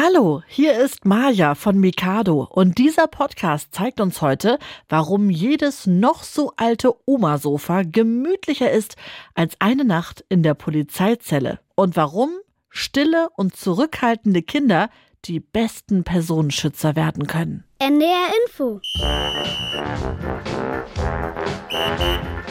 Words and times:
Hallo, 0.00 0.42
hier 0.46 0.78
ist 0.78 1.06
Maja 1.06 1.56
von 1.56 1.76
Mikado 1.76 2.46
und 2.48 2.78
dieser 2.78 3.08
Podcast 3.08 3.74
zeigt 3.74 4.00
uns 4.00 4.22
heute, 4.22 4.60
warum 4.88 5.28
jedes 5.28 5.88
noch 5.88 6.22
so 6.22 6.52
alte 6.56 6.94
Oma-Sofa 7.04 7.82
gemütlicher 7.82 8.70
ist 8.70 8.94
als 9.34 9.56
eine 9.58 9.84
Nacht 9.84 10.24
in 10.28 10.44
der 10.44 10.54
Polizeizelle 10.54 11.58
und 11.74 11.96
warum 11.96 12.30
stille 12.70 13.28
und 13.34 13.56
zurückhaltende 13.56 14.42
Kinder 14.42 14.88
die 15.24 15.40
besten 15.40 16.04
Personenschützer 16.04 16.94
werden 16.94 17.26
können. 17.26 17.64
NDR 17.80 18.28
Info. 18.46 18.80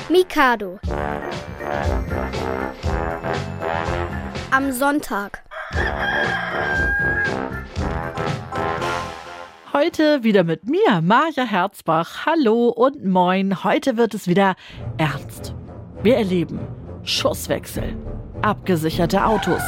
Mikado. 0.09 0.81
Am 4.51 4.73
Sonntag. 4.73 5.47
Heute 9.73 10.23
wieder 10.23 10.45
mit 10.45 10.69
mir, 10.69 11.01
Maja 11.01 11.43
Herzbach. 11.43 12.25
Hallo 12.25 12.69
und 12.69 13.03
moin. 13.03 13.65
Heute 13.65 13.97
wird 13.97 14.13
es 14.13 14.27
wieder 14.27 14.55
ernst. 14.97 15.53
Wir 16.03 16.15
erleben 16.15 16.59
Schusswechsel, 17.03 17.97
abgesicherte 18.41 19.25
Autos 19.25 19.61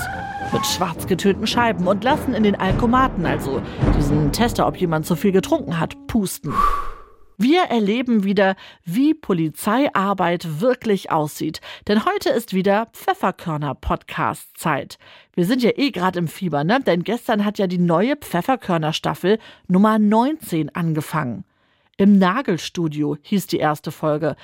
mit 0.54 0.66
schwarz 0.66 1.05
getönten 1.05 1.48
Scheiben 1.48 1.85
und 1.85 2.05
lassen 2.05 2.34
in 2.34 2.43
den 2.43 2.55
Alkomaten, 2.55 3.26
also 3.26 3.62
diesen 3.98 4.31
Tester, 4.31 4.68
ob 4.68 4.77
jemand 4.77 5.05
zu 5.05 5.18
viel 5.18 5.34
getrunken 5.34 5.79
hat, 5.79 6.07
pusten. 6.07 6.54
Wir 7.41 7.63
erleben 7.63 8.26
wieder, 8.26 8.57
wie 8.84 9.13
Polizeiarbeit 9.13 10.59
wirklich 10.59 11.09
aussieht. 11.09 11.62
Denn 11.88 12.04
heute 12.04 12.31
ist 12.31 12.54
wieder 12.54 12.88
Pfefferkörner-Podcast-Zeit. 12.88 14.98
Wir 15.39 15.45
sind 15.45 15.63
ja 15.63 15.71
eh 15.77 15.91
gerade 15.91 16.20
im 16.20 16.27
Fieber, 16.27 16.66
ne? 16.66 16.81
Denn 16.81 17.05
gestern 17.05 17.45
hat 17.45 17.59
ja 17.59 17.67
die 17.67 17.77
neue 17.77 18.17
Pfefferkörner-Staffel 18.17 19.39
Nummer 19.70 19.98
19 19.98 20.75
angefangen. 20.75 21.45
Im 21.96 22.20
Nagelstudio 22.20 23.15
hieß 23.21 23.48
die 23.48 23.59
erste 23.59 23.93
Folge. 23.93 24.35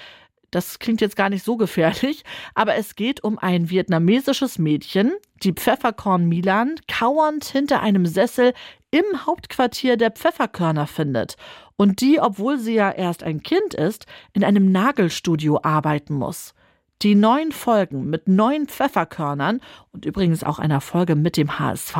Das 0.52 0.80
klingt 0.80 1.02
jetzt 1.02 1.18
gar 1.18 1.30
nicht 1.30 1.44
so 1.44 1.58
gefährlich, 1.58 2.24
aber 2.54 2.76
es 2.76 2.96
geht 2.96 3.26
um 3.26 3.38
ein 3.38 3.70
vietnamesisches 3.70 4.58
Mädchen, 4.58 5.12
die 5.44 5.52
Pfefferkorn 5.52 6.30
Milan, 6.30 6.76
kauernd 6.88 7.44
hinter 7.44 7.82
einem 7.82 8.06
Sessel 8.06 8.54
im 8.90 9.26
Hauptquartier 9.26 9.98
der 9.98 10.12
Pfefferkörner 10.12 10.88
findet 10.88 11.36
und 11.76 12.00
die, 12.00 12.22
obwohl 12.22 12.58
sie 12.58 12.76
ja 12.76 12.90
erst 12.90 13.22
ein 13.22 13.44
Kind 13.44 13.74
ist, 13.74 14.06
in 14.32 14.46
einem 14.46 14.72
Nagelstudio 14.72 15.60
arbeiten 15.62 16.14
muss. 16.14 16.54
Die 17.02 17.14
neuen 17.14 17.52
Folgen 17.52 18.10
mit 18.10 18.28
neuen 18.28 18.68
Pfefferkörnern 18.68 19.60
und 19.92 20.06
übrigens 20.06 20.44
auch 20.44 20.60
einer 20.60 20.80
Folge 20.80 21.16
mit 21.16 21.36
dem 21.36 21.60
HSV 21.60 21.98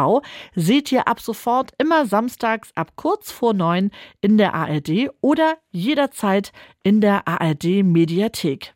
seht 0.56 0.92
ihr 0.92 1.08
ab 1.08 1.20
sofort 1.20 1.72
immer 1.78 2.06
samstags 2.06 2.72
ab 2.76 2.94
kurz 2.96 3.32
vor 3.32 3.54
neun 3.54 3.92
in 4.22 4.38
der 4.38 4.54
ARD 4.54 5.10
oder 5.22 5.58
jederzeit 5.72 6.54
in 6.82 7.02
der 7.02 7.28
ARD 7.28 7.84
Mediathek. 7.84 8.74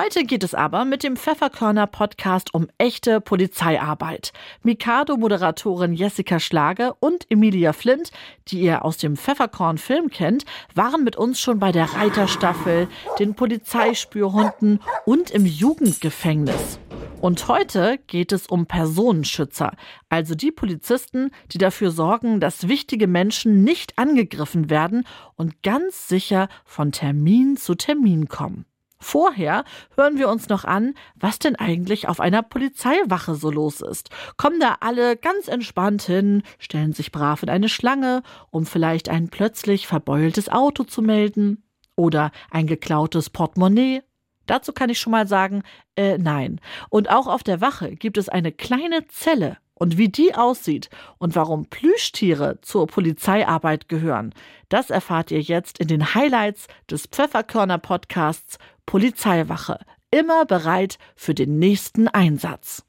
Heute 0.00 0.22
geht 0.22 0.44
es 0.44 0.54
aber 0.54 0.84
mit 0.84 1.02
dem 1.02 1.16
Pfefferkörner 1.16 1.88
Podcast 1.88 2.54
um 2.54 2.68
echte 2.78 3.20
Polizeiarbeit. 3.20 4.32
Mikado-Moderatorin 4.62 5.92
Jessica 5.92 6.38
Schlage 6.38 6.94
und 7.00 7.28
Emilia 7.32 7.72
Flint, 7.72 8.12
die 8.46 8.60
ihr 8.60 8.84
aus 8.84 8.98
dem 8.98 9.16
Pfefferkorn-Film 9.16 10.10
kennt, 10.10 10.44
waren 10.72 11.02
mit 11.02 11.16
uns 11.16 11.40
schon 11.40 11.58
bei 11.58 11.72
der 11.72 11.94
Reiterstaffel, 11.94 12.86
den 13.18 13.34
Polizeispürhunden 13.34 14.78
und 15.04 15.32
im 15.32 15.44
Jugendgefängnis. 15.44 16.78
Und 17.20 17.48
heute 17.48 17.98
geht 18.06 18.30
es 18.30 18.46
um 18.46 18.66
Personenschützer, 18.66 19.72
also 20.08 20.36
die 20.36 20.52
Polizisten, 20.52 21.32
die 21.50 21.58
dafür 21.58 21.90
sorgen, 21.90 22.38
dass 22.38 22.68
wichtige 22.68 23.08
Menschen 23.08 23.64
nicht 23.64 23.98
angegriffen 23.98 24.70
werden 24.70 25.04
und 25.34 25.64
ganz 25.64 26.06
sicher 26.06 26.48
von 26.64 26.92
Termin 26.92 27.56
zu 27.56 27.74
Termin 27.74 28.28
kommen. 28.28 28.64
Vorher 29.00 29.64
hören 29.96 30.18
wir 30.18 30.28
uns 30.28 30.48
noch 30.48 30.64
an, 30.64 30.94
was 31.14 31.38
denn 31.38 31.56
eigentlich 31.56 32.08
auf 32.08 32.18
einer 32.18 32.42
Polizeiwache 32.42 33.34
so 33.34 33.50
los 33.50 33.80
ist. 33.80 34.10
Kommen 34.36 34.58
da 34.58 34.78
alle 34.80 35.16
ganz 35.16 35.46
entspannt 35.46 36.02
hin, 36.02 36.42
stellen 36.58 36.92
sich 36.92 37.12
brav 37.12 37.42
in 37.42 37.48
eine 37.48 37.68
Schlange, 37.68 38.22
um 38.50 38.66
vielleicht 38.66 39.08
ein 39.08 39.28
plötzlich 39.28 39.86
verbeultes 39.86 40.48
Auto 40.48 40.82
zu 40.82 41.00
melden 41.00 41.62
oder 41.94 42.32
ein 42.50 42.66
geklautes 42.66 43.30
Portemonnaie. 43.30 44.02
Dazu 44.46 44.72
kann 44.72 44.90
ich 44.90 44.98
schon 44.98 45.10
mal 45.12 45.28
sagen, 45.28 45.62
äh, 45.94 46.18
nein. 46.18 46.60
Und 46.88 47.10
auch 47.10 47.26
auf 47.26 47.42
der 47.42 47.60
Wache 47.60 47.94
gibt 47.94 48.18
es 48.18 48.28
eine 48.28 48.50
kleine 48.50 49.06
Zelle. 49.06 49.58
Und 49.78 49.96
wie 49.96 50.08
die 50.08 50.34
aussieht 50.34 50.90
und 51.18 51.36
warum 51.36 51.66
Plüschtiere 51.66 52.60
zur 52.62 52.88
Polizeiarbeit 52.88 53.88
gehören, 53.88 54.34
das 54.68 54.90
erfahrt 54.90 55.30
ihr 55.30 55.40
jetzt 55.40 55.78
in 55.78 55.86
den 55.86 56.14
Highlights 56.14 56.66
des 56.90 57.06
Pfefferkörner 57.06 57.78
Podcasts 57.78 58.58
Polizeiwache, 58.86 59.78
immer 60.10 60.46
bereit 60.46 60.98
für 61.14 61.32
den 61.32 61.60
nächsten 61.60 62.08
Einsatz. 62.08 62.82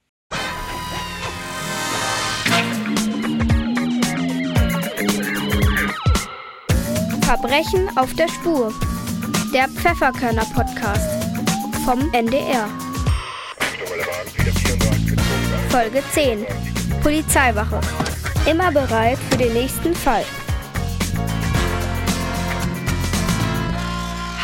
Verbrechen 7.22 7.96
auf 7.96 8.12
der 8.16 8.28
Spur. 8.30 8.74
Der 9.54 9.68
Pfefferkörner 9.68 10.46
Podcast 10.56 11.24
vom 11.86 12.12
NDR. 12.14 12.68
Folge 15.70 16.02
10. 16.14 16.79
Polizeiwache. 17.02 17.80
Immer 18.50 18.72
bereit 18.72 19.18
für 19.30 19.38
den 19.38 19.54
nächsten 19.54 19.94
Fall. 19.94 20.24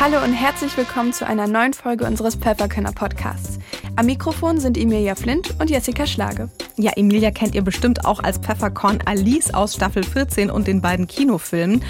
Hallo 0.00 0.22
und 0.22 0.32
herzlich 0.32 0.76
willkommen 0.76 1.12
zu 1.12 1.26
einer 1.26 1.46
neuen 1.46 1.74
Folge 1.74 2.04
unseres 2.04 2.36
Pfefferkönner 2.36 2.92
Podcasts. 2.92 3.58
Am 3.98 4.04
Mikrofon 4.04 4.60
sind 4.60 4.76
Emilia 4.76 5.14
Flint 5.14 5.58
und 5.58 5.70
Jessica 5.70 6.06
Schlage. 6.06 6.50
Ja, 6.76 6.92
Emilia 6.96 7.30
kennt 7.30 7.54
ihr 7.54 7.62
bestimmt 7.62 8.04
auch 8.04 8.22
als 8.22 8.36
Pfefferkorn 8.36 8.98
Alice 9.06 9.54
aus 9.54 9.72
Staffel 9.72 10.02
14 10.02 10.50
und 10.50 10.66
den 10.66 10.82
beiden 10.82 11.06
Kinofilmen. 11.06 11.82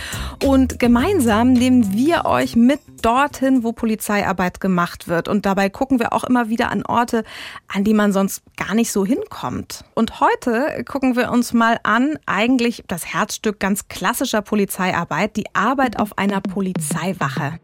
Und 0.45 0.79
gemeinsam 0.79 1.53
nehmen 1.53 1.93
wir 1.93 2.25
euch 2.25 2.55
mit 2.55 2.79
dorthin, 3.03 3.65
wo 3.65 3.73
Polizeiarbeit 3.73 4.61
gemacht 4.61 5.09
wird. 5.09 5.27
Und 5.27 5.47
dabei 5.47 5.69
gucken 5.69 5.99
wir 5.99 6.13
auch 6.13 6.23
immer 6.23 6.49
wieder 6.49 6.71
an 6.71 6.85
Orte, 6.87 7.25
an 7.67 7.83
die 7.83 7.95
man 7.95 8.13
sonst 8.13 8.43
gar 8.57 8.77
nicht 8.77 8.93
so 8.93 9.05
hinkommt. 9.05 9.85
Und 9.95 10.21
heute 10.21 10.85
gucken 10.89 11.17
wir 11.17 11.33
uns 11.33 11.53
mal 11.53 11.81
an, 11.83 12.21
eigentlich 12.25 12.85
das 12.87 13.13
Herzstück 13.13 13.59
ganz 13.59 13.89
klassischer 13.89 14.43
Polizeiarbeit, 14.43 15.35
die 15.35 15.53
Arbeit 15.55 15.99
auf 15.99 16.17
einer 16.19 16.41
Polizeiwache. 16.41 17.59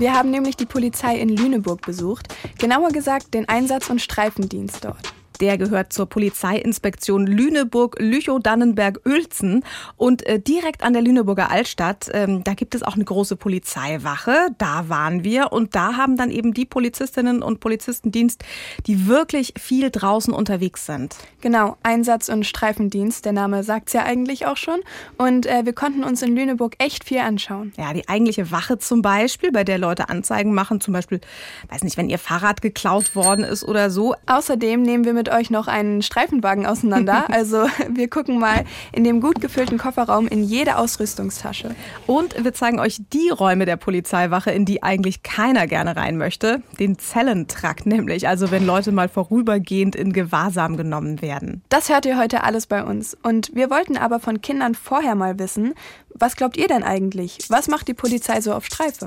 Wir 0.00 0.14
haben 0.14 0.30
nämlich 0.30 0.56
die 0.56 0.64
Polizei 0.64 1.18
in 1.18 1.28
Lüneburg 1.28 1.82
besucht, 1.82 2.34
genauer 2.58 2.88
gesagt 2.88 3.34
den 3.34 3.46
Einsatz- 3.50 3.90
und 3.90 4.00
Streifendienst 4.00 4.82
dort. 4.82 5.12
Der 5.40 5.58
gehört 5.58 5.92
zur 5.92 6.06
Polizeiinspektion 6.06 7.26
Lüneburg, 7.26 7.96
Lüchow-Dannenberg-Uelzen. 7.98 9.64
Und 9.96 10.26
äh, 10.26 10.38
direkt 10.38 10.82
an 10.82 10.92
der 10.92 11.02
Lüneburger 11.02 11.50
Altstadt, 11.50 12.10
ähm, 12.12 12.44
da 12.44 12.54
gibt 12.54 12.74
es 12.74 12.82
auch 12.82 12.94
eine 12.94 13.04
große 13.04 13.36
Polizeiwache. 13.36 14.48
Da 14.58 14.88
waren 14.88 15.24
wir. 15.24 15.52
Und 15.52 15.74
da 15.74 15.96
haben 15.96 16.16
dann 16.16 16.30
eben 16.30 16.52
die 16.52 16.66
Polizistinnen 16.66 17.42
und 17.42 17.60
Polizistendienst, 17.60 18.44
die 18.86 19.06
wirklich 19.06 19.54
viel 19.58 19.90
draußen 19.90 20.34
unterwegs 20.34 20.86
sind. 20.86 21.16
Genau, 21.40 21.76
Einsatz- 21.82 22.28
und 22.28 22.44
Streifendienst. 22.44 23.24
Der 23.24 23.32
Name 23.32 23.64
sagt's 23.64 23.94
ja 23.94 24.04
eigentlich 24.04 24.46
auch 24.46 24.56
schon. 24.56 24.80
Und 25.16 25.46
äh, 25.46 25.64
wir 25.64 25.72
konnten 25.72 26.04
uns 26.04 26.20
in 26.22 26.36
Lüneburg 26.36 26.74
echt 26.78 27.04
viel 27.04 27.20
anschauen. 27.20 27.72
Ja, 27.78 27.94
die 27.94 28.08
eigentliche 28.08 28.50
Wache 28.50 28.78
zum 28.78 29.00
Beispiel, 29.00 29.52
bei 29.52 29.64
der 29.64 29.78
Leute 29.78 30.08
Anzeigen 30.08 30.52
machen. 30.52 30.80
Zum 30.80 30.92
Beispiel, 30.92 31.20
weiß 31.68 31.82
nicht, 31.82 31.96
wenn 31.96 32.10
ihr 32.10 32.18
Fahrrad 32.18 32.60
geklaut 32.60 33.14
worden 33.14 33.44
ist 33.44 33.64
oder 33.64 33.90
so. 33.90 34.14
Außerdem 34.26 34.82
nehmen 34.82 35.04
wir 35.04 35.14
mit 35.14 35.29
euch 35.30 35.50
noch 35.50 35.68
einen 35.68 36.02
Streifenwagen 36.02 36.66
auseinander. 36.66 37.26
Also 37.40 37.68
wir 37.88 38.10
gucken 38.10 38.38
mal 38.38 38.64
in 38.92 39.04
dem 39.04 39.20
gut 39.20 39.40
gefüllten 39.40 39.78
Kofferraum 39.78 40.26
in 40.26 40.42
jede 40.42 40.76
Ausrüstungstasche. 40.76 41.74
Und 42.06 42.42
wir 42.42 42.52
zeigen 42.52 42.80
euch 42.80 43.00
die 43.12 43.30
Räume 43.30 43.66
der 43.66 43.76
Polizeiwache, 43.76 44.50
in 44.50 44.64
die 44.64 44.82
eigentlich 44.82 45.22
keiner 45.22 45.66
gerne 45.66 45.96
rein 45.96 46.18
möchte. 46.18 46.62
Den 46.78 46.98
Zellentrakt 46.98 47.86
nämlich, 47.86 48.28
also 48.28 48.50
wenn 48.50 48.66
Leute 48.66 48.92
mal 48.92 49.08
vorübergehend 49.08 49.96
in 49.96 50.12
Gewahrsam 50.12 50.76
genommen 50.76 51.22
werden. 51.22 51.62
Das 51.68 51.88
hört 51.88 52.04
ihr 52.04 52.18
heute 52.18 52.42
alles 52.42 52.66
bei 52.66 52.82
uns. 52.82 53.16
Und 53.22 53.54
wir 53.54 53.70
wollten 53.70 53.96
aber 53.96 54.20
von 54.20 54.40
Kindern 54.40 54.74
vorher 54.74 55.14
mal 55.14 55.38
wissen, 55.38 55.74
was 56.14 56.36
glaubt 56.36 56.56
ihr 56.56 56.68
denn 56.68 56.82
eigentlich? 56.82 57.38
Was 57.48 57.68
macht 57.68 57.88
die 57.88 57.94
Polizei 57.94 58.40
so 58.40 58.52
auf 58.52 58.66
Streife? 58.66 59.06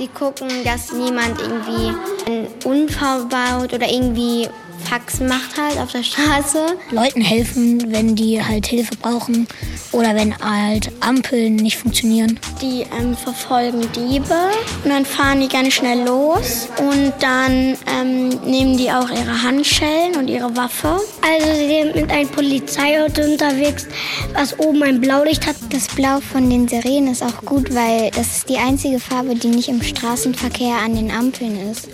Sie 0.00 0.08
gucken, 0.08 0.48
dass 0.64 0.92
niemand 0.92 1.38
irgendwie 1.42 1.94
einen 2.24 2.48
Unfall 2.64 3.26
baut 3.26 3.74
oder 3.74 3.86
irgendwie 3.86 4.48
Faxen 4.84 5.28
macht 5.28 5.56
halt 5.56 5.78
auf 5.78 5.92
der 5.92 6.02
Straße. 6.02 6.76
Leuten 6.90 7.20
helfen, 7.20 7.92
wenn 7.92 8.16
die 8.16 8.42
halt 8.42 8.66
Hilfe 8.66 8.96
brauchen 8.96 9.46
oder 9.92 10.14
wenn 10.14 10.36
halt 10.38 10.90
Ampeln 11.00 11.56
nicht 11.56 11.76
funktionieren. 11.76 12.38
Die 12.60 12.86
ähm, 12.98 13.16
verfolgen 13.16 13.80
Diebe 13.92 14.34
und 14.84 14.90
dann 14.90 15.04
fahren 15.04 15.40
die 15.40 15.48
ganz 15.48 15.74
schnell 15.74 16.06
los 16.06 16.68
und 16.78 17.12
dann 17.20 17.76
ähm, 17.86 18.28
nehmen 18.44 18.76
die 18.76 18.90
auch 18.90 19.10
ihre 19.10 19.42
Handschellen 19.42 20.16
und 20.16 20.28
ihre 20.28 20.56
Waffe. 20.56 21.00
Also 21.22 21.46
sie 21.54 21.68
sind 21.68 21.94
mit 21.94 22.10
einem 22.10 22.28
Polizeiauto 22.28 23.22
unterwegs, 23.22 23.86
was 24.34 24.58
oben 24.58 24.82
ein 24.82 25.00
Blaulicht 25.00 25.46
hat. 25.46 25.56
Das 25.70 25.88
Blau 25.88 26.20
von 26.20 26.48
den 26.48 26.68
Sirenen 26.68 27.12
ist 27.12 27.22
auch 27.22 27.44
gut, 27.44 27.74
weil 27.74 28.10
das 28.10 28.38
ist 28.38 28.48
die 28.48 28.58
einzige 28.58 29.00
Farbe, 29.00 29.34
die 29.34 29.48
nicht 29.48 29.68
im 29.68 29.82
Straßenverkehr 29.82 30.76
an 30.76 30.96
den 30.96 31.10
Ampeln 31.10 31.70
ist. 31.70 31.88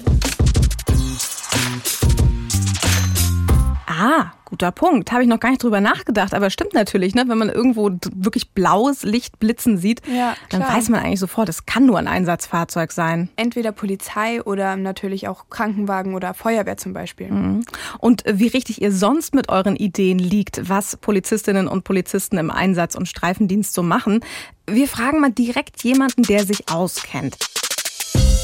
Ah, 3.98 4.32
guter 4.44 4.72
Punkt. 4.72 5.10
Habe 5.10 5.22
ich 5.22 5.28
noch 5.28 5.40
gar 5.40 5.50
nicht 5.50 5.62
drüber 5.62 5.81
nachgedacht, 5.81 6.34
aber 6.34 6.50
stimmt 6.50 6.75
natürlich, 6.75 7.14
ne? 7.14 7.25
Wenn 7.28 7.38
man 7.38 7.48
irgendwo 7.48 7.90
wirklich 8.14 8.50
blaues 8.50 9.04
Licht 9.04 9.38
blitzen 9.38 9.78
sieht, 9.78 10.02
Ja, 10.06 10.34
dann 10.50 10.62
weiß 10.62 10.90
man 10.90 11.00
eigentlich 11.00 11.20
sofort, 11.20 11.48
es 11.48 11.64
kann 11.64 11.87
nur 11.87 11.98
ein 11.98 12.06
Einsatzfahrzeug 12.06 12.93
sein. 12.93 13.31
Entweder 13.37 13.72
Polizei 13.72 14.43
oder 14.43 14.76
natürlich 14.76 15.28
auch 15.28 15.48
Krankenwagen 15.48 16.14
oder 16.14 16.34
Feuerwehr 16.34 16.76
zum 16.76 16.93
Beispiel. 16.93 17.62
Und 17.98 18.25
wie 18.31 18.48
richtig 18.48 18.82
ihr 18.82 18.93
sonst 18.93 19.34
mit 19.34 19.48
euren 19.48 19.76
Ideen 19.76 20.19
liegt, 20.19 20.69
was 20.69 20.96
Polizistinnen 20.96 21.66
und 21.66 21.84
Polizisten 21.84 22.37
im 22.37 22.50
Einsatz- 22.50 22.96
und 22.96 23.08
Streifendienst 23.08 23.72
so 23.72 23.82
machen, 23.82 24.20
wir 24.66 24.88
fragen 24.88 25.20
mal 25.20 25.32
direkt 25.32 25.82
jemanden, 25.84 26.22
der 26.22 26.44
sich 26.44 26.69
auskennt. 26.70 27.38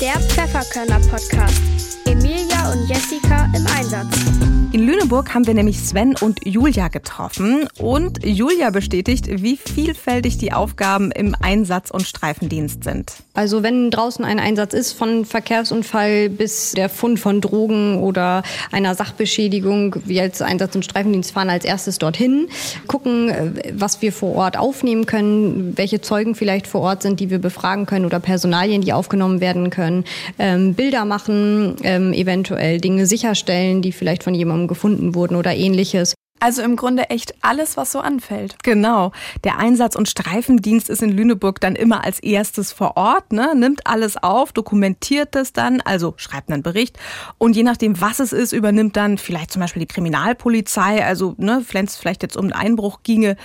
Der 0.01 0.19
Pfefferkörner 0.19 1.01
Podcast. 1.09 1.61
Emilia 2.07 2.73
und 2.73 2.89
Jessica 2.89 3.49
im 3.55 3.67
Einsatz. 3.67 4.52
In 4.73 4.87
Lüneburg 4.87 5.35
haben 5.35 5.47
wir 5.47 5.53
nämlich 5.53 5.81
Sven 5.81 6.15
und 6.19 6.47
Julia 6.47 6.89
getroffen 6.89 7.69
und 7.79 8.25
Julia 8.25 8.71
bestätigt, 8.71 9.27
wie 9.29 9.59
vielfältig 9.59 10.39
die 10.39 10.55
Aufgaben 10.55 11.11
im 11.11 11.37
Einsatz- 11.39 11.91
und 11.91 12.07
Streifendienst 12.07 12.83
sind. 12.83 13.13
Also 13.35 13.63
wenn 13.63 13.91
draußen 13.91 14.25
ein 14.25 14.41
Einsatz 14.41 14.73
ist, 14.73 14.93
von 14.93 15.27
Verkehrsunfall 15.27 16.31
bis 16.31 16.73
der 16.73 16.89
Fund 16.89 17.21
von 17.21 17.43
Drogen 17.43 17.99
oder 17.99 18.45
einer 18.71 18.95
Sachbeschädigung, 18.95 19.97
wir 20.07 20.23
als 20.23 20.41
Einsatz- 20.41 20.75
und 20.75 20.87
Streifendienst 20.87 21.33
fahren 21.33 21.51
als 21.51 21.67
erstes 21.67 21.99
dorthin, 21.99 22.49
gucken, 22.87 23.29
äh, 23.29 23.75
was 23.75 24.01
wir 24.01 24.11
vor 24.11 24.35
Ort 24.37 24.59
aufnehmen 24.59 25.05
können, 25.05 25.75
welche 25.77 26.01
Zeugen 26.01 26.35
vielleicht 26.35 26.67
vor 26.67 26.81
Ort 26.81 27.03
sind, 27.03 27.21
die 27.21 27.29
wir 27.29 27.41
befragen 27.41 27.85
können 27.85 28.07
oder 28.07 28.21
Personalien, 28.21 28.81
die 28.81 28.95
aufgenommen 28.95 29.43
werden 29.43 29.69
können, 29.69 30.05
ähm, 30.39 30.73
Bilder 30.73 31.05
machen, 31.05 31.77
ähm, 31.83 32.15
eventuell 32.15 32.81
Dinge 32.81 33.05
sicherstellen, 33.05 33.83
die 33.83 33.93
vielleicht 33.93 34.23
von 34.23 34.35
jemandem 34.35 34.62
gefunden 34.69 35.15
wurden 35.15 35.37
oder 35.37 35.55
ähnliches. 35.55 36.15
Also 36.43 36.63
im 36.63 36.75
Grunde 36.75 37.09
echt 37.09 37.37
alles, 37.41 37.77
was 37.77 37.93
so 37.93 38.01
anfällt. 38.01 38.57
Genau. 38.65 39.13
Der 39.45 39.61
Einsatz- 39.61 39.95
und 39.95 40.09
Streifendienst 40.09 40.91
ist 40.91 41.01
in 41.01 41.11
Lüneburg 41.11 41.61
dann 41.61 41.77
immer 41.77 42.03
als 42.03 42.19
erstes 42.19 42.73
vor 42.73 42.97
Ort, 42.97 43.33
ne? 43.33 43.55
nimmt 43.55 43.87
alles 43.87 44.21
auf, 44.21 44.51
dokumentiert 44.53 45.37
es 45.37 45.53
dann, 45.53 45.81
also 45.83 46.15
schreibt 46.17 46.51
einen 46.51 46.65
Bericht. 46.65 46.99
Und 47.39 47.55
je 47.55 47.63
nachdem, 47.63 48.01
was 48.01 48.19
es 48.19 48.33
ist, 48.33 48.53
übernimmt 48.53 48.97
dann 48.97 49.19
vielleicht 49.19 49.53
zum 49.53 49.61
Beispiel 49.61 49.83
die 49.83 49.87
Kriminalpolizei, 49.87 51.05
also 51.05 51.37
ne, 51.39 51.65
wenn 51.71 51.85
es 51.85 51.95
vielleicht 51.95 52.25
jetzt 52.25 52.37
um 52.37 52.47
einen 52.47 52.55
Einbruch 52.55 53.05
ginge, 53.05 53.37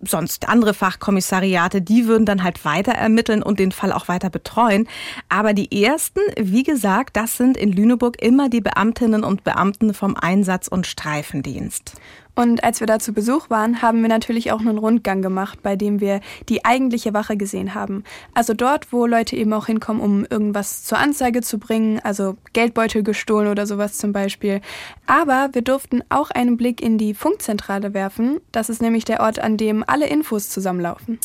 sonst 0.00 0.48
andere 0.48 0.74
Fachkommissariate, 0.74 1.82
die 1.82 2.06
würden 2.06 2.24
dann 2.24 2.44
halt 2.44 2.64
weiter 2.64 2.92
ermitteln 2.92 3.42
und 3.42 3.58
den 3.58 3.72
Fall 3.72 3.90
auch 3.90 4.06
weiter 4.06 4.30
betreuen. 4.30 4.86
Aber 5.28 5.54
die 5.54 5.82
ersten, 5.82 6.20
wie 6.38 6.62
gesagt, 6.62 7.16
das 7.16 7.36
sind 7.36 7.56
in 7.56 7.72
Lüneburg 7.72 8.22
immer 8.22 8.48
die 8.48 8.60
Beamtinnen 8.60 9.24
und 9.24 9.42
Beamten 9.42 9.92
vom 9.92 10.14
Einsatz- 10.16 10.68
und 10.68 10.86
Streifendienst. 10.86 11.94
Und 12.34 12.64
als 12.64 12.80
wir 12.80 12.86
da 12.86 12.98
zu 12.98 13.12
Besuch 13.12 13.50
waren, 13.50 13.80
haben 13.82 14.02
wir 14.02 14.08
natürlich 14.08 14.52
auch 14.52 14.60
einen 14.60 14.78
Rundgang 14.78 15.22
gemacht, 15.22 15.62
bei 15.62 15.76
dem 15.76 16.00
wir 16.00 16.20
die 16.48 16.64
eigentliche 16.64 17.14
Wache 17.14 17.36
gesehen 17.36 17.74
haben. 17.74 18.04
Also 18.34 18.54
dort, 18.54 18.92
wo 18.92 19.06
Leute 19.06 19.36
eben 19.36 19.52
auch 19.52 19.66
hinkommen, 19.66 20.02
um 20.02 20.26
irgendwas 20.28 20.84
zur 20.84 20.98
Anzeige 20.98 21.42
zu 21.42 21.58
bringen, 21.58 22.00
also 22.02 22.36
Geldbeutel 22.52 23.02
gestohlen 23.02 23.48
oder 23.48 23.66
sowas 23.66 23.98
zum 23.98 24.12
Beispiel. 24.12 24.60
Aber 25.06 25.50
wir 25.52 25.62
durften 25.62 26.02
auch 26.08 26.30
einen 26.30 26.56
Blick 26.56 26.82
in 26.82 26.98
die 26.98 27.14
Funkzentrale 27.14 27.94
werfen. 27.94 28.40
Das 28.52 28.68
ist 28.68 28.82
nämlich 28.82 29.04
der 29.04 29.20
Ort, 29.20 29.38
an 29.38 29.56
dem 29.56 29.84
alle 29.86 30.06
Infos 30.06 30.48
zusammenlaufen. 30.48 31.18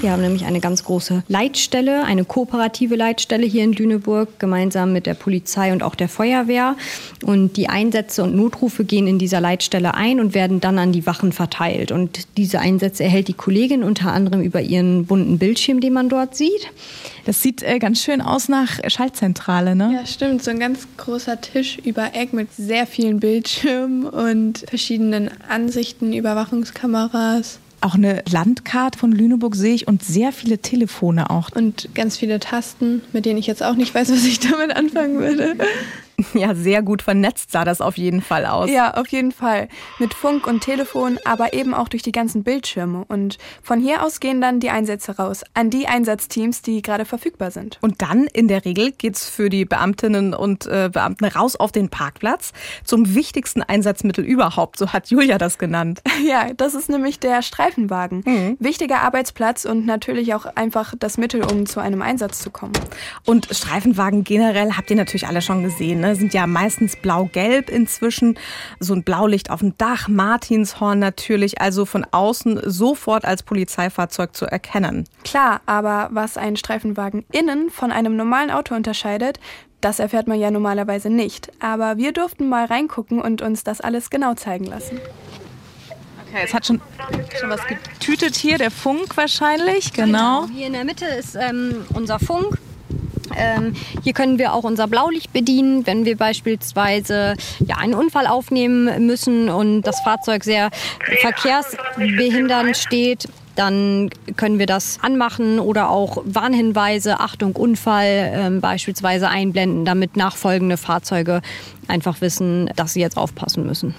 Wir 0.00 0.12
haben 0.12 0.22
nämlich 0.22 0.46
eine 0.46 0.60
ganz 0.60 0.82
große 0.82 1.24
Leitstelle, 1.28 2.04
eine 2.04 2.24
kooperative 2.24 2.96
Leitstelle 2.96 3.44
hier 3.44 3.64
in 3.64 3.74
Lüneburg, 3.74 4.38
gemeinsam 4.38 4.94
mit 4.94 5.04
der 5.04 5.12
Polizei 5.12 5.72
und 5.72 5.82
auch 5.82 5.94
der 5.94 6.08
Feuerwehr. 6.08 6.76
Und 7.22 7.58
die 7.58 7.68
Einsätze 7.68 8.22
und 8.22 8.34
Notrufe 8.34 8.84
gehen 8.84 9.06
in 9.06 9.18
dieser 9.18 9.42
Leitstelle 9.42 9.92
ein 9.92 10.18
und 10.18 10.32
werden 10.32 10.60
dann 10.60 10.78
an 10.78 10.92
die 10.92 11.04
Wachen 11.04 11.32
verteilt. 11.32 11.92
Und 11.92 12.38
diese 12.38 12.60
Einsätze 12.60 13.04
erhält 13.04 13.28
die 13.28 13.34
Kollegin 13.34 13.82
unter 13.82 14.10
anderem 14.10 14.40
über 14.40 14.62
ihren 14.62 15.04
bunten 15.04 15.38
Bildschirm, 15.38 15.82
den 15.82 15.92
man 15.92 16.08
dort 16.08 16.34
sieht. 16.34 16.68
Das 17.26 17.42
sieht 17.42 17.62
äh, 17.62 17.78
ganz 17.78 18.02
schön 18.02 18.22
aus 18.22 18.48
nach 18.48 18.78
Schaltzentrale, 18.88 19.76
ne? 19.76 19.92
Ja, 19.92 20.06
stimmt. 20.06 20.42
So 20.42 20.50
ein 20.50 20.60
ganz 20.60 20.88
großer 20.96 21.42
Tisch 21.42 21.76
über 21.84 22.14
Eck 22.14 22.32
mit 22.32 22.50
sehr 22.54 22.86
vielen 22.86 23.20
Bildschirmen 23.20 24.06
und 24.06 24.64
verschiedenen 24.66 25.30
Ansichten, 25.46 26.14
Überwachungskameras 26.14 27.58
Auch 27.80 27.94
eine 27.94 28.22
Landkarte 28.30 28.98
von 28.98 29.12
Lüneburg 29.12 29.54
sehe 29.54 29.74
ich 29.74 29.88
und 29.88 30.02
sehr 30.02 30.32
viele 30.32 30.58
Telefone 30.58 31.30
auch. 31.30 31.50
und 31.54 31.88
ganz 31.94 32.18
viele 32.18 32.38
Tasten, 32.38 33.02
mit 33.12 33.24
denen 33.24 33.38
ich 33.38 33.46
jetzt 33.46 33.62
auch 33.62 33.74
nicht 33.74 33.94
weiß, 33.94 34.10
was 34.12 34.24
ich 34.24 34.40
damit 34.40 34.76
anfangen 34.76 35.18
würde. 35.18 35.56
Ja, 36.40 36.54
sehr 36.54 36.82
gut 36.82 37.02
vernetzt 37.02 37.50
sah 37.50 37.64
das 37.64 37.80
auf 37.80 37.98
jeden 37.98 38.22
Fall 38.22 38.46
aus. 38.46 38.70
Ja, 38.70 38.94
auf 38.94 39.08
jeden 39.08 39.32
Fall. 39.32 39.68
Mit 39.98 40.14
Funk 40.14 40.46
und 40.46 40.60
Telefon, 40.60 41.18
aber 41.24 41.52
eben 41.52 41.74
auch 41.74 41.88
durch 41.88 42.02
die 42.02 42.12
ganzen 42.12 42.44
Bildschirme. 42.44 43.04
Und 43.08 43.38
von 43.62 43.80
hier 43.80 44.04
aus 44.04 44.20
gehen 44.20 44.40
dann 44.40 44.60
die 44.60 44.70
Einsätze 44.70 45.16
raus 45.16 45.42
an 45.54 45.70
die 45.70 45.86
Einsatzteams, 45.86 46.62
die 46.62 46.82
gerade 46.82 47.04
verfügbar 47.04 47.50
sind. 47.50 47.78
Und 47.80 48.00
dann 48.00 48.26
in 48.26 48.48
der 48.48 48.64
Regel 48.64 48.92
geht's 48.92 49.28
für 49.28 49.50
die 49.50 49.64
Beamtinnen 49.64 50.34
und 50.34 50.66
äh, 50.66 50.88
Beamten 50.92 51.24
raus 51.26 51.56
auf 51.56 51.72
den 51.72 51.88
Parkplatz 51.88 52.52
zum 52.84 53.14
wichtigsten 53.14 53.62
Einsatzmittel 53.62 54.24
überhaupt. 54.24 54.78
So 54.78 54.92
hat 54.92 55.10
Julia 55.10 55.38
das 55.38 55.58
genannt. 55.58 56.02
Ja, 56.22 56.52
das 56.52 56.74
ist 56.74 56.90
nämlich 56.90 57.18
der 57.18 57.40
Streifenwagen. 57.40 58.22
Mhm. 58.26 58.56
Wichtiger 58.60 59.00
Arbeitsplatz 59.00 59.64
und 59.64 59.86
natürlich 59.86 60.34
auch 60.34 60.44
einfach 60.44 60.94
das 60.98 61.16
Mittel, 61.16 61.42
um 61.42 61.64
zu 61.64 61.80
einem 61.80 62.02
Einsatz 62.02 62.40
zu 62.40 62.50
kommen. 62.50 62.74
Und 63.24 63.48
Streifenwagen 63.50 64.22
generell 64.22 64.72
habt 64.76 64.90
ihr 64.90 64.96
natürlich 64.96 65.26
alle 65.26 65.40
schon 65.40 65.62
gesehen. 65.62 66.00
Ne? 66.00 66.09
Sind 66.14 66.34
ja 66.34 66.46
meistens 66.46 66.96
blau-gelb 66.96 67.70
inzwischen. 67.70 68.38
So 68.78 68.94
ein 68.94 69.02
Blaulicht 69.02 69.50
auf 69.50 69.60
dem 69.60 69.76
Dach, 69.78 70.08
Martinshorn 70.08 70.98
natürlich. 70.98 71.60
Also 71.60 71.84
von 71.84 72.06
außen 72.10 72.60
sofort 72.64 73.24
als 73.24 73.42
Polizeifahrzeug 73.42 74.34
zu 74.34 74.46
erkennen. 74.46 75.04
Klar, 75.24 75.60
aber 75.66 76.08
was 76.12 76.36
einen 76.36 76.56
Streifenwagen 76.56 77.24
innen 77.32 77.70
von 77.70 77.92
einem 77.92 78.16
normalen 78.16 78.50
Auto 78.50 78.74
unterscheidet, 78.74 79.38
das 79.80 79.98
erfährt 79.98 80.26
man 80.26 80.38
ja 80.38 80.50
normalerweise 80.50 81.08
nicht. 81.08 81.50
Aber 81.60 81.96
wir 81.96 82.12
durften 82.12 82.48
mal 82.48 82.66
reingucken 82.66 83.20
und 83.20 83.42
uns 83.42 83.64
das 83.64 83.80
alles 83.80 84.10
genau 84.10 84.34
zeigen 84.34 84.66
lassen. 84.66 85.00
Okay, 86.28 86.42
es 86.44 86.54
hat 86.54 86.66
schon, 86.66 86.80
schon 87.38 87.50
was 87.50 87.60
getütet 87.66 88.36
hier, 88.36 88.58
der 88.58 88.70
Funk 88.70 89.16
wahrscheinlich, 89.16 89.92
genau. 89.92 90.46
Hier 90.54 90.68
in 90.68 90.74
der 90.74 90.84
Mitte 90.84 91.06
ist 91.06 91.34
ähm, 91.34 91.84
unser 91.94 92.20
Funk. 92.20 92.58
Ähm, 93.36 93.74
hier 94.02 94.12
können 94.12 94.38
wir 94.38 94.52
auch 94.52 94.64
unser 94.64 94.86
Blaulicht 94.86 95.32
bedienen, 95.32 95.86
wenn 95.86 96.04
wir 96.04 96.16
beispielsweise 96.16 97.34
ja, 97.60 97.76
einen 97.76 97.94
Unfall 97.94 98.26
aufnehmen 98.26 99.06
müssen 99.06 99.48
und 99.48 99.82
das 99.82 100.00
Fahrzeug 100.00 100.44
sehr 100.44 100.70
verkehrsbehindernd 101.20 102.76
steht. 102.76 103.28
Dann 103.56 104.10
können 104.36 104.58
wir 104.58 104.66
das 104.66 104.98
anmachen 105.02 105.58
oder 105.58 105.90
auch 105.90 106.22
Warnhinweise, 106.24 107.20
Achtung, 107.20 107.56
Unfall 107.56 108.30
ähm, 108.32 108.60
beispielsweise 108.60 109.28
einblenden, 109.28 109.84
damit 109.84 110.16
nachfolgende 110.16 110.76
Fahrzeuge 110.76 111.42
einfach 111.88 112.20
wissen, 112.20 112.70
dass 112.76 112.94
sie 112.94 113.00
jetzt 113.00 113.16
aufpassen 113.16 113.66
müssen. 113.66 113.94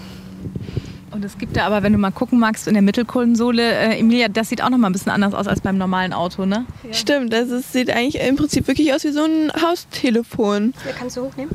Und 1.11 1.25
es 1.25 1.37
gibt 1.37 1.57
da 1.57 1.65
aber, 1.67 1.83
wenn 1.83 1.91
du 1.91 1.99
mal 1.99 2.11
gucken 2.11 2.39
magst, 2.39 2.67
in 2.67 2.73
der 2.73 2.81
Mittelkonsole, 2.81 3.61
äh, 3.61 3.99
Emilia, 3.99 4.29
das 4.29 4.47
sieht 4.49 4.63
auch 4.63 4.69
noch 4.69 4.77
mal 4.77 4.89
ein 4.89 4.93
bisschen 4.93 5.11
anders 5.11 5.33
aus 5.33 5.45
als 5.47 5.59
beim 5.61 5.77
normalen 5.77 6.13
Auto, 6.13 6.45
ne? 6.45 6.65
Stimmt, 6.91 7.33
also 7.33 7.55
es 7.57 7.73
sieht 7.73 7.89
eigentlich 7.89 8.21
im 8.21 8.37
Prinzip 8.37 8.67
wirklich 8.67 8.93
aus 8.93 9.03
wie 9.03 9.11
so 9.11 9.23
ein 9.25 9.51
Haustelefon. 9.61 10.73
Hier 10.83 10.93
kannst 10.93 11.17
du 11.17 11.23
hochnehmen. 11.23 11.51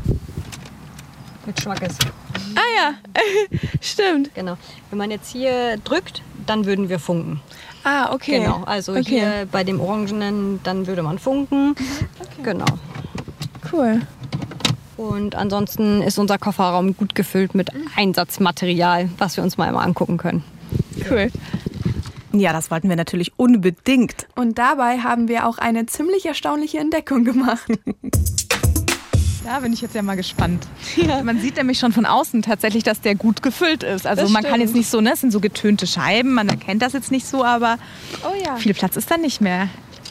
Mit 1.46 1.60
Schmackes. 1.60 1.96
Ah 2.54 2.60
ja, 2.76 2.94
stimmt. 3.80 4.34
Genau. 4.34 4.58
Wenn 4.90 4.98
man 4.98 5.10
jetzt 5.10 5.30
hier 5.30 5.78
drückt, 5.84 6.22
dann 6.46 6.66
würden 6.66 6.88
wir 6.88 6.98
funken. 6.98 7.40
Ah, 7.84 8.12
okay. 8.12 8.40
Genau, 8.40 8.62
also 8.66 8.92
Okay. 8.92 9.02
hier 9.04 9.48
bei 9.50 9.62
dem 9.64 9.80
Orangenen, 9.80 10.60
dann 10.64 10.86
würde 10.86 11.02
man 11.02 11.18
funken. 11.18 11.74
Genau. 12.42 12.66
Cool. 13.72 14.00
Und 14.96 15.34
ansonsten 15.34 16.02
ist 16.02 16.18
unser 16.18 16.38
Kofferraum 16.38 16.96
gut 16.96 17.14
gefüllt 17.14 17.54
mit 17.54 17.70
Einsatzmaterial, 17.96 19.10
was 19.18 19.36
wir 19.36 19.44
uns 19.44 19.58
mal 19.58 19.68
immer 19.68 19.82
angucken 19.82 20.16
können. 20.16 20.42
Cool. 21.10 21.30
Ja, 22.32 22.52
das 22.52 22.70
wollten 22.70 22.88
wir 22.88 22.96
natürlich 22.96 23.32
unbedingt. 23.36 24.26
Und 24.34 24.58
dabei 24.58 24.98
haben 24.98 25.28
wir 25.28 25.46
auch 25.46 25.58
eine 25.58 25.86
ziemlich 25.86 26.26
erstaunliche 26.26 26.78
Entdeckung 26.78 27.24
gemacht. 27.24 27.66
Da 29.44 29.60
bin 29.60 29.72
ich 29.72 29.80
jetzt 29.80 29.94
ja 29.94 30.02
mal 30.02 30.16
gespannt. 30.16 30.66
Ja. 30.96 31.22
Man 31.22 31.40
sieht 31.40 31.56
nämlich 31.56 31.78
schon 31.78 31.92
von 31.92 32.04
außen 32.04 32.42
tatsächlich, 32.42 32.82
dass 32.82 33.00
der 33.00 33.14
gut 33.14 33.42
gefüllt 33.42 33.84
ist. 33.84 34.04
Also 34.04 34.22
das 34.22 34.30
man 34.32 34.42
stimmt. 34.42 34.52
kann 34.52 34.60
jetzt 34.60 34.74
nicht 34.74 34.90
so, 34.90 35.00
ne, 35.00 35.12
es 35.12 35.20
sind 35.20 35.30
so 35.30 35.38
getönte 35.38 35.86
Scheiben, 35.86 36.34
man 36.34 36.48
erkennt 36.48 36.82
das 36.82 36.94
jetzt 36.94 37.12
nicht 37.12 37.26
so, 37.26 37.44
aber 37.44 37.78
oh 38.24 38.34
ja. 38.44 38.56
viel 38.56 38.74
Platz 38.74 38.96
ist 38.96 39.08
da 39.08 39.16
nicht 39.16 39.40
mehr. 39.40 39.68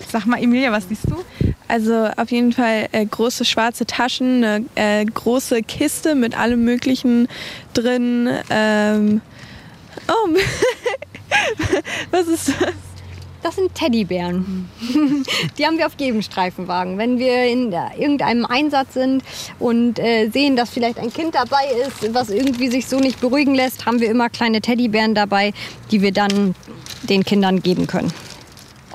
Sag 0.09 0.25
mal, 0.25 0.41
Emilia, 0.41 0.71
was 0.71 0.87
siehst 0.87 1.09
du? 1.09 1.17
Also 1.67 2.09
auf 2.17 2.31
jeden 2.31 2.53
Fall 2.53 2.87
äh, 2.91 3.05
große 3.05 3.45
schwarze 3.45 3.85
Taschen, 3.85 4.43
eine 4.43 4.65
äh, 4.75 5.05
große 5.05 5.63
Kiste 5.63 6.15
mit 6.15 6.37
allem 6.37 6.63
Möglichen 6.63 7.27
drin. 7.73 8.29
Ähm, 8.49 9.21
oh, 10.07 10.29
was 12.11 12.27
ist 12.27 12.49
das? 12.49 12.73
Das 13.45 13.57
sind 13.57 13.75
Teddybären. 13.75 14.67
Die 15.59 15.65
haben 15.67 15.77
wir 15.77 15.85
auf 15.85 15.93
jedem 15.99 16.23
Streifenwagen. 16.23 16.97
Wenn 16.97 17.19
wir 17.19 17.43
in 17.43 17.71
irgendeinem 17.95 18.43
Einsatz 18.43 18.95
sind 18.95 19.23
und 19.59 19.99
äh, 19.99 20.29
sehen, 20.29 20.55
dass 20.55 20.71
vielleicht 20.71 20.97
ein 20.97 21.13
Kind 21.13 21.35
dabei 21.35 21.63
ist, 21.85 22.11
was 22.11 22.31
irgendwie 22.31 22.69
sich 22.69 22.87
so 22.87 22.97
nicht 22.97 23.21
beruhigen 23.21 23.53
lässt, 23.53 23.85
haben 23.85 23.99
wir 23.99 24.09
immer 24.09 24.31
kleine 24.31 24.61
Teddybären 24.61 25.13
dabei, 25.13 25.53
die 25.91 26.01
wir 26.01 26.11
dann 26.11 26.55
den 27.03 27.23
Kindern 27.23 27.61
geben 27.61 27.85
können. 27.85 28.11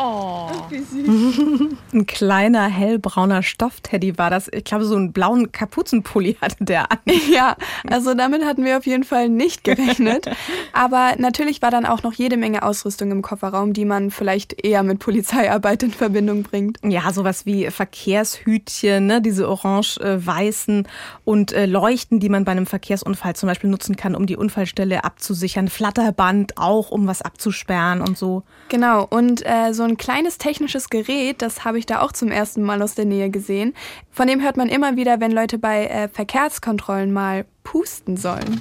Oh. 0.03 0.49
Wie 0.71 0.79
süß. 0.79 1.69
Ein 1.93 2.07
kleiner 2.07 2.67
hellbrauner 2.69 3.43
Stoffteddy 3.43 4.17
war 4.17 4.31
das. 4.31 4.49
Ich 4.51 4.65
glaube, 4.65 4.87
so 4.87 4.97
einen 4.97 5.13
blauen 5.13 5.53
Kapuzenpulli 5.53 6.39
hatte 6.41 6.65
der 6.65 6.91
an. 6.91 6.99
Ja, 7.31 7.57
also 7.89 8.15
damit 8.15 8.45
hatten 8.45 8.65
wir 8.65 8.79
auf 8.79 8.87
jeden 8.87 9.05
Fall 9.05 9.29
nicht 9.29 9.63
gerechnet. 9.63 10.27
Aber 10.73 11.15
natürlich 11.19 11.61
war 11.61 11.71
dann 11.71 11.85
auch 11.85 12.03
noch 12.03 12.15
jede 12.15 12.39
Menge 12.39 12.63
Ausrüstung 12.63 13.11
im 13.11 13.21
Kofferraum, 13.21 13.75
die 13.75 13.85
man 13.85 14.11
vielleicht 14.11 14.65
eher 14.65 14.83
mit 14.83 15.01
Polizeiarbeit 15.01 15.83
in 15.83 15.91
Verbindung 15.91 16.45
bringt. 16.45 16.79
Ja, 16.83 17.13
sowas 17.13 17.45
wie 17.45 17.71
Verkehrshütchen, 17.71 19.07
ne? 19.07 19.21
diese 19.21 19.49
orange-weißen 19.49 20.89
und 21.25 21.53
äh, 21.53 21.67
Leuchten, 21.67 22.21
die 22.21 22.31
man 22.31 22.45
bei 22.45 22.53
einem 22.53 22.67
Verkehrsunfall 22.67 23.37
zum 23.37 23.49
Beispiel 23.49 23.71
nutzen 23.71 23.97
kann, 23.97 24.15
um 24.15 24.27
die 24.27 24.37
Unfallstelle 24.37 25.05
abzusichern. 25.05 25.69
Flatterband 25.69 26.57
auch, 26.57 26.91
um 26.91 27.07
was 27.07 27.21
abzusperren 27.21 28.01
und 28.01 28.17
so. 28.17 28.45
Genau, 28.71 29.07
und 29.09 29.45
äh, 29.45 29.73
so 29.73 29.83
ein 29.90 29.90
kleines 29.97 30.39
technisches 30.39 30.91
Gerät, 30.91 31.43
das 31.43 31.65
habe 31.65 31.79
ich 31.79 31.87
da 31.87 32.01
auch 32.01 32.13
zum 32.13 32.31
ersten 32.31 32.63
Mal 32.63 32.83
aus 32.83 32.95
der 32.95 33.05
Nähe 33.05 33.31
gesehen. 33.31 33.75
Von 34.11 34.27
dem 34.27 34.43
hört 34.43 34.57
man 34.57 34.69
immer 34.69 34.97
wieder, 34.97 35.21
wenn 35.21 35.33
Leute 35.33 35.59
bei 35.59 35.87
äh, 35.87 36.09
Verkehrskontrollen 36.09 37.13
mal 37.13 37.45
pusten 37.63 38.17
sollen. 38.17 38.61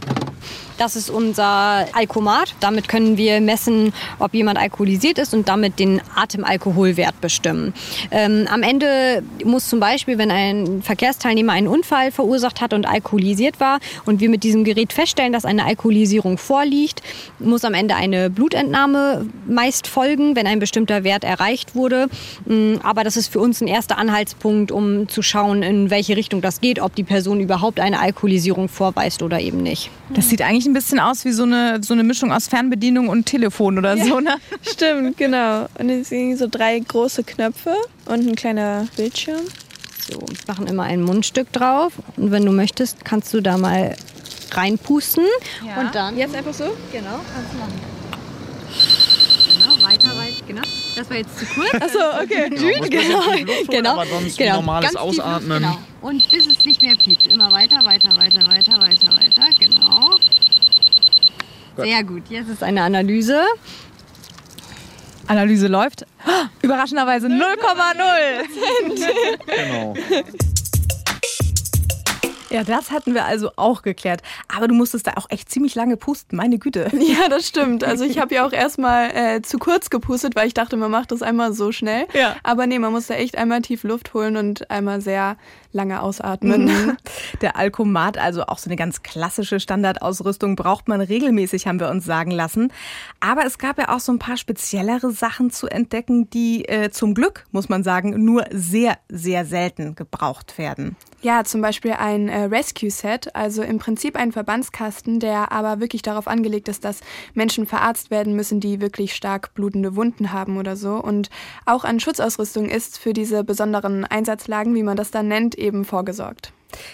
Das 0.80 0.96
ist 0.96 1.10
unser 1.10 1.88
Alkomat. 1.92 2.56
Damit 2.62 2.88
können 2.88 3.18
wir 3.18 3.42
messen, 3.42 3.92
ob 4.18 4.34
jemand 4.34 4.58
alkoholisiert 4.58 5.18
ist 5.18 5.34
und 5.34 5.50
damit 5.50 5.78
den 5.78 6.00
Atemalkoholwert 6.16 7.20
bestimmen. 7.20 7.74
Ähm, 8.12 8.48
am 8.50 8.64
Ende 8.64 9.22
muss 9.44 9.68
zum 9.68 9.82
Beispiel, 9.82 10.18
wenn 10.18 10.32
ein 10.32 10.82
Verkehrsteilnehmer 10.82 11.52
einen 11.52 11.68
Unfall 11.68 12.14
verursacht 12.14 12.62
hat 12.62 12.74
und 12.74 12.88
alkoholisiert 12.88 13.60
war 13.60 13.80
und 14.06 14.22
wir 14.22 14.30
mit 14.30 14.44
diesem 14.44 14.64
Gerät 14.64 14.94
feststellen, 14.94 15.34
dass 15.34 15.44
eine 15.44 15.66
Alkoholisierung 15.66 16.38
vorliegt, 16.38 17.04
muss 17.40 17.66
am 17.66 17.74
Ende 17.74 17.96
eine 17.96 18.30
Blutentnahme 18.30 19.26
meist 19.50 19.86
folgen, 19.86 20.38
wenn 20.38 20.48
ein 20.48 20.60
bestimmter 20.60 21.04
Wert 21.04 21.26
erreicht 21.26 21.76
wurde. 21.76 22.08
Mm, 22.46 22.76
aber 22.84 23.04
das 23.04 23.18
ist 23.18 23.34
für 23.34 23.42
uns 23.42 23.60
ein 23.60 23.68
erster 23.68 23.98
Anhaltspunkt, 23.98 24.72
um 24.72 25.10
zu 25.10 25.24
schauen, 25.24 25.62
in 25.62 25.90
welche 25.90 26.16
Richtung 26.16 26.40
das 26.40 26.62
geht, 26.62 26.80
ob 26.80 26.96
die 26.96 27.04
Person 27.04 27.42
überhaupt 27.42 27.82
eine 27.82 28.00
Alkoholisierung 28.00 28.70
vorweist 28.70 29.22
oder 29.24 29.42
eben 29.42 29.62
nicht. 29.62 29.90
Das 30.14 30.30
sieht 30.30 30.42
eigentlich 30.42 30.69
ein 30.70 30.74
bisschen 30.74 31.00
aus 31.00 31.26
wie 31.26 31.32
so 31.32 31.44
eine, 31.44 31.82
so 31.84 31.94
eine 31.94 32.04
Mischung 32.04 32.32
aus 32.32 32.48
Fernbedienung 32.48 33.10
und 33.10 33.26
Telefon 33.26 33.78
oder 33.78 33.96
ja, 33.96 34.06
so, 34.06 34.20
ne? 34.20 34.36
Stimmt, 34.62 35.18
genau. 35.18 35.68
Und 35.78 35.90
es 35.90 36.10
sind 36.10 36.38
so 36.38 36.48
drei 36.50 36.80
große 36.80 37.24
Knöpfe 37.24 37.76
und 38.06 38.28
ein 38.28 38.36
kleiner 38.36 38.88
Bildschirm. 38.96 39.42
So, 40.10 40.20
wir 40.20 40.38
machen 40.48 40.68
immer 40.68 40.84
ein 40.84 41.02
Mundstück 41.02 41.52
drauf. 41.52 41.94
Und 42.18 42.32
wenn 42.32 42.46
du 42.46 42.52
möchtest, 42.52 43.04
kannst 43.06 43.34
du 43.34 43.42
da 43.42 43.58
mal 43.58 43.96
reinpusten. 44.52 45.26
Ja. 45.66 45.82
Und 45.82 45.94
dann. 45.94 46.18
Jetzt 46.18 46.36
einfach 46.36 46.54
so? 46.54 46.76
Genau, 46.92 47.20
kannst 47.34 47.54
du 47.54 47.58
machen. 47.58 47.74
Genau, 49.54 49.88
weiter, 49.88 50.18
weiter, 50.18 50.46
genau. 50.48 50.62
Das 50.96 51.10
war 51.10 51.18
jetzt 51.18 51.38
zu 51.38 51.46
kurz. 51.46 51.74
Achso, 51.74 52.00
okay. 52.24 52.50
Genau, 52.90 52.90
genau. 52.90 53.54
genau. 53.70 53.92
Aber 53.94 54.06
sonst 54.06 54.38
genau. 54.38 54.56
normales 54.56 54.94
Ganz 54.94 54.96
Ausatmen. 54.98 55.62
Luft, 55.62 55.74
genau. 55.74 56.08
Und 56.10 56.32
bis 56.32 56.48
es 56.48 56.66
nicht 56.66 56.82
mehr 56.82 56.96
piept. 56.96 57.28
Immer 57.28 57.52
weiter, 57.52 57.78
weiter, 57.86 58.10
weiter, 58.18 58.48
weiter, 58.48 58.80
weiter, 58.80 59.14
weiter. 59.14 59.50
Genau. 59.60 60.16
Gut. 61.80 61.90
Sehr 61.92 62.04
gut. 62.04 62.24
Jetzt 62.30 62.50
ist 62.50 62.64
eine 62.64 62.82
Analyse. 62.82 63.42
Analyse 65.28 65.68
läuft. 65.68 66.06
Überraschenderweise 66.62 67.28
0,0 67.28 67.44
Genau. 69.46 69.94
Ja, 72.50 72.64
das 72.64 72.92
hatten 72.92 73.14
wir 73.14 73.26
also 73.26 73.52
auch 73.56 73.82
geklärt. 73.82 74.22
Aber 74.54 74.68
du 74.68 74.74
musstest 74.74 75.08
da 75.08 75.14
auch 75.16 75.28
echt 75.30 75.50
ziemlich 75.50 75.76
lange 75.76 75.98
pusten, 75.98 76.38
meine 76.38 76.58
Güte. 76.58 76.90
Ja, 77.10 77.28
das 77.28 77.48
stimmt. 77.48 77.84
Also 77.84 78.04
ich 78.04 78.20
habe 78.20 78.36
ja 78.36 78.46
auch 78.46 78.52
erstmal 78.52 79.10
äh, 79.16 79.42
zu 79.42 79.58
kurz 79.58 79.90
gepustet, 79.90 80.36
weil 80.36 80.48
ich 80.48 80.54
dachte, 80.54 80.78
man 80.78 80.92
macht 80.92 81.12
das 81.12 81.24
einmal 81.24 81.54
so 81.54 81.72
schnell. 81.72 82.06
Ja. 82.14 82.36
Aber 82.44 82.68
nee, 82.68 82.78
man 82.78 82.92
musste 82.92 83.16
echt 83.16 83.36
einmal 83.38 83.62
tief 83.62 83.84
Luft 83.84 84.14
holen 84.14 84.38
und 84.38 84.70
einmal 84.70 85.02
sehr 85.02 85.38
lange 85.72 86.02
ausatmen. 86.02 86.66
Mhm. 86.66 86.98
Der 87.42 87.56
Alkomat, 87.56 88.18
also 88.18 88.44
auch 88.44 88.60
so 88.60 88.70
eine 88.70 88.76
ganz 88.76 89.02
klassische 89.02 89.60
Standardausrüstung, 89.60 90.56
braucht 90.56 90.88
man 90.88 91.02
regelmäßig, 91.02 91.68
haben 91.68 91.80
wir 91.80 91.90
uns 91.90 92.06
sagen 92.06 92.32
lassen. 92.32 92.72
Aber 93.20 93.46
es 93.46 93.58
gab 93.58 93.80
ja 93.80 93.96
auch 93.96 94.00
so 94.00 94.12
ein 94.12 94.20
paar 94.20 94.38
speziellere 94.38 95.12
Sachen 95.12 95.52
zu 95.52 95.68
entdecken, 95.68 96.30
die 96.30 96.66
äh, 96.66 96.92
zum 96.92 97.14
Glück, 97.14 97.46
muss 97.52 97.70
man 97.70 97.84
sagen, 97.84 98.24
nur 98.24 98.46
sehr, 98.52 98.98
sehr 99.10 99.46
selten 99.46 99.96
gebraucht 99.96 100.58
werden. 100.58 100.96
Ja, 101.22 101.44
zum 101.44 101.62
Beispiel 101.62 101.92
ein 101.92 102.30
äh, 102.30 102.44
Rescue-Set, 102.44 103.36
also 103.36 103.62
im 103.62 103.78
Prinzip 103.78 104.16
ein 104.16 104.32
Verbandskasten, 104.32 105.20
der 105.20 105.52
aber 105.52 105.82
wirklich 105.82 106.02
darauf 106.02 106.30
angelegt 106.30 106.70
ist, 106.70 106.86
dass 106.86 107.02
Menschen 107.34 107.66
verarzt 107.66 108.10
werden 108.10 108.38
müssen, 108.38 108.62
die 108.62 108.80
wirklich 108.80 109.14
stark 109.14 109.54
blutende 109.54 109.98
Wunden 109.98 110.32
haben 110.32 110.58
oder 110.58 110.78
so. 110.78 110.96
Und 110.96 111.30
auch 111.66 111.84
an 111.84 112.00
Schutzausrüstung 112.00 112.70
ist 112.70 112.98
für 112.98 113.12
diese 113.12 113.44
besonderen 113.44 114.06
Einsatzlagen, 114.06 114.74
wie 114.76 114.84
man 114.84 114.96
das 114.96 115.12
dann 115.12 115.28
nennt, 115.28 115.56
eben 115.56 115.84
vorgesorgt. 115.84 116.54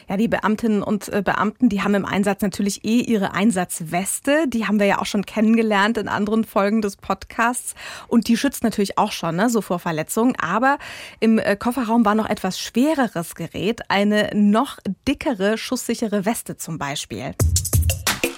Ja, 0.10 0.17
die 0.17 0.27
Beamtinnen 0.27 0.84
und 0.84 1.10
äh, 1.10 1.22
Beamten, 1.22 1.70
die 1.70 1.82
haben 1.82 1.96
im 1.96 2.05
Einsatz 2.05 2.41
natürlich 2.41 2.86
eh 2.86 3.01
ihre 3.01 3.34
Einsatzweste. 3.34 4.48
Die 4.48 4.67
haben 4.67 4.79
wir 4.79 4.86
ja 4.86 5.00
auch 5.00 5.05
schon 5.05 5.25
kennengelernt 5.25 5.98
in 5.98 6.08
anderen 6.08 6.44
Folgen 6.44 6.82
des 6.82 6.98
Podcasts. 6.98 7.75
Und 8.08 8.27
die 8.27 8.38
schützt 8.38 8.63
natürlich 8.63 8.98
auch 8.98 9.12
schon, 9.12 9.36
ne, 9.36 9.50
so 9.50 9.62
vor 9.62 9.79
Verletzungen. 9.79 10.36
Aber 10.39 10.77
im 11.20 11.39
äh, 11.39 11.55
Kofferraum 11.55 12.05
war 12.05 12.15
noch 12.15 12.29
etwas 12.29 12.60
schwereres 12.60 13.36
Gerät, 13.36 13.82
eine 13.89 14.29
noch 14.34 14.79
dickere, 15.08 15.58
schusssichere 15.58 16.25
Weste 16.25 16.58
zum 16.58 16.77
Beispiel. 16.77 17.34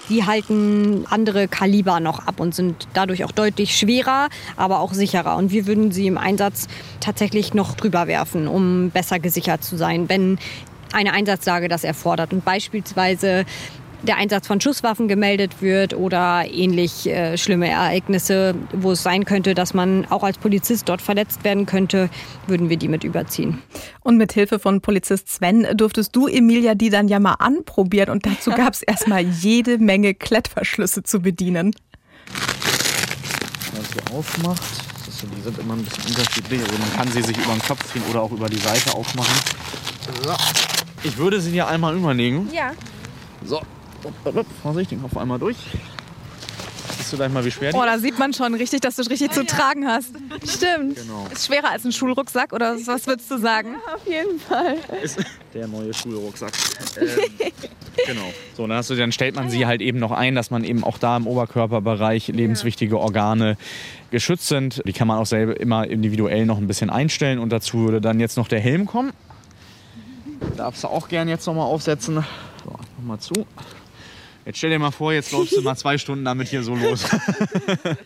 Die 0.10 0.26
halten 0.26 1.06
andere 1.10 1.50
Kaliber 1.50 2.00
noch 2.00 2.26
ab 2.26 2.40
und 2.40 2.56
sind 2.56 2.88
dadurch 2.94 3.26
auch 3.26 3.34
deutlich 3.34 3.78
schwerer, 3.78 4.30
aber 4.56 4.80
auch 4.80 4.94
sicherer. 4.94 5.36
Und 5.36 5.52
wir 5.52 5.68
würden 5.68 5.92
sie 5.92 6.08
im 6.08 6.18
Einsatz 6.18 6.68
tatsächlich 7.02 7.54
noch 7.54 7.76
drüber 7.76 8.08
werfen, 8.08 8.48
um 8.48 8.90
besser 8.90 9.20
gesichert 9.20 9.66
zu 9.66 9.76
sein, 9.76 10.08
wenn 10.08 10.40
eine 10.94 11.14
Einsatzlage 11.14 11.68
das 11.68 11.84
erfordert. 11.84 12.34
Und 12.34 12.46
beispielsweise 12.46 13.46
der 14.04 14.18
Einsatz 14.18 14.48
von 14.48 14.62
Schusswaffen 14.62 15.08
gemeldet 15.08 15.62
wird 15.62 15.94
oder 15.94 16.46
ähnlich 16.50 17.08
äh, 17.08 17.38
schlimme 17.38 17.68
Ereignisse, 17.68 18.56
wo 18.74 18.92
es 18.92 19.04
sein 19.04 19.26
könnte, 19.26 19.56
dass 19.56 19.74
man 19.74 20.06
auch 20.06 20.24
als 20.24 20.38
Polizist 20.38 20.88
dort 20.88 21.02
verletzt 21.02 21.44
werden 21.44 21.66
könnte, 21.66 22.10
würden 22.46 22.70
wir 22.70 22.78
die 22.78 22.88
mit 22.88 23.04
überziehen. 23.04 23.62
Und 24.02 24.18
mit 24.18 24.34
Hilfe 24.34 24.60
von 24.60 24.82
Polizist 24.82 25.30
Sven 25.30 25.68
durftest 25.76 26.16
du, 26.16 26.28
Emilia, 26.28 26.76
die 26.76 26.90
dann 26.90 27.08
ja 27.08 27.20
mal 27.20 27.36
anprobieren 27.40 28.10
und 28.10 28.26
dazu 28.26 28.52
gab 28.56 28.74
es 28.74 28.84
erstmal 28.84 29.22
jede 29.22 29.78
Menge 29.80 30.14
Klettverschlüsse 30.14 31.04
zu 31.04 31.22
bedienen. 31.22 31.74
Wenn 33.72 33.82
man 33.82 33.86
sie 33.86 34.16
aufmacht, 34.16 34.62
so, 35.10 35.26
die 35.26 35.42
sind 35.42 35.58
immer 35.58 35.74
ein 35.74 35.84
bisschen 35.84 36.06
unterschiedlich, 36.06 36.62
also 36.62 36.78
man 36.78 36.94
kann 36.94 37.12
sie 37.12 37.24
sich 37.24 37.36
über 37.36 37.54
den 37.54 37.62
Kopf 37.62 37.92
ziehen 37.92 38.04
oder 38.12 38.22
auch 38.22 38.32
über 38.32 38.48
die 38.48 38.60
Seite 38.60 38.94
aufmachen. 38.94 39.36
So. 40.24 40.77
Ich 41.04 41.18
würde 41.18 41.40
sie 41.40 41.52
dir 41.52 41.68
einmal 41.68 41.96
überlegen. 41.96 42.50
Ja. 42.54 42.72
So, 43.46 43.62
vorsichtig, 44.62 45.00
auf 45.04 45.18
einmal 45.18 45.40
durch. 45.40 45.58
Siehst 46.98 47.14
du 47.14 47.18
gleich 47.18 47.32
mal, 47.32 47.46
wie 47.46 47.52
schwer 47.52 47.72
die 47.72 47.78
Oh, 47.78 47.84
da 47.84 48.00
sieht 48.00 48.18
man 48.18 48.34
schon 48.34 48.54
richtig, 48.56 48.82
dass 48.82 48.96
du 48.96 49.04
es 49.04 49.10
richtig 49.10 49.30
oh, 49.32 49.34
zu 49.34 49.42
ja. 49.42 49.46
tragen 49.46 49.88
hast. 49.88 50.14
Stimmt. 50.46 50.96
Genau. 50.96 51.28
Ist 51.32 51.46
schwerer 51.46 51.72
als 51.72 51.86
ein 51.86 51.92
Schulrucksack 51.92 52.54
oder 52.54 52.76
was 52.86 53.08
würdest 53.08 53.30
du 53.30 53.38
sagen? 53.38 53.76
Ja, 53.86 53.96
auf 53.96 54.08
jeden 54.08 54.40
Fall. 54.40 54.78
Ist 55.02 55.20
der 55.54 55.68
neue 55.68 55.94
Schulrucksack. 55.94 56.52
ähm, 57.00 57.08
genau. 58.06 58.34
So, 58.56 58.66
dann, 58.68 58.78
hast 58.78 58.90
du, 58.90 58.96
dann 58.96 59.12
stellt 59.12 59.36
man 59.36 59.50
sie 59.50 59.66
halt 59.66 59.82
eben 59.82 60.00
noch 60.00 60.12
ein, 60.12 60.36
dass 60.36 60.50
man 60.50 60.64
eben 60.64 60.84
auch 60.84 60.98
da 60.98 61.16
im 61.16 61.28
Oberkörperbereich 61.28 62.30
lebenswichtige 62.30 63.00
Organe 63.00 63.58
geschützt 64.10 64.48
sind. 64.48 64.82
Die 64.86 64.94
kann 64.94 65.08
man 65.08 65.20
auch 65.20 65.26
selber 65.26 65.60
immer 65.60 65.88
individuell 65.88 66.46
noch 66.46 66.58
ein 66.58 66.68
bisschen 66.68 66.90
einstellen 66.90 67.40
und 67.40 67.52
dazu 67.52 67.86
würde 67.86 68.02
dann 68.02 68.20
jetzt 68.20 68.38
noch 68.38 68.48
der 68.48 68.60
Helm 68.60 68.86
kommen. 68.86 69.14
Darfst 70.56 70.84
du 70.84 70.88
auch 70.88 71.10
gerne 71.10 71.32
jetzt 71.32 71.46
noch 71.46 71.54
mal 71.54 71.66
aufsetzen. 71.66 72.16
So, 72.64 72.72
mach 72.98 73.06
mal 73.06 73.20
zu. 73.20 73.46
Jetzt 74.46 74.60
stell 74.60 74.70
dir 74.70 74.80
mal 74.80 74.92
vor, 74.92 75.12
jetzt 75.12 75.34
läufst 75.34 75.58
du 75.58 75.62
mal 75.62 75.76
zwei 75.76 75.98
Stunden 75.98 76.24
damit 76.24 76.48
hier 76.48 76.64
so 76.64 76.74
los. 76.74 77.04
das 77.84 77.98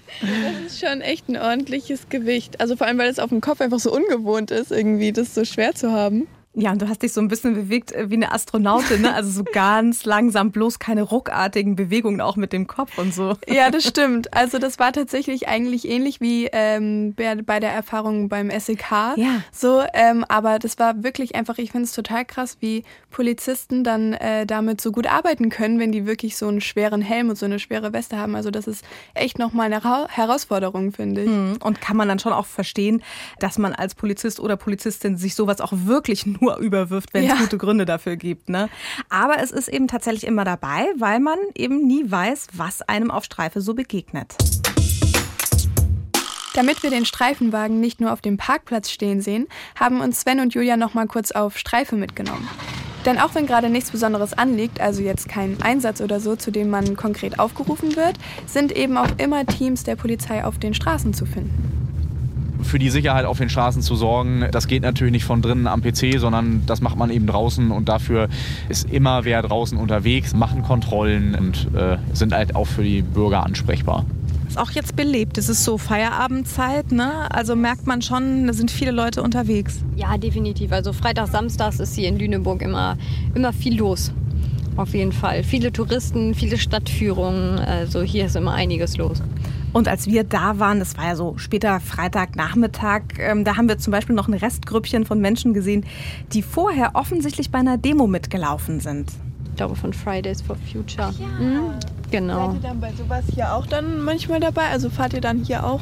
ist 0.65 0.79
schon 0.79 1.01
echt 1.01 1.29
ein 1.29 1.38
ordentliches 1.38 2.10
Gewicht. 2.10 2.60
Also 2.60 2.75
vor 2.75 2.88
allem, 2.88 2.98
weil 2.98 3.10
es 3.10 3.19
auf 3.19 3.29
dem 3.29 3.41
Kopf 3.41 3.62
einfach 3.62 3.79
so 3.79 3.93
ungewohnt 3.93 4.50
ist, 4.50 4.71
irgendwie 4.71 5.12
das 5.12 5.36
so 5.36 5.45
schwer 5.45 5.75
zu 5.75 5.91
haben. 5.91 6.27
Ja, 6.53 6.74
und 6.74 6.81
du 6.81 6.89
hast 6.89 7.01
dich 7.01 7.13
so 7.13 7.22
ein 7.22 7.29
bisschen 7.29 7.53
bewegt 7.53 7.93
äh, 7.93 8.10
wie 8.10 8.15
eine 8.15 8.34
Astronautin, 8.34 9.03
ne? 9.03 9.13
also 9.13 9.29
so 9.29 9.46
ganz 9.46 10.03
langsam, 10.05 10.51
bloß 10.51 10.79
keine 10.79 11.03
ruckartigen 11.03 11.77
Bewegungen 11.77 12.20
auch 12.20 12.36
mit 12.36 12.51
dem 12.51 12.67
Kopf 12.67 12.98
und 12.98 13.13
so. 13.13 13.38
Ja, 13.48 13.72
das 13.72 13.86
stimmt. 13.86 14.34
Also 14.34 14.60
das 14.60 14.77
war 14.77 14.91
tatsächlich 14.91 15.48
eigentlich 15.48 15.88
ähnlich 15.88 16.20
wie 16.20 16.50
ähm, 16.51 17.15
bei 17.46 17.60
der 17.62 17.72
Erfahrung 17.72 18.27
beim 18.27 18.51
SEK. 18.51 19.15
Ja. 19.15 19.41
So, 19.53 19.81
ähm, 19.93 20.25
aber 20.27 20.60
das 20.60 20.77
war 20.77 21.03
wirklich 21.03 21.36
einfach, 21.36 21.58
ich 21.58 21.72
finde 21.72 21.86
es 21.86 21.93
total 21.93 22.25
krass, 22.25 22.58
wie 22.60 22.84
Polizisten 23.12 23.86
dann 23.86 24.13
äh, 24.13 24.46
damit 24.46 24.81
so 24.81 24.91
gut 24.91 25.08
arbeiten 25.08 25.50
können, 25.50 25.79
wenn 25.79 25.93
die 25.93 26.05
wirklich 26.05 26.36
so 26.36 26.50
einen 26.50 26.60
schweren 26.60 27.01
Helm 27.01 27.29
und 27.29 27.38
so 27.38 27.46
eine 27.46 27.60
schwere 27.60 27.93
Weste 27.93 28.17
haben. 28.17 28.36
Also 28.36 28.51
das 28.51 28.67
ist 28.67 28.84
echt 29.13 29.39
nochmal 29.39 29.72
eine 29.72 30.08
Herausforderung, 30.10 30.91
finde 30.91 31.24
ich. 31.24 31.29
Mhm. 31.29 31.58
Und 31.63 31.79
kann 31.79 31.96
man 31.96 32.10
dann 32.10 32.20
schon 32.20 32.34
auch 32.34 32.46
verstehen, 32.46 33.01
dass 33.39 33.58
man 33.58 33.74
als 33.74 33.96
Polizist 33.96 34.41
oder 34.41 34.58
Polizistin 34.58 35.15
sich 35.15 35.34
sowas 35.34 35.62
auch 35.62 35.72
wirklich 35.74 36.25
nur 36.41 36.57
überwirft, 36.57 37.13
wenn 37.13 37.24
es 37.24 37.29
ja. 37.29 37.36
gute 37.36 37.57
Gründe 37.57 37.86
dafür 37.86 38.15
gibt. 38.15 38.50
Ne? 38.50 38.69
Aber 39.10 39.41
es 39.41 39.51
ist 39.51 39.67
eben 39.67 39.88
tatsächlich 39.88 40.25
immer 40.25 40.43
dabei, 40.43 40.88
weil 40.98 41.19
man 41.19 41.38
eben 41.55 41.88
nie 41.88 42.10
weiß, 42.10 42.48
was 42.53 42.81
einem 42.81 43.12
auf 43.12 43.24
Streife 43.25 43.62
so 43.62 43.74
begegnet. 43.74 44.36
Damit 46.53 46.83
wir 46.83 46.89
den 46.89 47.05
Streifenwagen 47.05 47.79
nicht 47.79 48.01
nur 48.01 48.12
auf 48.12 48.19
dem 48.19 48.36
Parkplatz 48.36 48.89
stehen 48.89 49.21
sehen, 49.21 49.48
haben 49.79 50.01
uns 50.01 50.21
Sven 50.21 50.41
und 50.41 50.53
Julia 50.53 50.75
noch 50.75 50.93
mal 50.93 51.07
kurz 51.07 51.31
auf 51.31 51.57
Streife 51.57 51.95
mitgenommen. 51.95 52.48
Denn 53.05 53.19
auch 53.19 53.33
wenn 53.33 53.48
gerade 53.48 53.69
nichts 53.69 53.91
Besonderes 53.91 54.33
anliegt, 54.33 54.81
also 54.81 55.01
jetzt 55.01 55.29
kein 55.29 55.62
Einsatz 55.62 56.01
oder 56.01 56.19
so, 56.19 56.36
zu 56.36 56.51
dem 56.51 56.69
man 56.69 56.95
konkret 56.95 57.39
aufgerufen 57.39 57.95
wird, 57.95 58.17
sind 58.45 58.71
eben 58.74 58.98
auch 58.98 59.10
immer 59.17 59.45
Teams 59.45 59.83
der 59.83 59.95
Polizei 59.95 60.43
auf 60.43 60.60
den 60.60 60.74
Straßen 60.74 61.13
zu 61.13 61.25
finden 61.25 61.90
für 62.63 62.79
die 62.79 62.89
Sicherheit 62.89 63.25
auf 63.25 63.37
den 63.37 63.49
Straßen 63.49 63.81
zu 63.81 63.95
sorgen. 63.95 64.45
Das 64.51 64.67
geht 64.67 64.83
natürlich 64.83 65.11
nicht 65.11 65.25
von 65.25 65.41
drinnen 65.41 65.67
am 65.67 65.81
PC, 65.81 66.19
sondern 66.19 66.63
das 66.65 66.81
macht 66.81 66.97
man 66.97 67.09
eben 67.09 67.27
draußen 67.27 67.71
und 67.71 67.89
dafür 67.89 68.29
ist 68.69 68.89
immer 68.91 69.25
wer 69.25 69.41
draußen 69.41 69.77
unterwegs, 69.77 70.33
machen 70.33 70.63
Kontrollen 70.63 71.35
und 71.35 71.67
äh, 71.75 71.97
sind 72.13 72.33
halt 72.33 72.55
auch 72.55 72.67
für 72.67 72.83
die 72.83 73.01
Bürger 73.01 73.43
ansprechbar 73.43 74.05
ist 74.51 74.57
auch 74.57 74.71
jetzt 74.71 74.97
belebt. 74.97 75.37
Es 75.37 75.47
ist 75.47 75.63
so 75.63 75.77
Feierabendzeit, 75.77 76.91
ne? 76.91 77.31
Also 77.31 77.55
merkt 77.55 77.87
man 77.87 78.01
schon, 78.01 78.47
da 78.47 78.53
sind 78.53 78.69
viele 78.69 78.91
Leute 78.91 79.23
unterwegs. 79.23 79.79
Ja, 79.95 80.17
definitiv. 80.17 80.73
Also 80.73 80.91
Freitag, 80.91 81.29
Samstags 81.29 81.79
ist 81.79 81.95
hier 81.95 82.09
in 82.09 82.19
Lüneburg 82.19 82.61
immer, 82.61 82.97
immer 83.33 83.53
viel 83.53 83.77
los. 83.77 84.11
Auf 84.75 84.93
jeden 84.93 85.13
Fall. 85.13 85.43
Viele 85.43 85.71
Touristen, 85.71 86.35
viele 86.35 86.57
Stadtführungen. 86.57 87.59
Also 87.59 88.01
hier 88.01 88.25
ist 88.25 88.35
immer 88.35 88.53
einiges 88.53 88.97
los. 88.97 89.21
Und 89.73 89.87
als 89.87 90.07
wir 90.07 90.23
da 90.23 90.59
waren, 90.59 90.79
das 90.79 90.97
war 90.97 91.05
ja 91.05 91.15
so 91.15 91.37
später 91.37 91.79
Freitagnachmittag, 91.79 93.03
ähm, 93.19 93.45
da 93.45 93.55
haben 93.57 93.69
wir 93.69 93.77
zum 93.77 93.91
Beispiel 93.91 94.15
noch 94.15 94.27
ein 94.27 94.33
Restgrüppchen 94.33 95.05
von 95.05 95.19
Menschen 95.19 95.53
gesehen, 95.53 95.85
die 96.33 96.41
vorher 96.41 96.91
offensichtlich 96.95 97.51
bei 97.51 97.59
einer 97.59 97.77
Demo 97.77 98.07
mitgelaufen 98.07 98.79
sind. 98.79 99.11
Ich 99.45 99.55
glaube 99.55 99.75
von 99.75 99.93
Fridays 99.93 100.41
for 100.41 100.55
Future. 100.71 101.13
Ja. 101.19 101.27
Mhm. 101.43 101.71
Genau. 102.09 102.51
Seid 102.51 102.55
ihr 102.55 102.69
dann 102.69 102.79
bei 102.81 102.91
sowas 102.93 103.23
hier 103.33 103.53
auch 103.53 103.65
dann 103.65 104.01
manchmal 104.01 104.39
dabei? 104.39 104.69
Also 104.69 104.89
fahrt 104.89 105.13
ihr 105.13 105.21
dann 105.21 105.43
hier 105.43 105.65
auch 105.65 105.81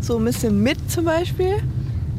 so 0.00 0.18
ein 0.18 0.24
bisschen 0.24 0.62
mit 0.62 0.90
zum 0.90 1.06
Beispiel? 1.06 1.62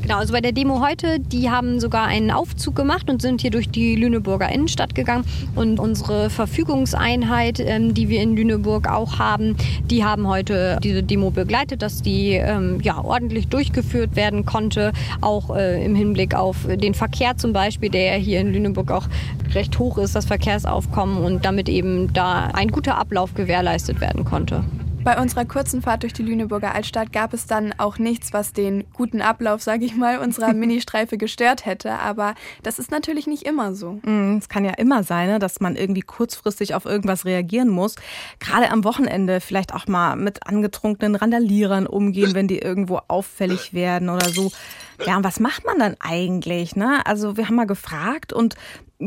Genau, 0.04 0.18
also 0.18 0.34
bei 0.34 0.42
der 0.42 0.52
Demo 0.52 0.86
heute, 0.86 1.22
die 1.22 1.50
haben 1.50 1.80
sogar 1.80 2.08
einen 2.08 2.30
Aufzug 2.30 2.76
gemacht 2.76 3.10
und 3.10 3.22
sind 3.22 3.40
hier 3.40 3.52
durch 3.52 3.70
die 3.70 3.96
Lüneburger 3.96 4.50
Innenstadt 4.50 4.96
gegangen. 4.96 5.24
Und 5.56 5.80
unsere 5.80 6.30
Verfügungseinheit, 6.30 7.62
ähm, 7.62 7.94
die 7.94 8.10
wir 8.10 8.22
in 8.22 8.36
Lüneburg 8.36 8.90
auch 8.90 9.18
haben, 9.18 9.56
die 9.90 10.04
haben 10.04 10.28
heute 10.28 10.78
diese 10.84 11.04
Demo 11.04 11.32
begleitet, 11.32 11.82
dass 11.82 12.02
die 12.02 12.32
ähm, 12.34 12.82
ja, 12.82 13.02
ordentlich 13.02 13.48
durchgeführt 13.48 14.18
werden 14.18 14.46
konnte. 14.46 14.92
Auch 15.22 15.56
äh, 15.56 15.82
im 15.86 15.96
Hinblick 15.96 16.36
auf 16.36 16.68
den 16.68 16.96
Verkehr 16.96 17.38
zum 17.38 17.54
Beispiel, 17.54 17.90
der 17.90 18.18
ja 18.18 18.22
hier 18.22 18.42
in 18.42 18.52
Lüneburg 18.52 18.92
auch 18.92 19.08
recht 19.54 19.80
hoch 19.80 19.98
ist, 19.98 20.18
das 20.18 20.26
Verkehrsaufkommen 20.26 21.24
und 21.24 21.46
damit 21.46 21.70
eben 21.70 22.12
da 22.12 22.48
ein 22.48 22.68
guter 22.68 22.98
Ablauf 22.98 23.36
gewährleistet 23.36 24.02
werden 24.02 24.26
konnte. 24.26 24.66
Bei 25.04 25.22
unserer 25.22 25.44
kurzen 25.44 25.82
Fahrt 25.82 26.04
durch 26.04 26.14
die 26.14 26.24
Lüneburger 26.24 26.74
Altstadt 26.74 27.12
gab 27.12 27.34
es 27.34 27.46
dann 27.46 27.74
auch 27.78 27.98
nichts, 27.98 28.32
was 28.32 28.54
den 28.54 28.86
guten 28.94 29.22
Ablauf, 29.22 29.62
sage 29.62 29.84
ich 29.84 29.98
mal, 29.98 30.20
unserer 30.20 30.54
Ministreife 30.54 31.18
gestört 31.18 31.66
hätte. 31.66 31.92
Aber 32.00 32.36
das 32.64 32.80
ist 32.80 32.90
natürlich 32.90 33.28
nicht 33.28 33.44
immer 33.44 33.76
so. 33.76 34.00
Mm, 34.04 34.38
es 34.38 34.48
kann 34.48 34.64
ja 34.64 34.72
immer 34.72 35.04
sein, 35.04 35.28
ne, 35.28 35.40
dass 35.40 35.60
man 35.60 35.76
irgendwie 35.76 36.04
kurzfristig 36.04 36.74
auf 36.74 36.86
irgendwas 36.86 37.26
reagieren 37.26 37.68
muss. 37.68 37.96
Gerade 38.40 38.72
am 38.72 38.86
Wochenende 38.86 39.42
vielleicht 39.42 39.74
auch 39.74 39.88
mal 39.88 40.16
mit 40.16 40.48
angetrunkenen 40.48 41.16
Randalierern 41.16 41.86
umgehen, 41.86 42.34
wenn 42.34 42.48
die 42.48 42.60
irgendwo 42.60 43.02
auffällig 43.10 43.74
werden 43.74 44.08
oder 44.08 44.30
so. 44.30 44.54
Ja, 45.06 45.18
und 45.18 45.26
was 45.26 45.42
macht 45.42 45.66
man 45.66 45.80
dann 45.80 45.98
eigentlich? 46.00 46.78
Ne? 46.78 47.06
Also 47.06 47.36
wir 47.36 47.48
haben 47.48 47.56
mal 47.56 47.68
gefragt 47.68 48.32
und 48.32 48.56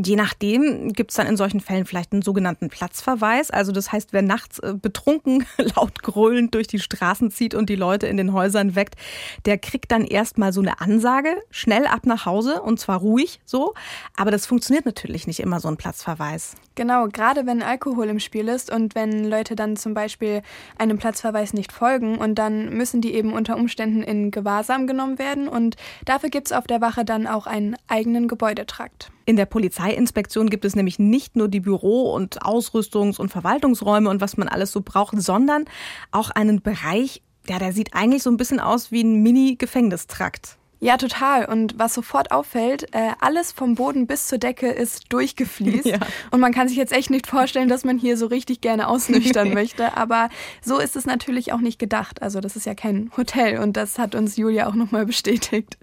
Je 0.03 0.17
nachdem 0.17 0.93
gibt 0.93 1.11
es 1.11 1.17
dann 1.17 1.27
in 1.27 1.37
solchen 1.37 1.61
Fällen 1.61 1.87
vielleicht 1.87 2.13
einen 2.13 2.23
sogenannten 2.23 2.69
Platzverweis. 2.69 3.51
Also 3.51 3.73
das 3.73 3.93
heißt, 3.93 4.13
wer 4.13 4.23
nachts 4.23 4.59
äh, 4.59 4.75
betrunken, 4.75 5.47
laut 5.59 6.03
gröhlend 6.03 6.55
durch 6.55 6.67
die 6.67 6.79
Straßen 6.79 7.31
zieht 7.31 7.55
und 7.55 7.71
die 7.71 7.77
Leute 7.77 8.07
in 8.07 8.17
den 8.17 8.33
Häusern 8.33 8.75
weckt, 8.75 8.97
der 9.45 9.59
kriegt 9.59 9.91
dann 9.93 10.05
erstmal 10.05 10.53
so 10.53 10.61
eine 10.61 10.81
Ansage, 10.81 11.31
schnell 11.51 11.87
ab 11.87 12.07
nach 12.07 12.27
Hause 12.27 12.63
und 12.63 12.79
zwar 12.79 12.99
ruhig 12.99 13.41
so. 13.45 13.75
Aber 14.17 14.31
das 14.31 14.47
funktioniert 14.47 14.87
natürlich 14.87 15.27
nicht 15.27 15.41
immer 15.41 15.61
so 15.61 15.69
ein 15.69 15.77
Platzverweis. 15.77 16.57
Genau, 16.75 17.09
gerade 17.09 17.47
wenn 17.47 17.63
Alkohol 17.63 18.09
im 18.09 18.21
Spiel 18.21 18.49
ist 18.49 18.71
und 18.71 18.95
wenn 18.95 19.25
Leute 19.25 19.57
dann 19.57 19.77
zum 19.77 19.95
Beispiel 19.95 20.43
einem 20.77 20.99
Platzverweis 20.99 21.55
nicht 21.55 21.73
folgen 21.73 22.19
und 22.19 22.35
dann 22.35 22.77
müssen 22.77 23.01
die 23.01 23.15
eben 23.15 23.33
unter 23.33 23.57
Umständen 23.57 24.03
in 24.03 24.31
Gewahrsam 24.31 24.87
genommen 24.87 25.19
werden 25.19 25.49
und 25.49 25.77
dafür 26.05 26.29
gibt 26.29 26.49
es 26.49 26.53
auf 26.53 26.67
der 26.67 26.83
Wache 26.83 27.05
dann 27.05 27.27
auch 27.27 27.47
einen 27.47 27.77
eigenen 27.89 28.29
Gebäudetrakt. 28.29 29.11
In 29.27 29.35
der 29.35 29.47
Polizeiinspektion 29.47 30.49
gibt 30.49 30.65
es 30.65 30.77
nämlich 30.77 31.01
nicht 31.01 31.35
nur 31.35 31.49
die 31.49 31.59
Büro- 31.59 32.15
und 32.15 32.43
Ausrüstungs- 32.43 33.19
und 33.19 33.29
Verwaltungsräume 33.29 34.09
und 34.09 34.21
was 34.21 34.37
man 34.37 34.47
alles 34.47 34.71
so 34.71 34.83
braucht, 34.83 35.21
sondern 35.21 35.65
auch 36.13 36.31
einen 36.31 36.63
Bereich, 36.63 37.23
ja, 37.49 37.59
der 37.59 37.73
sieht 37.73 37.93
eigentlich 37.93 38.23
so 38.23 38.31
ein 38.31 38.37
bisschen 38.37 38.61
aus 38.61 38.93
wie 38.93 39.03
ein 39.03 39.23
Mini-Gefängnistrakt. 39.25 40.57
Ja, 40.79 40.97
total. 40.97 41.47
Und 41.47 41.77
was 41.79 41.95
sofort 41.95 42.31
auffällt, 42.31 42.95
äh, 42.95 43.11
alles 43.19 43.51
vom 43.51 43.75
Boden 43.75 44.07
bis 44.07 44.29
zur 44.29 44.39
Decke 44.39 44.69
ist 44.69 45.13
durchgefließt. 45.13 45.87
Ja. 45.87 45.99
Und 46.31 46.41
man 46.41 46.53
kann 46.53 46.69
sich 46.69 46.77
jetzt 46.77 46.93
echt 46.93 47.11
nicht 47.11 47.27
vorstellen, 47.27 47.69
dass 47.69 47.85
man 47.85 47.99
hier 47.99 48.17
so 48.17 48.27
richtig 48.27 48.61
gerne 48.61 48.87
ausnüchtern 48.89 49.55
möchte. 49.55 49.97
Aber 49.97 50.29
so 50.63 50.79
ist 50.79 50.95
es 50.95 51.07
natürlich 51.07 51.53
auch 51.53 51.61
nicht 51.61 51.79
gedacht. 51.79 52.23
Also 52.23 52.41
das 52.41 52.55
ist 52.55 52.67
ja 52.67 52.75
kein 52.75 53.11
Hotel 53.17 53.59
und 53.59 53.77
das 53.77 53.99
hat 53.99 54.15
uns 54.15 54.37
Julia 54.37 54.69
auch 54.69 54.75
nochmal 54.75 55.07
bestätigt. 55.07 55.77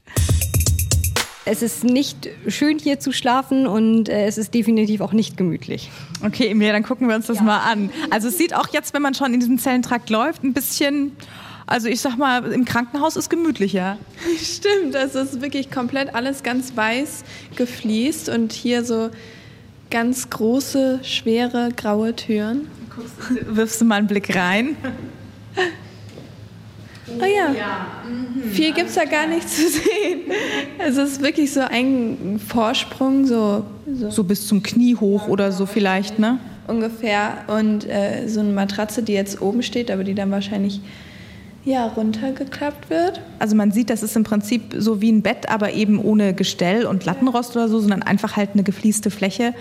Es 1.45 1.61
ist 1.61 1.83
nicht 1.83 2.29
schön 2.47 2.79
hier 2.79 2.99
zu 2.99 3.11
schlafen 3.11 3.67
und 3.67 4.07
äh, 4.07 4.25
es 4.25 4.37
ist 4.37 4.53
definitiv 4.53 5.01
auch 5.01 5.11
nicht 5.11 5.35
gemütlich. 5.35 5.89
Okay, 6.25 6.47
Emilia, 6.47 6.71
dann 6.71 6.83
gucken 6.83 7.09
wir 7.09 7.15
uns 7.15 7.27
das 7.27 7.37
ja. 7.37 7.43
mal 7.43 7.59
an. 7.59 7.89
Also 8.11 8.29
es 8.29 8.37
sieht 8.37 8.55
auch 8.55 8.69
jetzt, 8.69 8.93
wenn 8.93 9.01
man 9.01 9.13
schon 9.13 9.33
in 9.33 9.41
diesem 9.41 9.59
Zellentrakt 9.59 10.09
läuft, 10.09 10.43
ein 10.43 10.53
bisschen 10.53 11.11
also 11.65 11.87
ich 11.87 12.01
sag 12.01 12.17
mal, 12.17 12.51
im 12.51 12.65
Krankenhaus 12.65 13.15
ist 13.15 13.29
gemütlicher. 13.29 13.97
Stimmt, 14.41 14.95
also 14.95 15.19
es 15.19 15.33
ist 15.33 15.41
wirklich 15.41 15.71
komplett 15.71 16.13
alles 16.13 16.43
ganz 16.43 16.75
weiß 16.75 17.23
gefliest 17.55 18.29
und 18.29 18.51
hier 18.51 18.83
so 18.83 19.09
ganz 19.89 20.29
große, 20.29 20.99
schwere, 21.03 21.69
graue 21.75 22.15
Türen. 22.15 22.67
Wirfst 23.47 23.81
du 23.81 23.85
mal 23.85 23.95
einen 23.95 24.07
Blick 24.07 24.35
rein? 24.35 24.75
Oh 27.21 27.25
ja. 27.25 27.49
Mhm. 28.07 28.49
Viel 28.51 28.73
gibt 28.73 28.89
es 28.89 28.95
da 28.95 29.05
gar 29.05 29.27
nicht 29.27 29.49
zu 29.49 29.67
sehen. 29.69 30.21
Es 30.77 30.97
ist 30.97 31.21
wirklich 31.21 31.51
so 31.51 31.61
ein 31.61 32.39
Vorsprung, 32.45 33.25
so, 33.25 33.65
so, 33.91 34.09
so 34.09 34.23
bis 34.23 34.47
zum 34.47 34.63
Knie 34.63 34.95
hoch 34.95 35.27
oder 35.27 35.51
so 35.51 35.65
vielleicht, 35.65 36.19
ne? 36.19 36.39
Ungefähr. 36.67 37.45
Und 37.47 37.87
äh, 37.89 38.27
so 38.27 38.39
eine 38.39 38.51
Matratze, 38.51 39.03
die 39.03 39.13
jetzt 39.13 39.41
oben 39.41 39.63
steht, 39.63 39.91
aber 39.91 40.03
die 40.03 40.13
dann 40.13 40.31
wahrscheinlich 40.31 40.81
ja, 41.65 41.87
runtergeklappt 41.87 42.89
wird. 42.89 43.21
Also 43.39 43.55
man 43.55 43.71
sieht, 43.71 43.89
das 43.89 44.03
ist 44.03 44.15
im 44.17 44.23
Prinzip 44.23 44.75
so 44.77 45.01
wie 45.01 45.11
ein 45.11 45.21
Bett, 45.21 45.49
aber 45.49 45.71
eben 45.71 45.97
ohne 45.97 46.33
Gestell 46.33 46.85
und 46.85 47.05
Lattenrost 47.05 47.55
oder 47.55 47.69
so, 47.69 47.79
sondern 47.79 48.03
einfach 48.03 48.35
halt 48.35 48.49
eine 48.53 48.63
geflieste 48.63 49.09
Fläche 49.09 49.53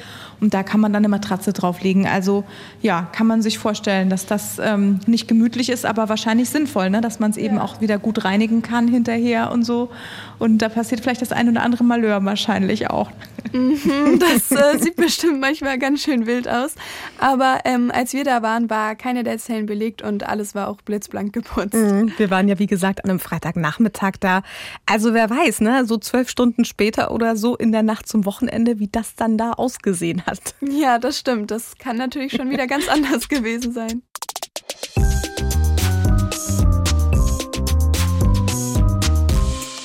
und 0.42 0.55
da 0.55 0.64
kann 0.64 0.81
man 0.81 0.92
dann 0.92 1.02
eine 1.02 1.09
Matratze 1.09 1.52
drauflegen. 1.52 2.05
Also 2.05 2.42
ja, 2.83 3.09
kann 3.12 3.28
man 3.28 3.42
sich 3.42 3.61
vorstellen, 3.61 4.11
dass 4.11 4.26
das 4.26 4.59
ähm, 4.59 4.98
nicht 5.07 5.28
gemütlich 5.28 5.70
ist, 5.70 5.87
aber 5.87 6.09
wahrscheinlich 6.09 6.50
sinnvoll, 6.50 6.90
ne? 6.90 7.00
dass 7.00 7.20
man 7.20 7.31
es 7.31 7.37
eben 7.37 7.57
ja. 7.57 7.62
auch 7.62 7.81
wieder 7.81 7.98
gut 8.00 8.24
reinigen 8.24 8.61
kann 8.61 8.88
hinterher 8.88 9.52
und 9.52 9.62
so. 9.62 9.90
Und 10.40 10.59
da 10.59 10.68
passiert 10.68 11.00
vielleicht 11.00 11.22
das 11.22 11.31
ein 11.31 11.48
oder 11.48 11.62
andere 11.62 11.85
Malheur 11.85 12.24
wahrscheinlich 12.24 12.90
auch. 12.90 13.12
Mhm, 13.52 14.18
das 14.18 14.50
äh, 14.50 14.78
sieht 14.83 14.96
bestimmt 14.96 15.40
manchmal 15.40 15.78
ganz 15.78 16.02
schön 16.02 16.26
wild 16.26 16.48
aus. 16.48 16.74
Aber 17.20 17.61
ähm, 17.64 17.92
als 17.94 18.12
wir 18.12 18.24
da 18.24 18.42
waren, 18.42 18.68
war 18.68 18.96
keine 18.96 19.22
der 19.22 19.38
Zellen 19.38 19.66
belegt 19.66 20.02
und 20.02 20.28
alles 20.28 20.57
war 20.57 20.66
auch 20.66 20.78
blitzblank 20.83 21.33
geputzt. 21.33 21.74
Mhm, 21.74 22.12
wir 22.16 22.31
waren 22.31 22.48
ja, 22.48 22.59
wie 22.59 22.66
gesagt, 22.66 23.05
an 23.05 23.11
einem 23.11 23.20
Freitagnachmittag 23.20 24.14
da. 24.18 24.42
Also 24.87 25.14
wer 25.14 25.31
weiß, 25.31 25.61
ne, 25.61 25.85
so 25.85 25.98
zwölf 25.98 26.28
Stunden 26.28 26.64
später 26.64 27.12
oder 27.12 27.37
so 27.37 27.57
in 27.57 27.70
der 27.70 27.85
Nacht 27.85 28.09
zum 28.09 28.24
Wochenende, 28.24 28.81
wie 28.81 28.88
das 28.88 29.14
dann 29.14 29.38
da 29.38 29.52
ausgesehen 29.52 30.26
hat. 30.26 30.31
Ja, 30.60 30.98
das 30.98 31.18
stimmt. 31.18 31.50
Das 31.50 31.76
kann 31.78 31.96
natürlich 31.96 32.32
schon 32.32 32.50
wieder 32.50 32.66
ganz 32.66 32.88
anders 32.88 33.28
gewesen 33.28 33.72
sein. 33.72 34.02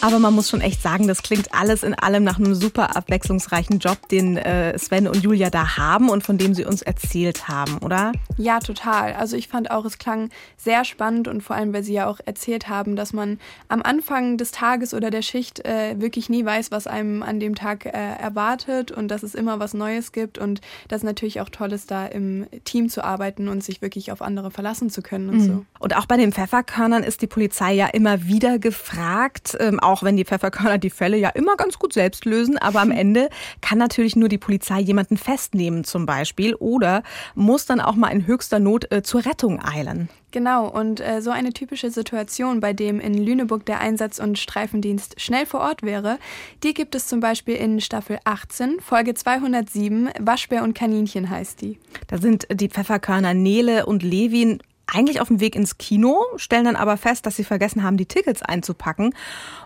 Aber 0.08 0.20
man 0.20 0.34
muss 0.34 0.50
schon 0.50 0.62
echt 0.62 0.82
sagen, 0.82 1.06
das 1.10 1.22
klingt 1.22 1.54
alles 1.54 1.84
in 1.84 1.94
allem 1.94 2.24
nach 2.24 2.40
einem 2.40 2.56
super 2.56 2.96
abwechslungsreichen 2.96 3.80
Job, 3.80 4.08
den 4.08 4.38
äh, 4.38 4.80
Sven 4.80 5.06
und 5.06 5.22
Julia 5.22 5.50
da 5.50 5.76
haben 5.76 6.08
und 6.08 6.24
von 6.24 6.38
dem 6.38 6.54
sie 6.54 6.64
uns 6.64 6.82
erzählt 6.82 7.50
haben, 7.50 7.80
oder? 7.80 8.14
Ja, 8.38 8.60
total. 8.60 9.16
Also 9.16 9.36
ich 9.36 9.50
fand 9.50 9.70
auch, 9.70 9.84
es 9.84 9.98
klang 9.98 10.30
sehr 10.56 10.86
spannend 10.86 11.28
und 11.28 11.42
vor 11.42 11.58
allem, 11.58 11.74
weil 11.74 11.84
sie 11.84 11.92
ja 11.92 12.08
auch 12.08 12.22
erzählt 12.24 12.70
haben, 12.70 12.96
dass 12.96 13.12
man 13.12 13.38
am 13.68 13.82
Anfang 13.82 14.38
des 14.38 14.52
Tages 14.52 14.94
oder 14.94 15.12
der 15.12 15.24
Schicht 15.24 15.66
äh, 15.66 16.00
wirklich 16.00 16.30
nie 16.30 16.46
weiß, 16.46 16.72
was 16.72 16.88
einem 16.88 17.22
an 17.22 17.42
dem 17.42 17.56
Tag 17.56 17.86
äh, 17.86 17.90
erwartet 17.92 18.94
und 18.94 19.10
dass 19.10 19.24
es 19.24 19.36
immer 19.36 19.60
was 19.60 19.74
Neues 19.74 20.14
gibt 20.14 20.38
und 20.38 20.62
dass 20.88 21.04
natürlich 21.04 21.42
auch 21.42 21.50
toll 21.50 21.74
ist, 21.74 21.92
da 21.92 22.06
im 22.06 22.48
Team 22.64 22.88
zu 22.88 23.04
arbeiten 23.04 23.50
und 23.50 23.62
sich 23.62 23.82
wirklich 23.82 24.14
auf 24.14 24.22
andere 24.22 24.52
verlassen 24.52 24.90
zu 24.90 25.02
können 25.02 25.28
und 25.28 25.38
mhm. 25.40 25.46
so. 25.46 25.66
Und 25.80 25.98
auch 25.98 26.06
bei 26.06 26.16
den 26.16 26.32
Pfefferkörnern 26.32 27.04
ist 27.04 27.22
die 27.22 27.28
Polizei 27.28 27.74
ja 27.74 27.88
immer 27.88 28.26
wieder 28.26 28.58
gefragt, 28.58 29.58
ähm, 29.60 29.82
auch 29.82 29.97
wenn 30.04 30.18
die 30.18 30.26
Pfefferkörner 30.26 30.78
die 30.78 30.90
Fälle 30.90 31.18
ja 31.18 31.30
immer 31.30 31.56
ganz 31.56 31.80
gut 31.80 31.94
selbst 31.94 32.26
lösen, 32.26 32.58
aber 32.58 32.82
am 32.82 32.92
Ende 32.98 33.30
kann 33.62 33.78
natürlich 33.78 34.16
nur 34.16 34.30
die 34.30 34.38
Polizei 34.38 34.80
jemanden 34.80 35.18
festnehmen 35.18 35.84
zum 35.84 36.06
Beispiel 36.06 36.56
oder 36.56 37.04
muss 37.36 37.66
dann 37.66 37.82
auch 37.82 37.96
mal 37.96 38.10
in 38.10 38.28
höchster 38.28 38.60
Not 38.60 38.92
äh, 38.92 39.04
zur 39.04 39.26
Rettung 39.26 39.62
eilen. 39.64 40.10
Genau, 40.32 40.68
und 40.68 41.00
äh, 41.00 41.22
so 41.22 41.32
eine 41.32 41.54
typische 41.54 41.90
Situation, 41.90 42.60
bei 42.60 42.74
dem 42.74 43.00
in 43.00 43.14
Lüneburg 43.14 43.66
der 43.66 43.80
Einsatz- 43.80 44.20
und 44.20 44.38
Streifendienst 44.38 45.20
schnell 45.22 45.46
vor 45.46 45.62
Ort 45.62 45.84
wäre, 45.84 46.20
die 46.64 46.74
gibt 46.74 46.96
es 46.96 47.08
zum 47.08 47.22
Beispiel 47.22 47.56
in 47.56 47.80
Staffel 47.80 48.20
18, 48.26 48.82
Folge 48.82 49.14
207, 49.14 50.10
Waschbär 50.20 50.64
und 50.64 50.74
Kaninchen 50.74 51.30
heißt 51.30 51.62
die. 51.62 51.80
Da 52.08 52.18
sind 52.18 52.46
die 52.52 52.68
Pfefferkörner 52.68 53.34
Nele 53.34 53.86
und 53.86 54.04
Levin 54.04 54.60
eigentlich 54.88 55.22
auf 55.22 55.28
dem 55.28 55.40
Weg 55.40 55.56
ins 55.56 55.78
Kino, 55.78 56.24
stellen 56.38 56.66
dann 56.66 56.76
aber 56.76 56.98
fest, 56.98 57.26
dass 57.26 57.36
sie 57.36 57.44
vergessen 57.44 57.84
haben, 57.84 57.98
die 57.98 58.06
Tickets 58.06 58.42
einzupacken. 58.42 59.14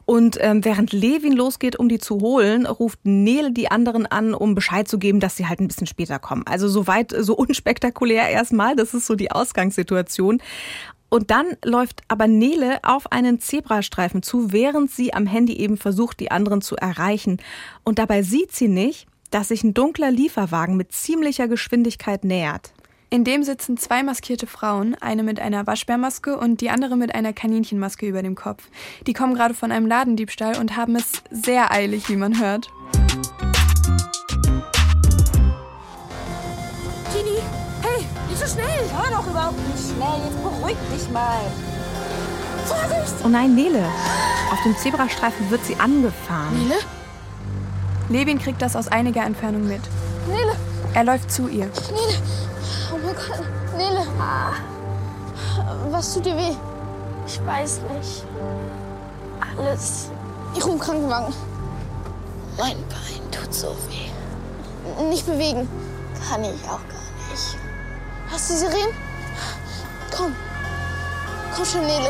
Und 0.05 0.37
ähm, 0.41 0.65
während 0.65 0.93
Levin 0.93 1.33
losgeht, 1.33 1.77
um 1.77 1.89
die 1.89 1.99
zu 1.99 2.19
holen, 2.19 2.65
ruft 2.65 2.99
Nele 3.05 3.51
die 3.51 3.69
anderen 3.69 4.05
an, 4.05 4.33
um 4.33 4.55
Bescheid 4.55 4.87
zu 4.87 4.97
geben, 4.97 5.19
dass 5.19 5.37
sie 5.37 5.47
halt 5.47 5.59
ein 5.59 5.67
bisschen 5.67 5.87
später 5.87 6.19
kommen. 6.19 6.43
Also 6.45 6.67
soweit 6.67 7.13
so 7.17 7.35
unspektakulär 7.37 8.29
erstmal. 8.29 8.75
Das 8.75 8.93
ist 8.93 9.05
so 9.05 9.15
die 9.15 9.31
Ausgangssituation. 9.31 10.41
Und 11.09 11.29
dann 11.29 11.57
läuft 11.63 12.03
aber 12.07 12.27
Nele 12.27 12.79
auf 12.83 13.11
einen 13.11 13.39
Zebrastreifen 13.41 14.23
zu, 14.23 14.53
während 14.53 14.91
sie 14.91 15.13
am 15.13 15.27
Handy 15.27 15.57
eben 15.57 15.77
versucht, 15.77 16.21
die 16.21 16.31
anderen 16.31 16.61
zu 16.61 16.77
erreichen. 16.77 17.37
Und 17.83 17.99
dabei 17.99 18.23
sieht 18.23 18.53
sie 18.53 18.69
nicht, 18.69 19.07
dass 19.29 19.49
sich 19.49 19.63
ein 19.63 19.73
dunkler 19.73 20.09
Lieferwagen 20.09 20.77
mit 20.77 20.93
ziemlicher 20.93 21.47
Geschwindigkeit 21.47 22.23
nähert. 22.23 22.71
In 23.13 23.25
dem 23.25 23.43
sitzen 23.43 23.75
zwei 23.75 24.03
maskierte 24.03 24.47
Frauen, 24.47 24.95
eine 25.01 25.21
mit 25.21 25.41
einer 25.41 25.67
Waschbärmaske 25.67 26.37
und 26.37 26.61
die 26.61 26.69
andere 26.69 26.95
mit 26.95 27.13
einer 27.13 27.33
Kaninchenmaske 27.33 28.07
über 28.07 28.23
dem 28.23 28.35
Kopf. 28.35 28.63
Die 29.05 29.11
kommen 29.11 29.33
gerade 29.33 29.53
von 29.53 29.69
einem 29.73 29.85
Ladendiebstahl 29.85 30.57
und 30.57 30.77
haben 30.77 30.95
es 30.95 31.21
sehr 31.29 31.73
eilig, 31.73 32.07
wie 32.07 32.15
man 32.15 32.39
hört. 32.39 32.71
Tini, 37.11 37.41
hey, 37.81 38.05
nicht 38.29 38.39
so 38.39 38.47
schnell. 38.47 38.79
Ich 38.85 38.93
war 38.93 39.11
doch 39.11 39.29
überhaupt 39.29 39.57
nicht 39.67 39.93
schnell. 39.93 40.21
Jetzt 40.23 40.41
beruhig 40.41 40.77
dich 40.95 41.11
mal. 41.11 41.41
Vorsicht! 42.63 43.15
Oh 43.25 43.27
nein, 43.27 43.55
Nele. 43.55 43.83
Auf 44.53 44.63
dem 44.63 44.77
Zebrastreifen 44.77 45.51
wird 45.51 45.65
sie 45.65 45.75
angefahren. 45.75 46.57
Nele? 46.57 46.79
Levin 48.07 48.39
kriegt 48.39 48.61
das 48.61 48.77
aus 48.77 48.87
einiger 48.87 49.25
Entfernung 49.25 49.67
mit. 49.67 49.81
Nele! 50.29 50.55
Er 50.93 51.03
läuft 51.03 51.29
zu 51.29 51.49
ihr. 51.49 51.65
Nele! 51.65 52.50
Oh 52.91 52.97
mein 52.97 53.15
Gott, 53.15 53.45
Nele. 53.77 54.05
Ah. 54.19 54.53
Was 55.89 56.13
tut 56.13 56.25
dir 56.25 56.35
weh? 56.35 56.55
Ich 57.25 57.45
weiß 57.45 57.81
nicht. 57.93 58.25
Alles. 59.57 60.09
Ich 60.55 60.65
rufe 60.65 60.77
Krankenwagen. 60.77 61.33
Mein 62.57 62.77
Bein 62.87 63.31
tut 63.31 63.53
so 63.53 63.75
weh. 63.89 64.09
Nicht 65.09 65.25
bewegen. 65.25 65.67
Kann 66.29 66.43
ich 66.43 66.63
auch 66.65 66.79
gar 66.87 67.29
nicht. 67.29 67.57
Hast 68.31 68.49
du 68.49 68.53
Sirenen? 68.55 68.93
Komm. 70.15 70.35
Komm 71.55 71.65
schon, 71.65 71.81
Nele. 71.81 72.09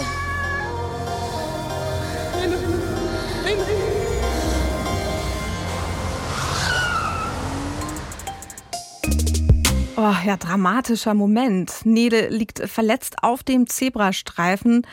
Nele. 2.36 2.58
Nele. 3.44 3.81
Oh, 9.98 10.14
ja, 10.26 10.38
dramatischer 10.38 11.14
Moment. 11.14 11.86
Nede 11.86 12.28
liegt 12.30 12.60
verletzt 12.60 13.24
auf 13.24 13.44
dem 13.44 13.68
Zebrastreifen. 13.68 14.86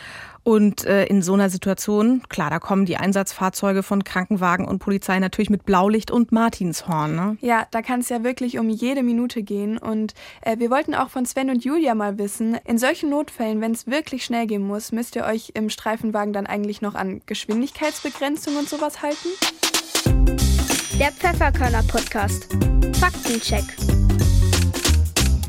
Und 0.43 0.87
äh, 0.87 1.05
in 1.05 1.21
so 1.21 1.35
einer 1.35 1.51
Situation, 1.51 2.23
klar, 2.31 2.49
da 2.49 2.59
kommen 2.59 2.87
die 2.87 2.97
Einsatzfahrzeuge 2.97 3.83
von 3.83 4.03
Krankenwagen 4.03 4.67
und 4.67 4.79
Polizei 4.79 5.19
natürlich 5.19 5.51
mit 5.51 5.67
Blaulicht 5.67 6.11
und 6.11 6.33
Martinshorn. 6.33 7.15
Ne? 7.15 7.37
Ja, 7.43 7.67
da 7.71 7.83
kann 7.83 8.01
es 8.01 8.09
ja 8.09 8.25
wirklich 8.25 8.59
um 8.59 8.71
jede 8.71 9.03
Minute 9.03 9.43
gehen. 9.43 9.77
Und 9.77 10.15
äh, 10.41 10.59
wir 10.59 10.71
wollten 10.71 10.95
auch 10.95 11.11
von 11.11 11.27
Sven 11.27 11.51
und 11.51 11.65
Julia 11.65 11.95
mal 11.95 12.17
wissen, 12.17 12.57
in 12.65 12.79
solchen 12.79 13.11
Notfällen, 13.11 13.61
wenn 13.61 13.73
es 13.73 13.87
wirklich 13.87 14.25
schnell 14.25 14.47
gehen 14.47 14.67
muss, 14.67 14.91
müsst 14.91 15.17
ihr 15.17 15.25
euch 15.25 15.53
im 15.53 15.69
Streifenwagen 15.69 16.33
dann 16.33 16.47
eigentlich 16.47 16.81
noch 16.81 16.95
an 16.95 17.21
Geschwindigkeitsbegrenzung 17.27 18.57
und 18.57 18.71
sowas 18.71 19.03
halten? 19.03 19.29
Der 20.99 21.13
Pfefferkörner 21.13 21.83
Podcast. 21.83 22.49
Faktencheck. 22.99 23.65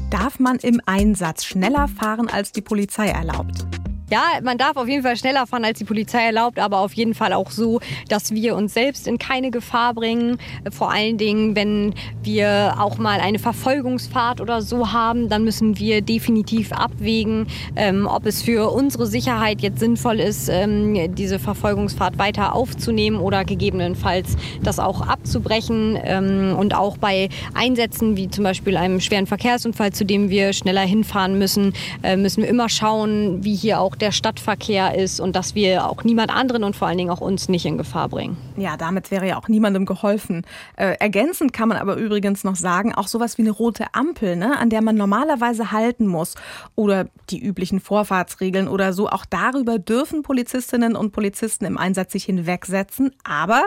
Darf 0.09 0.39
man 0.39 0.57
im 0.57 0.81
Einsatz 0.87 1.45
schneller 1.45 1.87
fahren, 1.87 2.29
als 2.29 2.51
die 2.51 2.61
Polizei 2.61 3.09
erlaubt? 3.09 3.67
Ja, 4.11 4.23
man 4.41 4.57
darf 4.57 4.75
auf 4.75 4.87
jeden 4.87 5.03
Fall 5.03 5.15
schneller 5.17 5.45
fahren, 5.45 5.63
als 5.63 5.77
die 5.77 5.85
Polizei 5.85 6.25
erlaubt, 6.25 6.57
aber 6.57 6.79
auf 6.79 6.93
jeden 6.93 7.13
Fall 7.13 7.31
auch 7.31 7.51
so, 7.51 7.79
dass 8.07 8.31
wir 8.31 8.55
uns 8.55 8.73
selbst 8.73 9.07
in 9.07 9.19
keine 9.19 9.51
Gefahr 9.51 9.93
bringen. 9.93 10.39
Vor 10.71 10.91
allen 10.91 11.19
Dingen, 11.19 11.55
wenn 11.55 11.93
wir 12.23 12.73
auch 12.79 12.97
mal 12.97 13.19
eine 13.19 13.37
Verfolgungsfahrt 13.37 14.41
oder 14.41 14.63
so 14.63 14.91
haben, 14.91 15.29
dann 15.29 15.43
müssen 15.43 15.77
wir 15.77 16.01
definitiv 16.01 16.71
abwägen, 16.71 17.45
ähm, 17.75 18.07
ob 18.07 18.25
es 18.25 18.41
für 18.41 18.71
unsere 18.71 19.05
Sicherheit 19.05 19.61
jetzt 19.61 19.79
sinnvoll 19.79 20.19
ist, 20.19 20.49
ähm, 20.49 21.13
diese 21.13 21.37
Verfolgungsfahrt 21.37 22.17
weiter 22.17 22.55
aufzunehmen 22.55 23.19
oder 23.19 23.45
gegebenenfalls 23.45 24.37
das 24.63 24.79
auch 24.79 25.07
abzubrechen. 25.07 25.99
Ähm, 26.03 26.55
und 26.57 26.73
auch 26.73 26.97
bei 26.97 27.29
Einsätzen 27.53 28.17
wie 28.17 28.27
zum 28.27 28.43
Beispiel 28.43 28.75
einem 28.75 29.01
schweren 29.01 29.27
Verkehrsunfall, 29.27 29.93
zu 29.93 30.03
dem 30.03 30.31
wir 30.31 30.53
schneller 30.53 30.81
hinfahren 30.81 31.37
müssen, 31.37 31.73
äh, 32.01 32.17
müssen 32.17 32.41
wir 32.41 32.49
immer 32.49 32.69
schauen, 32.69 33.43
wie 33.43 33.53
hier 33.53 33.79
auch 33.79 33.98
der 34.01 34.11
Stadtverkehr 34.11 34.95
ist 34.95 35.19
und 35.19 35.35
dass 35.35 35.55
wir 35.55 35.87
auch 35.87 36.03
niemand 36.03 36.33
anderen 36.33 36.63
und 36.63 36.75
vor 36.75 36.87
allen 36.87 36.97
Dingen 36.97 37.09
auch 37.09 37.21
uns 37.21 37.49
nicht 37.49 37.65
in 37.65 37.77
Gefahr 37.77 38.09
bringen. 38.09 38.37
Ja, 38.57 38.77
damit 38.77 39.11
wäre 39.11 39.27
ja 39.27 39.37
auch 39.37 39.47
niemandem 39.47 39.85
geholfen. 39.85 40.45
Äh, 40.75 40.95
ergänzend 40.99 41.53
kann 41.53 41.69
man 41.69 41.77
aber 41.77 41.95
übrigens 41.95 42.43
noch 42.43 42.55
sagen, 42.55 42.93
auch 42.95 43.07
sowas 43.07 43.37
wie 43.37 43.43
eine 43.43 43.51
rote 43.51 43.85
Ampel, 43.93 44.35
ne, 44.35 44.57
an 44.57 44.69
der 44.69 44.81
man 44.81 44.95
normalerweise 44.95 45.71
halten 45.71 46.07
muss 46.07 46.35
oder 46.75 47.07
die 47.29 47.39
üblichen 47.39 47.79
Vorfahrtsregeln 47.79 48.67
oder 48.67 48.93
so, 48.93 49.09
auch 49.09 49.25
darüber 49.25 49.79
dürfen 49.79 50.23
Polizistinnen 50.23 50.95
und 50.95 51.11
Polizisten 51.11 51.65
im 51.65 51.77
Einsatz 51.77 52.11
sich 52.11 52.25
hinwegsetzen. 52.25 53.11
Aber 53.23 53.63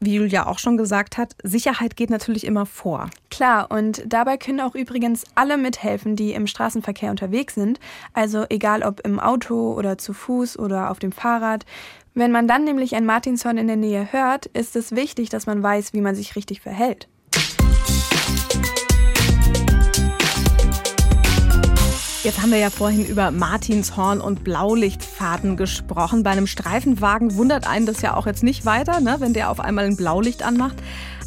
wie 0.00 0.14
Julia 0.14 0.46
auch 0.46 0.58
schon 0.58 0.76
gesagt 0.76 1.18
hat, 1.18 1.36
Sicherheit 1.42 1.94
geht 1.94 2.10
natürlich 2.10 2.44
immer 2.44 2.66
vor. 2.66 3.10
Klar, 3.30 3.70
und 3.70 4.02
dabei 4.06 4.38
können 4.38 4.60
auch 4.60 4.74
übrigens 4.74 5.24
alle 5.34 5.58
mithelfen, 5.58 6.16
die 6.16 6.32
im 6.32 6.46
Straßenverkehr 6.46 7.10
unterwegs 7.10 7.54
sind. 7.54 7.78
Also 8.14 8.46
egal 8.48 8.82
ob 8.82 9.00
im 9.06 9.20
Auto 9.20 9.74
oder 9.74 9.98
zu 9.98 10.12
Fuß 10.12 10.58
oder 10.58 10.90
auf 10.90 10.98
dem 10.98 11.12
Fahrrad. 11.12 11.66
Wenn 12.14 12.32
man 12.32 12.48
dann 12.48 12.64
nämlich 12.64 12.96
ein 12.96 13.06
Martinshorn 13.06 13.58
in 13.58 13.68
der 13.68 13.76
Nähe 13.76 14.10
hört, 14.10 14.46
ist 14.46 14.74
es 14.74 14.92
wichtig, 14.96 15.28
dass 15.28 15.46
man 15.46 15.62
weiß, 15.62 15.92
wie 15.92 16.00
man 16.00 16.14
sich 16.14 16.34
richtig 16.34 16.60
verhält. 16.60 17.08
Jetzt 22.22 22.42
haben 22.42 22.50
wir 22.50 22.58
ja 22.58 22.68
vorhin 22.68 23.06
über 23.06 23.30
Martinshorn 23.30 24.20
und 24.20 24.44
Blaulichtfahrten 24.44 25.56
gesprochen. 25.56 26.22
Bei 26.22 26.28
einem 26.28 26.46
Streifenwagen 26.46 27.36
wundert 27.36 27.66
einen 27.66 27.86
das 27.86 28.02
ja 28.02 28.14
auch 28.14 28.26
jetzt 28.26 28.42
nicht 28.42 28.66
weiter, 28.66 29.00
ne, 29.00 29.16
wenn 29.20 29.32
der 29.32 29.50
auf 29.50 29.58
einmal 29.58 29.86
ein 29.86 29.96
Blaulicht 29.96 30.42
anmacht. 30.42 30.76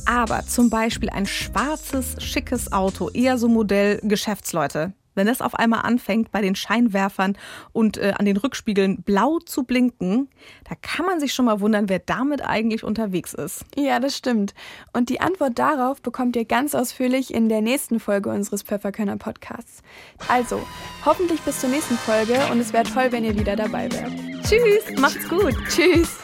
Aber 0.06 0.45
zum 0.45 0.69
Beispiel 0.69 1.10
ein 1.10 1.25
schwarzes, 1.25 2.21
schickes 2.21 2.71
Auto, 2.71 3.10
eher 3.10 3.39
so 3.39 3.47
Modell 3.47 4.01
Geschäftsleute, 4.03 4.93
wenn 5.15 5.28
es 5.28 5.41
auf 5.41 5.56
einmal 5.56 5.82
anfängt, 5.82 6.32
bei 6.32 6.41
den 6.41 6.56
Scheinwerfern 6.56 7.38
und 7.71 7.97
äh, 7.97 8.13
an 8.17 8.26
den 8.26 8.38
Rückspiegeln 8.38 9.02
blau 9.04 9.39
zu 9.39 9.63
blinken, 9.63 10.30
da 10.67 10.76
kann 10.82 11.06
man 11.06 11.19
sich 11.19 11.34
schon 11.34 11.45
mal 11.45 11.60
wundern, 11.60 11.89
wer 11.89 11.99
damit 11.99 12.43
eigentlich 12.43 12.84
unterwegs 12.84 13.34
ist. 13.34 13.65
Ja, 13.76 13.99
das 13.99 14.17
stimmt. 14.17 14.54
Und 14.93 15.10
die 15.10 15.21
Antwort 15.21 15.60
darauf 15.60 16.02
bekommt 16.02 16.36
ihr 16.36 16.45
ganz 16.45 16.76
ausführlich 16.76 17.34
in 17.34 17.49
der 17.49 17.62
nächsten 17.62 17.99
Folge 17.99 18.30
unseres 18.30 18.63
Pfefferkörner 18.63 19.17
Podcasts. 19.17 19.82
Also, 20.28 20.62
hoffentlich 21.06 21.41
bis 21.41 21.60
zur 21.60 21.69
nächsten 21.69 21.95
Folge 21.95 22.39
und 22.52 22.60
es 22.60 22.73
wäre 22.73 22.84
toll, 22.84 23.08
wenn 23.12 23.23
ihr 23.23 23.38
wieder 23.38 23.56
dabei 23.56 23.91
wärt. 23.91 24.12
Tschüss, 24.43 24.99
macht's 24.99 25.28
gut. 25.28 25.56
Tschüss. 25.69 26.17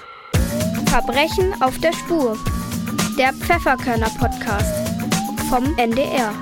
Verbrechen 0.88 1.54
auf 1.62 1.78
der 1.80 1.94
Spur. 1.94 2.38
Der 3.18 3.34
Pfefferkörner 3.34 4.10
Podcast 4.18 4.90
vom 5.50 5.76
NDR. 5.78 6.34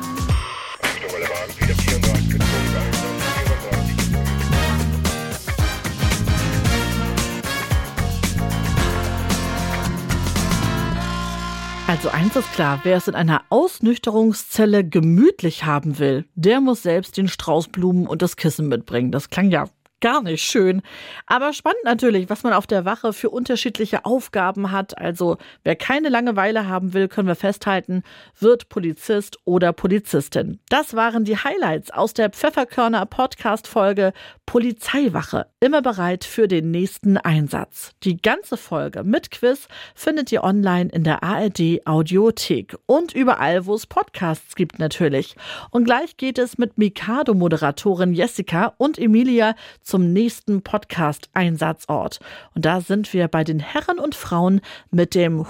Also 11.88 12.10
eins 12.10 12.36
ist 12.36 12.52
klar, 12.52 12.82
wer 12.84 12.97
es 12.97 13.08
in 13.08 13.15
einer 13.15 13.43
Ausnüchterungszelle 13.50 14.84
gemütlich 14.84 15.63
haben 15.63 16.00
will, 16.00 16.26
der 16.36 16.60
muss 16.60 16.84
selbst 16.84 17.15
den 17.15 17.30
Straußblumen 17.30 18.08
und 18.08 18.21
das 18.21 18.36
Kissen 18.36 18.67
mitbringen. 18.67 19.13
Das 19.13 19.30
klang 19.30 19.52
ja 19.52 19.69
gar 20.02 20.22
nicht 20.22 20.44
schön. 20.44 20.82
Aber 21.26 21.54
spannend 21.54 21.84
natürlich, 21.84 22.30
was 22.30 22.44
man 22.44 22.54
auf 22.54 22.68
der 22.68 22.86
Wache 22.86 23.14
für 23.14 23.30
unterschiedliche 23.30 24.06
Aufgaben 24.06 24.72
hat. 24.72 24.98
Also 24.98 25.38
wer 25.64 25.76
keine 25.76 26.10
Langeweile 26.10 26.68
haben 26.68 26.94
will, 26.94 27.08
können 27.08 27.28
wir 27.28 27.36
festhalten, 27.36 28.04
wird 28.40 28.70
Polizist 28.70 29.38
oder 29.46 29.74
Polizistin. 29.74 30.60
Das 30.70 30.96
waren 30.96 31.26
die 31.26 31.38
Highlights 31.38 31.92
aus 31.92 32.14
der 32.14 32.30
Pfefferkörner 32.30 33.06
Podcast 33.06 33.68
Folge 33.68 34.14
Polizeiwache. 34.46 35.48
Immer 35.60 35.82
bereit 35.82 36.24
für 36.24 36.48
den 36.48 36.72
nächsten 36.72 37.18
Einsatz. 37.18 37.92
Die 38.04 38.18
ganze 38.22 38.58
Folge 38.58 39.04
mit 39.04 39.32
Quiz 39.32 39.68
findet 39.94 40.32
ihr 40.32 40.44
online 40.44 40.90
in 40.92 41.04
der 41.04 41.24
ARD 41.24 41.86
Audiothek 41.86 42.78
und 42.86 43.14
überall, 43.14 43.66
wo 43.66 43.74
es 43.74 43.86
Podcasts 43.86 44.56
gibt 44.56 44.80
natürlich. 44.80 45.36
Und 45.72 45.84
gleich 45.84 46.18
geht 46.18 46.38
es 46.38 46.58
mit 46.58 46.78
Mikado 46.78 47.34
Moderatorin 47.34 48.14
Jessica 48.14 48.74
und 48.78 48.98
Emilia 48.98 49.56
zum 49.88 50.12
nächsten 50.12 50.62
Podcast-Einsatzort. 50.62 52.19
Und 52.54 52.65
da 52.65 52.82
sind 52.82 53.13
wir 53.13 53.28
bei 53.28 53.43
den 53.43 53.60
Herren 53.60 54.00
und 54.00 54.15
Frauen 54.15 54.62
mit 54.91 55.15
dem 55.15 55.45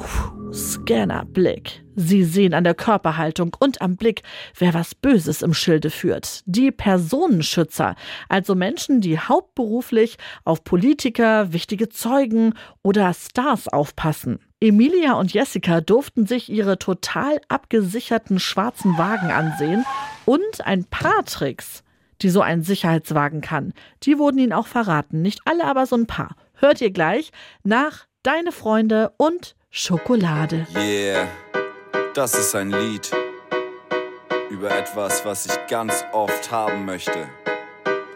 Scannerblick. 0.54 1.84
Sie 1.96 2.24
sehen 2.24 2.54
an 2.54 2.64
der 2.64 2.76
Körperhaltung 2.76 3.58
und 3.60 3.82
am 3.82 3.98
Blick, 3.98 4.22
wer 4.56 4.76
was 4.76 4.94
Böses 4.94 5.42
im 5.42 5.56
Schilde 5.56 5.90
führt. 5.90 6.44
Die 6.46 6.72
Personenschützer, 6.72 7.96
also 8.30 8.54
Menschen, 8.54 9.02
die 9.02 9.18
hauptberuflich 9.20 10.18
auf 10.46 10.64
Politiker, 10.64 11.54
wichtige 11.54 11.90
Zeugen 11.90 12.54
oder 12.84 13.14
Stars 13.16 13.68
aufpassen. 13.68 14.40
Emilia 14.60 15.14
und 15.14 15.34
Jessica 15.34 15.82
durften 15.82 16.28
sich 16.28 16.50
ihre 16.50 16.78
total 16.78 17.42
abgesicherten 17.48 18.40
schwarzen 18.40 18.98
Wagen 18.98 19.32
ansehen 19.32 19.84
und 20.26 20.66
ein 20.66 20.86
paar 20.86 21.26
Tricks 21.26 21.84
die 22.22 22.30
so 22.30 22.42
ein 22.42 22.64
Sicherheitswagen 22.64 23.42
kann. 23.42 23.74
Die 24.04 24.18
wurden 24.18 24.38
ihnen 24.40 24.54
auch 24.54 24.68
verraten. 24.68 25.22
Nicht 25.22 25.42
alle, 25.46 25.66
aber 25.66 25.86
so 25.86 25.96
ein 25.96 26.08
paar. 26.08 26.36
Hört 26.56 26.82
ihr 26.82 26.92
gleich 26.92 27.32
nach 27.64 28.08
Deine 28.28 28.52
Freunde 28.52 29.14
und 29.16 29.56
Schokolade. 29.70 30.68
Yeah, 30.76 31.28
das 32.14 32.38
ist 32.38 32.54
ein 32.56 32.72
Lied 32.72 33.10
über 34.50 34.70
etwas, 34.72 35.24
was 35.24 35.46
ich 35.46 35.58
ganz 35.70 36.04
oft 36.12 36.52
haben 36.52 36.84
möchte, 36.84 37.30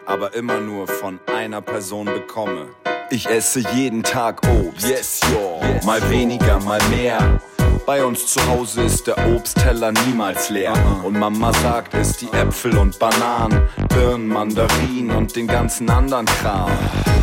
aber 0.06 0.34
immer 0.34 0.60
nur 0.60 0.88
von 0.88 1.20
einer 1.34 1.62
Person 1.62 2.08
bekomme. 2.08 2.68
Ich 3.10 3.28
esse 3.28 3.60
jeden 3.74 4.04
Tag 4.04 4.42
Obst, 4.48 4.90
yes, 4.90 5.22
yo. 5.34 5.62
Mal 5.86 6.02
weniger, 6.10 6.60
mal 6.60 6.82
mehr. 6.90 7.40
Bei 7.86 8.06
uns 8.06 8.28
zu 8.28 8.48
Hause 8.48 8.84
ist 8.84 9.08
der 9.08 9.18
Obstteller 9.36 9.92
niemals 10.06 10.50
leer. 10.50 10.74
Und 11.04 11.18
Mama 11.18 11.52
sagt 11.54 11.94
es, 11.96 12.16
die 12.18 12.32
Äpfel 12.32 12.78
und 12.78 12.98
Bananen, 13.00 13.68
Birnen, 13.90 14.28
Mandarinen 14.28 15.12
und 15.12 15.36
den 15.36 15.48
ganzen 15.48 15.90
anderen 15.90 16.26
Kram. 16.26 16.72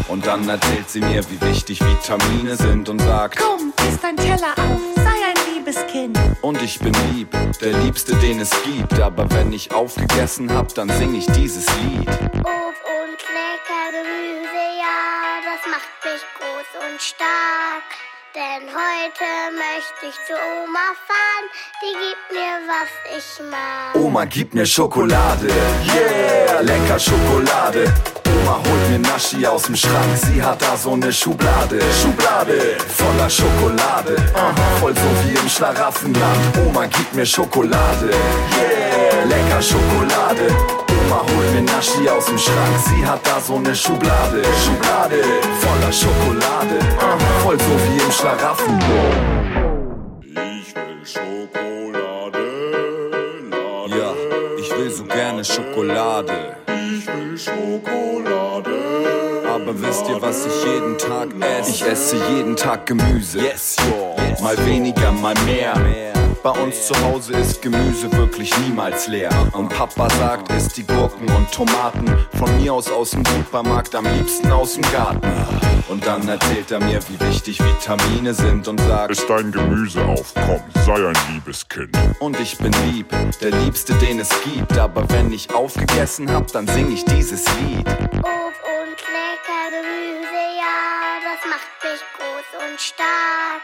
Und 0.09 0.27
dann 0.27 0.49
erzählt 0.49 0.91
sie 0.91 1.01
mir, 1.01 1.23
wie 1.31 1.41
wichtig 1.41 1.81
Vitamine 1.81 2.57
sind 2.57 2.89
und 2.89 3.01
sagt, 3.01 3.39
komm, 3.39 3.73
isst 3.89 4.03
dein 4.03 4.17
Teller 4.17 4.53
auf, 4.57 4.81
sei 4.97 5.03
ein 5.05 5.55
liebes 5.55 5.87
Kind. 5.87 6.19
Und 6.43 6.61
ich 6.61 6.79
bin 6.81 6.95
lieb, 7.15 7.37
der 7.61 7.73
Liebste, 7.79 8.15
den 8.17 8.41
es 8.41 8.51
gibt. 8.63 9.01
Aber 9.01 9.31
wenn 9.31 9.53
ich 9.53 9.73
aufgegessen 9.73 10.53
hab, 10.53 10.75
dann 10.75 10.89
sing 10.89 11.15
ich 11.15 11.27
dieses 11.27 11.67
Lied. 11.67 12.09
Obst 12.09 12.85
und 12.85 13.21
lecker 13.31 13.93
Gemüse, 13.93 14.65
ja, 14.77 15.39
das 15.45 15.71
macht 15.71 15.93
mich 16.05 16.23
groß 16.37 16.91
und 16.91 17.01
stark. 17.01 18.18
Denn 18.39 18.69
heute 18.69 19.29
möchte 19.51 20.07
ich 20.11 20.15
zu 20.25 20.33
Oma 20.33 20.87
fahren, 21.09 21.47
die 21.83 21.93
gibt 22.05 22.27
mir, 22.31 22.55
was 22.71 22.91
ich 23.19 23.51
mag. 23.51 23.97
Oma 23.97 24.25
gibt 24.27 24.55
mir 24.55 24.65
Schokolade, 24.65 25.49
yeah, 25.93 26.61
lecker 26.61 27.01
Schokolade. 27.01 27.93
Oma 28.29 28.59
holt 28.59 28.91
mir 28.91 29.01
Naschi 29.01 29.45
aus 29.45 29.65
dem 29.65 29.75
Schrank, 29.75 30.15
sie 30.15 30.41
hat 30.41 30.63
da 30.63 30.77
so 30.77 30.93
eine 30.93 31.13
Schublade, 31.13 31.81
Schublade 32.01 32.77
voller 32.97 33.29
Schokolade, 33.29 34.15
aha, 34.37 34.55
voll 34.79 34.95
so 34.95 35.11
wie 35.25 35.35
im 35.35 35.49
Schlaraffenland. 35.49 36.59
Oma 36.65 36.87
gibt 36.87 37.15
mir 37.15 37.27
Schokolade, 37.27 38.09
yeah, 38.57 39.25
lecker 39.25 39.61
Schokolade. 39.61 40.88
Oma 41.09 41.23
holt 41.23 41.55
mir 41.55 41.63
Naschi 41.63 42.09
aus 42.09 42.27
dem 42.27 42.37
Schrank, 42.39 42.77
sie 42.85 43.05
hat 43.07 43.27
da 43.27 43.41
so 43.41 43.57
eine 43.57 43.75
Schublade, 43.75 44.43
Schublade 44.65 45.23
voller 45.61 45.93
Schokolade, 45.93 46.79
voll 47.43 47.59
so 47.59 47.75
wie 47.85 48.03
im 48.03 48.13
Schlaraffenland. 48.13 48.83
Ich 50.23 50.75
will 50.77 51.07
Schokolade, 51.07 52.45
Lade. 53.51 53.99
Ja, 53.99 54.13
ich 54.59 54.71
will 54.77 54.91
so 54.91 55.05
gerne 55.05 55.43
Schokolade. 55.45 56.57
Ich 56.67 57.07
will 57.07 57.39
Schokolade. 57.39 59.28
Aber 59.69 59.83
wisst 59.83 60.09
ihr, 60.09 60.23
was 60.23 60.47
ich 60.47 60.65
jeden 60.65 60.97
Tag 60.97 61.29
esse? 61.41 61.71
Ich 61.71 61.83
esse 61.83 62.17
jeden 62.31 62.57
Tag 62.57 62.87
Gemüse. 62.87 63.39
Yes, 63.39 63.77
yo. 63.91 64.17
Mal 64.43 64.57
weniger, 64.65 65.13
mal 65.13 65.35
mehr. 65.45 65.75
Bei 66.43 66.51
uns 66.53 66.87
zu 66.87 66.95
Hause 67.05 67.35
ist 67.35 67.61
Gemüse 67.61 68.11
wirklich 68.13 68.51
niemals 68.61 69.09
leer. 69.09 69.31
Und 69.53 69.69
Papa 69.69 70.09
sagt, 70.09 70.51
isst 70.53 70.79
die 70.79 70.87
Gurken 70.87 71.29
und 71.37 71.53
Tomaten 71.53 72.07
von 72.39 72.57
mir 72.59 72.73
aus 72.73 72.91
aus 72.91 73.11
dem 73.11 73.23
Supermarkt, 73.27 73.95
am 73.95 74.07
liebsten 74.07 74.51
aus 74.51 74.73
dem 74.73 74.91
Garten. 74.91 75.29
Und 75.91 76.07
dann 76.07 76.27
erzählt 76.27 76.71
er 76.71 76.81
mir, 76.81 77.01
wie 77.09 77.21
wichtig 77.27 77.61
Vitamine 77.63 78.33
sind 78.33 78.69
und 78.69 78.81
sagt, 78.81 79.11
Ist 79.13 79.29
dein 79.29 79.53
Gemüse 79.53 80.03
aufkommen, 80.03 80.65
sei 80.87 80.95
ein 80.95 81.17
liebes 81.35 81.69
Kind. 81.69 81.95
und 82.21 82.41
ich 82.41 82.57
bin 82.57 82.73
lieb, 82.91 83.09
der 83.43 83.51
Liebste, 83.51 83.93
den 83.95 84.19
es 84.19 84.31
gibt. 84.45 84.79
Aber 84.79 85.05
wenn 85.11 85.31
ich 85.31 85.53
aufgegessen 85.53 86.33
hab, 86.33 86.51
dann 86.53 86.67
sing 86.67 86.91
ich 86.91 87.05
dieses 87.05 87.45
Lied. 87.59 87.87
Und 92.57 92.81
stark. 92.81 93.63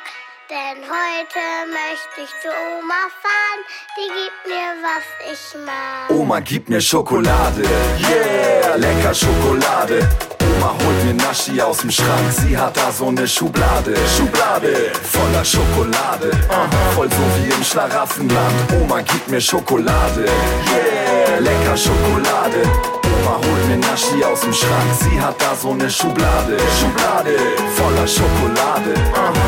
Denn 0.50 0.82
heute 0.84 1.40
möchte 1.72 2.20
ich 2.22 2.30
zu 2.42 2.48
Oma 2.48 3.08
fahren, 3.22 3.60
die 3.96 4.08
gibt 4.08 4.46
mir, 4.46 4.76
was 4.82 5.32
ich 5.32 5.64
mag. 5.64 6.10
Oma 6.10 6.40
gibt 6.40 6.68
mir 6.68 6.80
Schokolade, 6.80 7.62
yeah, 7.62 8.76
lecker 8.76 9.14
Schokolade. 9.14 10.06
Oma 10.42 10.74
holt 10.78 11.04
mir 11.04 11.14
Naschi 11.14 11.60
aus 11.62 11.78
dem 11.78 11.90
Schrank, 11.90 12.30
sie 12.30 12.56
hat 12.56 12.76
da 12.76 12.92
so 12.92 13.08
eine 13.08 13.26
Schublade, 13.26 13.94
Schublade 14.16 14.92
voller 15.02 15.44
Schokolade, 15.44 16.30
aha, 16.50 16.68
voll 16.94 17.08
so 17.10 17.24
wie 17.36 17.50
im 17.50 17.64
Schlaraffenland. 17.64 18.72
Oma 18.82 19.00
gibt 19.00 19.28
mir 19.28 19.40
Schokolade, 19.40 20.26
yeah, 20.26 21.38
lecker 21.38 21.76
Schokolade. 21.76 23.03
Oma 23.24 23.36
holt 23.36 23.68
mir 23.68 23.78
Naschi 23.78 24.22
aus 24.22 24.40
dem 24.40 24.52
Schrank, 24.52 24.90
sie 25.00 25.18
hat 25.20 25.40
da 25.40 25.54
so 25.54 25.70
eine 25.70 25.88
Schublade, 25.88 26.58
Schublade 26.78 27.36
voller 27.74 28.06
Schokolade, 28.06 28.94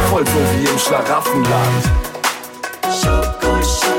voll 0.09 0.25
so 0.25 0.41
wie 0.53 0.65
im 0.65 0.79
Schlaraffenland. 0.79 1.85
Schoko, 2.85 3.63
Schokolade, 3.63 3.96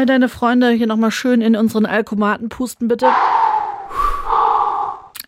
Drei, 0.00 0.06
deine 0.06 0.30
Freunde, 0.30 0.70
hier 0.70 0.86
nochmal 0.86 1.10
schön 1.10 1.42
in 1.42 1.54
unseren 1.54 1.84
Alkomaten 1.84 2.48
pusten, 2.48 2.88
bitte. 2.88 3.06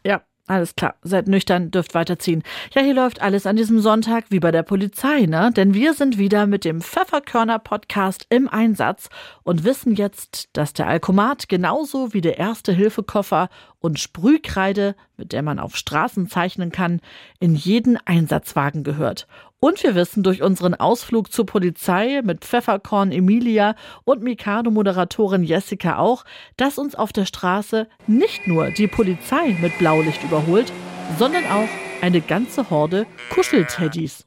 Ja, 0.02 0.22
alles 0.46 0.74
klar. 0.76 0.94
Seid 1.02 1.28
nüchtern, 1.28 1.70
dürft 1.70 1.92
weiterziehen. 1.92 2.42
Ja, 2.74 2.80
hier 2.80 2.94
läuft 2.94 3.20
alles 3.20 3.44
an 3.44 3.56
diesem 3.56 3.80
Sonntag 3.80 4.24
wie 4.30 4.40
bei 4.40 4.50
der 4.50 4.62
Polizei, 4.62 5.26
ne? 5.26 5.50
Denn 5.54 5.74
wir 5.74 5.92
sind 5.92 6.16
wieder 6.16 6.46
mit 6.46 6.64
dem 6.64 6.80
Pfefferkörner-Podcast 6.80 8.24
im 8.30 8.48
Einsatz 8.48 9.10
und 9.42 9.64
wissen 9.64 9.94
jetzt, 9.94 10.48
dass 10.54 10.72
der 10.72 10.86
Alkomat 10.86 11.50
genauso 11.50 12.14
wie 12.14 12.22
der 12.22 12.38
Erste-Hilfe-Koffer 12.38 13.50
und 13.78 13.98
Sprühkreide, 14.00 14.94
mit 15.18 15.32
der 15.32 15.42
man 15.42 15.58
auf 15.58 15.76
Straßen 15.76 16.30
zeichnen 16.30 16.72
kann, 16.72 17.02
in 17.40 17.54
jeden 17.54 17.98
Einsatzwagen 18.06 18.84
gehört. 18.84 19.26
Und 19.64 19.80
wir 19.84 19.94
wissen 19.94 20.24
durch 20.24 20.42
unseren 20.42 20.74
Ausflug 20.74 21.32
zur 21.32 21.46
Polizei 21.46 22.20
mit 22.24 22.44
Pfefferkorn 22.44 23.12
Emilia 23.12 23.76
und 24.02 24.20
Mikado-Moderatorin 24.20 25.44
Jessica 25.44 25.98
auch, 25.98 26.24
dass 26.56 26.78
uns 26.78 26.96
auf 26.96 27.12
der 27.12 27.26
Straße 27.26 27.86
nicht 28.08 28.48
nur 28.48 28.72
die 28.72 28.88
Polizei 28.88 29.56
mit 29.60 29.78
Blaulicht 29.78 30.24
überholt, 30.24 30.72
sondern 31.16 31.44
auch 31.44 31.68
eine 32.00 32.20
ganze 32.20 32.70
Horde 32.70 33.06
Kuschelteddys. 33.30 34.26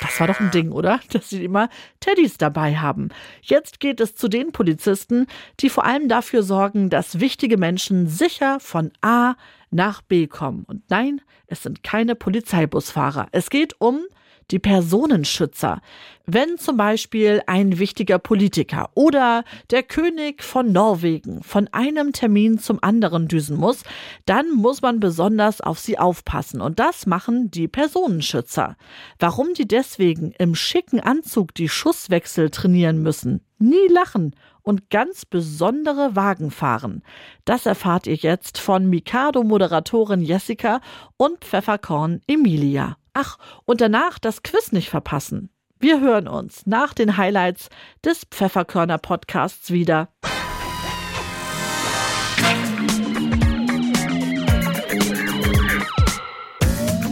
Das 0.00 0.20
war 0.20 0.28
doch 0.28 0.38
ein 0.38 0.52
Ding, 0.52 0.70
oder? 0.70 1.00
Dass 1.10 1.30
sie 1.30 1.44
immer 1.44 1.68
Teddys 1.98 2.38
dabei 2.38 2.76
haben. 2.76 3.08
Jetzt 3.42 3.80
geht 3.80 4.00
es 4.00 4.14
zu 4.14 4.28
den 4.28 4.52
Polizisten, 4.52 5.26
die 5.58 5.68
vor 5.68 5.84
allem 5.84 6.08
dafür 6.08 6.44
sorgen, 6.44 6.90
dass 6.90 7.18
wichtige 7.18 7.56
Menschen 7.56 8.06
sicher 8.06 8.60
von 8.60 8.92
A 9.00 9.34
nach 9.72 10.00
B 10.02 10.28
kommen. 10.28 10.62
Und 10.68 10.88
nein, 10.90 11.22
es 11.48 11.64
sind 11.64 11.82
keine 11.82 12.14
Polizeibusfahrer. 12.14 13.26
Es 13.32 13.50
geht 13.50 13.80
um 13.80 14.06
die 14.50 14.58
Personenschützer. 14.58 15.80
Wenn 16.26 16.58
zum 16.58 16.76
Beispiel 16.76 17.40
ein 17.46 17.78
wichtiger 17.78 18.18
Politiker 18.18 18.90
oder 18.94 19.44
der 19.70 19.82
König 19.82 20.42
von 20.42 20.72
Norwegen 20.72 21.42
von 21.42 21.68
einem 21.72 22.12
Termin 22.12 22.58
zum 22.58 22.82
anderen 22.82 23.28
düsen 23.28 23.56
muss, 23.56 23.82
dann 24.24 24.50
muss 24.50 24.82
man 24.82 24.98
besonders 24.98 25.60
auf 25.60 25.78
sie 25.78 25.98
aufpassen. 25.98 26.60
Und 26.60 26.78
das 26.78 27.06
machen 27.06 27.50
die 27.50 27.68
Personenschützer. 27.68 28.76
Warum 29.18 29.54
die 29.54 29.68
deswegen 29.68 30.32
im 30.38 30.54
schicken 30.54 31.00
Anzug 31.00 31.54
die 31.54 31.68
Schusswechsel 31.68 32.50
trainieren 32.50 33.02
müssen, 33.02 33.40
nie 33.58 33.88
lachen 33.88 34.34
und 34.62 34.90
ganz 34.90 35.24
besondere 35.24 36.16
Wagen 36.16 36.50
fahren. 36.50 37.02
Das 37.44 37.66
erfahrt 37.66 38.08
ihr 38.08 38.16
jetzt 38.16 38.58
von 38.58 38.90
Mikado-Moderatorin 38.90 40.22
Jessica 40.22 40.80
und 41.16 41.44
Pfefferkorn 41.44 42.20
Emilia. 42.26 42.96
Ach, 43.18 43.38
und 43.64 43.80
danach 43.80 44.18
das 44.18 44.42
Quiz 44.42 44.72
nicht 44.72 44.90
verpassen. 44.90 45.48
Wir 45.80 46.00
hören 46.02 46.28
uns 46.28 46.66
nach 46.66 46.92
den 46.92 47.16
Highlights 47.16 47.70
des 48.04 48.26
Pfefferkörner 48.30 48.98
Podcasts 48.98 49.70
wieder. 49.70 50.10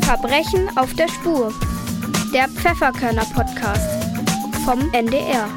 Verbrechen 0.03 0.69
auf 0.77 0.93
der 0.93 1.09
Spur. 1.09 1.51
Der 2.35 2.49
Pfefferkörner 2.49 3.25
Podcast 3.35 4.05
vom 4.67 4.81
NDR. 4.93 5.49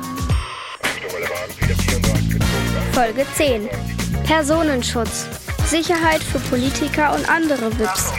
Folge 2.94 3.26
10. 3.36 3.68
Personenschutz. 4.24 5.28
Sicherheit 5.66 6.24
für 6.24 6.40
Politiker 6.40 7.14
und 7.14 7.30
andere 7.30 7.78
WIPs. 7.78 8.14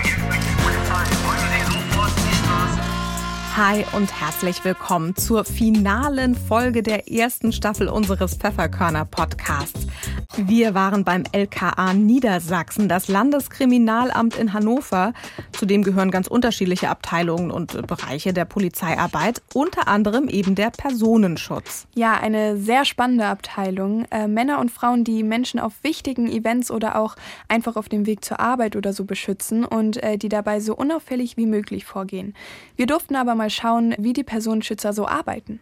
Hi 3.59 3.85
und 3.93 4.21
herzlich 4.21 4.65
willkommen 4.65 5.17
zur 5.17 5.45
finalen 5.45 6.37
Folge 6.37 6.85
der 6.85 7.11
ersten 7.11 7.51
Staffel 7.53 7.89
unseres 7.89 8.37
Pfefferkörner 8.37 9.05
Podcasts. 9.05 9.89
Wir 10.37 10.75
waren 10.75 11.03
beim 11.03 11.25
LKA 11.33 11.93
Niedersachsen, 11.93 12.89
das 12.89 13.09
Landeskriminalamt 13.09 14.37
in 14.37 14.53
Hannover. 14.53 15.13
Zudem 15.51 15.83
gehören 15.83 16.13
ganz 16.13 16.29
unterschiedliche 16.29 16.89
Abteilungen 16.89 17.51
und 17.51 17.85
Bereiche 17.89 18.33
der 18.33 18.45
Polizeiarbeit, 18.45 19.43
unter 19.53 19.89
anderem 19.89 20.29
eben 20.29 20.55
der 20.55 20.71
Personenschutz. 20.71 21.89
Ja, 21.97 22.13
eine 22.13 22.57
sehr 22.59 22.85
spannende 22.85 23.27
Abteilung. 23.27 24.05
Äh, 24.13 24.29
Männer 24.29 24.61
und 24.61 24.71
Frauen, 24.71 25.03
die 25.03 25.25
Menschen 25.25 25.59
auf 25.59 25.73
wichtigen 25.83 26.31
Events 26.31 26.71
oder 26.71 26.95
auch 26.95 27.17
einfach 27.49 27.75
auf 27.75 27.89
dem 27.89 28.07
Weg 28.07 28.25
zur 28.25 28.39
Arbeit 28.39 28.77
oder 28.77 28.93
so 28.93 29.05
beschützen 29.05 29.65
und 29.65 30.01
äh, 30.05 30.17
die 30.17 30.29
dabei 30.29 30.61
so 30.61 30.77
unauffällig 30.77 31.37
wie 31.37 31.47
möglich 31.47 31.85
vorgehen. 31.85 32.35
Wir 32.77 32.87
durften 32.87 33.17
aber 33.17 33.35
mal 33.35 33.48
schauen, 33.51 33.95
wie 33.99 34.13
die 34.13 34.25
Personenschützer 34.25 34.93
so 34.93 35.07
arbeiten. 35.07 35.61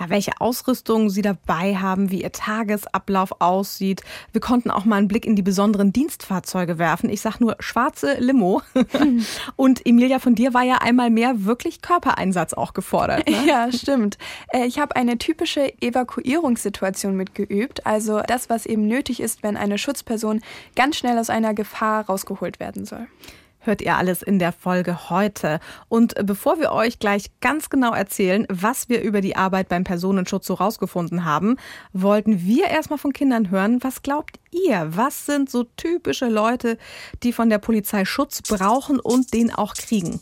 Ja, 0.00 0.08
welche 0.08 0.32
Ausrüstung 0.40 1.10
sie 1.10 1.22
dabei 1.22 1.76
haben, 1.76 2.10
wie 2.10 2.22
ihr 2.22 2.32
Tagesablauf 2.32 3.40
aussieht. 3.40 4.02
Wir 4.32 4.40
konnten 4.40 4.70
auch 4.70 4.84
mal 4.84 4.96
einen 4.96 5.08
Blick 5.08 5.26
in 5.26 5.36
die 5.36 5.42
besonderen 5.42 5.92
Dienstfahrzeuge 5.92 6.78
werfen. 6.78 7.10
Ich 7.10 7.20
sag 7.20 7.38
nur 7.38 7.56
schwarze 7.60 8.14
Limo. 8.18 8.62
Und 9.56 9.84
Emilia, 9.86 10.18
von 10.20 10.34
dir 10.34 10.54
war 10.54 10.62
ja 10.62 10.78
einmal 10.78 11.10
mehr 11.10 11.44
wirklich 11.44 11.82
Körpereinsatz 11.82 12.54
auch 12.54 12.72
gefordert. 12.72 13.28
Ne? 13.28 13.46
Ja, 13.46 13.70
stimmt. 13.70 14.18
Äh, 14.48 14.66
Ich 14.66 14.78
habe 14.78 14.96
eine 14.96 15.18
typische 15.18 15.72
Evakuierungssituation 15.82 17.14
mitgeübt, 17.14 17.86
also 17.86 18.20
das, 18.26 18.48
was 18.50 18.66
eben 18.66 18.86
nötig 18.86 19.20
ist, 19.20 19.42
wenn 19.42 19.56
eine 19.56 19.78
Schutzperson 19.78 20.40
ganz 20.76 20.96
schnell 20.96 21.18
aus 21.18 21.30
einer 21.30 21.54
Gefahr 21.54 22.06
rausgeholt 22.06 22.58
werden 22.58 22.84
soll. 22.86 23.06
Hört 23.68 23.82
ihr 23.82 23.96
alles 23.96 24.22
in 24.22 24.38
der 24.40 24.52
Folge 24.52 25.10
heute. 25.10 25.60
Und 25.88 26.14
bevor 26.24 26.58
wir 26.58 26.72
euch 26.72 26.98
gleich 26.98 27.30
ganz 27.40 27.70
genau 27.70 27.92
erzählen, 27.92 28.46
was 28.48 28.88
wir 28.88 29.02
über 29.02 29.20
die 29.20 29.36
Arbeit 29.36 29.68
beim 29.68 29.84
Personenschutz 29.84 30.46
so 30.46 30.54
rausgefunden 30.54 31.24
haben, 31.24 31.56
wollten 31.92 32.44
wir 32.44 32.64
erstmal 32.66 32.98
von 32.98 33.12
Kindern 33.12 33.50
hören, 33.50 33.78
was 33.82 34.02
glaubt 34.02 34.40
ihr? 34.50 34.88
Was 34.96 35.26
sind 35.26 35.50
so 35.50 35.64
typische 35.64 36.28
Leute, 36.28 36.78
die 37.22 37.32
von 37.32 37.50
der 37.50 37.58
Polizei 37.58 38.04
Schutz 38.04 38.42
brauchen 38.42 38.98
und 38.98 39.34
den 39.34 39.54
auch 39.54 39.74
kriegen? 39.74 40.20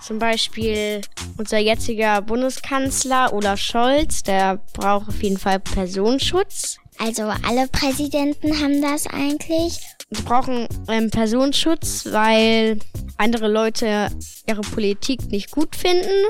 Zum 0.00 0.18
Beispiel 0.18 1.02
unser 1.36 1.58
jetziger 1.58 2.22
Bundeskanzler 2.22 3.32
Olaf 3.32 3.60
Scholz, 3.60 4.22
der 4.22 4.60
braucht 4.72 5.08
auf 5.08 5.22
jeden 5.22 5.38
Fall 5.38 5.60
Personenschutz. 5.60 6.79
Also 7.00 7.22
alle 7.22 7.66
Präsidenten 7.68 8.60
haben 8.60 8.82
das 8.82 9.06
eigentlich. 9.06 9.78
Sie 10.10 10.22
brauchen 10.22 10.68
ähm, 10.88 11.10
Personenschutz, 11.10 12.06
weil 12.10 12.78
andere 13.16 13.48
Leute 13.48 14.10
ihre 14.46 14.60
Politik 14.60 15.30
nicht 15.30 15.50
gut 15.50 15.76
finden 15.76 16.26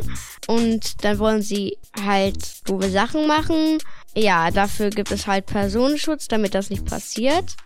und 0.47 1.03
dann 1.03 1.19
wollen 1.19 1.43
sie 1.43 1.77
halt 2.05 2.69
doofe 2.69 2.91
Sachen 2.91 3.27
machen. 3.27 3.79
Ja, 4.15 4.51
dafür 4.51 4.91
gibt 4.91 5.11
es 5.11 5.27
halt 5.27 5.47
Personenschutz, 5.47 6.29
damit 6.29 6.55
das 6.55 6.71
nicht 6.71 6.85
passiert. 6.85 7.57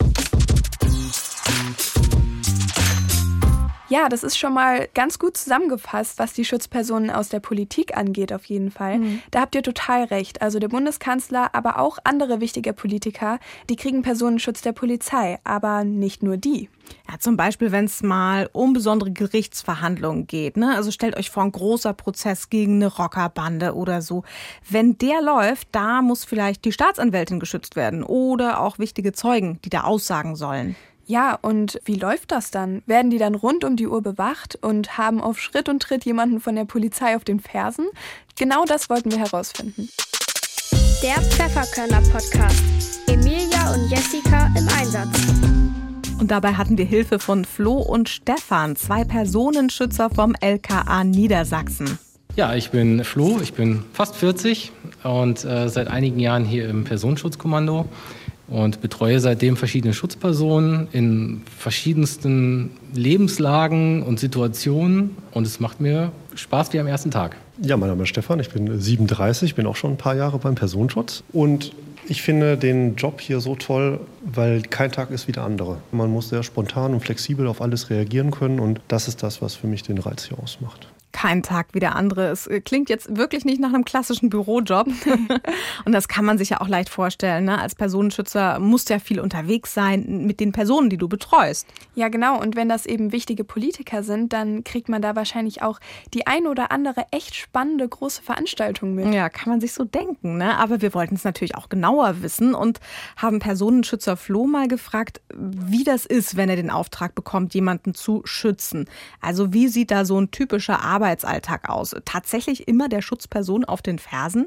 Ja, 3.88 4.08
das 4.08 4.24
ist 4.24 4.38
schon 4.38 4.54
mal 4.54 4.88
ganz 4.94 5.18
gut 5.18 5.36
zusammengefasst, 5.36 6.18
was 6.18 6.32
die 6.32 6.44
Schutzpersonen 6.44 7.10
aus 7.10 7.28
der 7.28 7.40
Politik 7.40 7.96
angeht, 7.96 8.32
auf 8.32 8.46
jeden 8.46 8.70
Fall. 8.70 8.98
Da 9.30 9.42
habt 9.42 9.54
ihr 9.54 9.62
total 9.62 10.04
recht. 10.04 10.40
Also 10.40 10.58
der 10.58 10.68
Bundeskanzler, 10.68 11.54
aber 11.54 11.78
auch 11.78 11.98
andere 12.04 12.40
wichtige 12.40 12.72
Politiker, 12.72 13.38
die 13.68 13.76
kriegen 13.76 14.02
Personenschutz 14.02 14.62
der 14.62 14.72
Polizei, 14.72 15.38
aber 15.44 15.84
nicht 15.84 16.22
nur 16.22 16.38
die. 16.38 16.70
Ja, 17.10 17.18
zum 17.18 17.36
Beispiel, 17.36 17.72
wenn 17.72 17.84
es 17.84 18.02
mal 18.02 18.48
um 18.52 18.72
besondere 18.72 19.10
Gerichtsverhandlungen 19.10 20.26
geht. 20.26 20.56
Ne? 20.56 20.74
Also 20.74 20.90
stellt 20.90 21.16
euch 21.16 21.30
vor, 21.30 21.42
ein 21.42 21.52
großer 21.52 21.92
Prozess 21.92 22.48
gegen 22.48 22.76
eine 22.76 22.86
Rockerbande 22.86 23.74
oder 23.74 24.00
so. 24.00 24.24
Wenn 24.68 24.96
der 24.96 25.20
läuft, 25.20 25.68
da 25.72 26.00
muss 26.00 26.24
vielleicht 26.24 26.64
die 26.64 26.72
Staatsanwältin 26.72 27.38
geschützt 27.38 27.76
werden 27.76 28.02
oder 28.02 28.60
auch 28.60 28.78
wichtige 28.78 29.12
Zeugen, 29.12 29.60
die 29.64 29.70
da 29.70 29.82
aussagen 29.82 30.36
sollen. 30.36 30.74
Ja, 31.06 31.38
und 31.42 31.80
wie 31.84 31.96
läuft 31.96 32.32
das 32.32 32.50
dann? 32.50 32.82
Werden 32.86 33.10
die 33.10 33.18
dann 33.18 33.34
rund 33.34 33.62
um 33.62 33.76
die 33.76 33.86
Uhr 33.86 34.00
bewacht 34.00 34.58
und 34.62 34.96
haben 34.96 35.20
auf 35.20 35.38
Schritt 35.38 35.68
und 35.68 35.82
Tritt 35.82 36.06
jemanden 36.06 36.40
von 36.40 36.56
der 36.56 36.64
Polizei 36.64 37.14
auf 37.14 37.24
den 37.24 37.40
Fersen? 37.40 37.86
Genau 38.36 38.64
das 38.64 38.88
wollten 38.88 39.10
wir 39.10 39.18
herausfinden. 39.18 39.90
Der 41.02 41.20
Pfefferkörner 41.20 42.00
Podcast. 42.10 42.64
Emilia 43.06 43.74
und 43.74 43.90
Jessica 43.90 44.46
im 44.56 44.66
Einsatz. 44.68 45.20
Und 46.18 46.30
dabei 46.30 46.54
hatten 46.54 46.78
wir 46.78 46.86
Hilfe 46.86 47.18
von 47.18 47.44
Flo 47.44 47.74
und 47.74 48.08
Stefan, 48.08 48.74
zwei 48.74 49.04
Personenschützer 49.04 50.08
vom 50.08 50.34
LKA 50.40 51.04
Niedersachsen. 51.04 51.98
Ja, 52.34 52.54
ich 52.54 52.70
bin 52.70 53.04
Flo, 53.04 53.40
ich 53.42 53.52
bin 53.52 53.84
fast 53.92 54.16
40 54.16 54.72
und 55.02 55.44
äh, 55.44 55.68
seit 55.68 55.88
einigen 55.88 56.18
Jahren 56.18 56.46
hier 56.46 56.68
im 56.68 56.84
Personenschutzkommando 56.84 57.86
und 58.48 58.80
betreue 58.80 59.20
seitdem 59.20 59.56
verschiedene 59.56 59.94
Schutzpersonen 59.94 60.88
in 60.92 61.42
verschiedensten 61.58 62.70
Lebenslagen 62.94 64.02
und 64.02 64.20
Situationen. 64.20 65.16
Und 65.32 65.46
es 65.46 65.60
macht 65.60 65.80
mir 65.80 66.12
Spaß 66.34 66.72
wie 66.72 66.80
am 66.80 66.86
ersten 66.86 67.10
Tag. 67.10 67.36
Ja, 67.62 67.76
mein 67.76 67.88
Name 67.88 68.02
ist 68.02 68.10
Stefan, 68.10 68.40
ich 68.40 68.50
bin 68.50 68.80
37, 68.80 69.54
bin 69.54 69.66
auch 69.66 69.76
schon 69.76 69.92
ein 69.92 69.96
paar 69.96 70.16
Jahre 70.16 70.38
beim 70.38 70.56
Personenschutz. 70.56 71.22
Und 71.32 71.72
ich 72.06 72.22
finde 72.22 72.58
den 72.58 72.96
Job 72.96 73.20
hier 73.20 73.40
so 73.40 73.54
toll, 73.54 74.00
weil 74.24 74.62
kein 74.62 74.92
Tag 74.92 75.10
ist 75.10 75.26
wie 75.28 75.32
der 75.32 75.44
andere. 75.44 75.78
Man 75.92 76.10
muss 76.10 76.28
sehr 76.28 76.42
spontan 76.42 76.92
und 76.92 77.00
flexibel 77.00 77.46
auf 77.46 77.62
alles 77.62 77.88
reagieren 77.90 78.30
können. 78.30 78.60
Und 78.60 78.80
das 78.88 79.08
ist 79.08 79.22
das, 79.22 79.40
was 79.40 79.54
für 79.54 79.68
mich 79.68 79.82
den 79.82 79.98
Reiz 79.98 80.24
hier 80.24 80.38
ausmacht 80.38 80.88
kein 81.14 81.42
Tag 81.44 81.68
wie 81.72 81.80
der 81.80 81.94
andere. 81.94 82.26
Es 82.26 82.46
äh, 82.48 82.60
klingt 82.60 82.90
jetzt 82.90 83.16
wirklich 83.16 83.44
nicht 83.44 83.60
nach 83.60 83.72
einem 83.72 83.84
klassischen 83.84 84.28
Bürojob. 84.30 84.88
und 85.84 85.92
das 85.92 86.08
kann 86.08 86.24
man 86.24 86.36
sich 86.36 86.50
ja 86.50 86.60
auch 86.60 86.68
leicht 86.68 86.90
vorstellen. 86.90 87.44
Ne? 87.44 87.58
Als 87.58 87.76
Personenschützer 87.76 88.58
musst 88.58 88.90
du 88.90 88.94
ja 88.94 88.98
viel 88.98 89.20
unterwegs 89.20 89.72
sein 89.72 90.26
mit 90.26 90.40
den 90.40 90.52
Personen, 90.52 90.90
die 90.90 90.96
du 90.96 91.08
betreust. 91.08 91.66
Ja, 91.94 92.08
genau. 92.08 92.40
Und 92.40 92.56
wenn 92.56 92.68
das 92.68 92.84
eben 92.84 93.12
wichtige 93.12 93.44
Politiker 93.44 94.02
sind, 94.02 94.32
dann 94.32 94.64
kriegt 94.64 94.88
man 94.88 95.00
da 95.00 95.14
wahrscheinlich 95.14 95.62
auch 95.62 95.78
die 96.12 96.26
ein 96.26 96.48
oder 96.48 96.72
andere 96.72 97.06
echt 97.12 97.36
spannende 97.36 97.88
große 97.88 98.20
Veranstaltung 98.20 98.94
mit. 98.94 99.14
Ja, 99.14 99.28
kann 99.28 99.50
man 99.50 99.60
sich 99.60 99.72
so 99.72 99.84
denken. 99.84 100.36
Ne? 100.36 100.58
Aber 100.58 100.82
wir 100.82 100.94
wollten 100.94 101.14
es 101.14 101.22
natürlich 101.22 101.54
auch 101.54 101.68
genauer 101.68 102.22
wissen 102.22 102.54
und 102.54 102.80
haben 103.16 103.38
Personenschützer 103.38 104.16
Flo 104.16 104.46
mal 104.46 104.66
gefragt, 104.66 105.20
wie 105.32 105.84
das 105.84 106.06
ist, 106.06 106.36
wenn 106.36 106.48
er 106.48 106.56
den 106.56 106.70
Auftrag 106.70 107.14
bekommt, 107.14 107.54
jemanden 107.54 107.94
zu 107.94 108.22
schützen. 108.24 108.86
Also 109.20 109.52
wie 109.52 109.68
sieht 109.68 109.92
da 109.92 110.04
so 110.04 110.18
ein 110.20 110.32
typischer 110.32 110.80
Arbeitsalltag 111.04 111.68
aus? 111.68 111.94
Tatsächlich 112.06 112.66
immer 112.66 112.88
der 112.88 113.02
Schutzperson 113.02 113.66
auf 113.66 113.82
den 113.82 113.98
Fersen? 113.98 114.46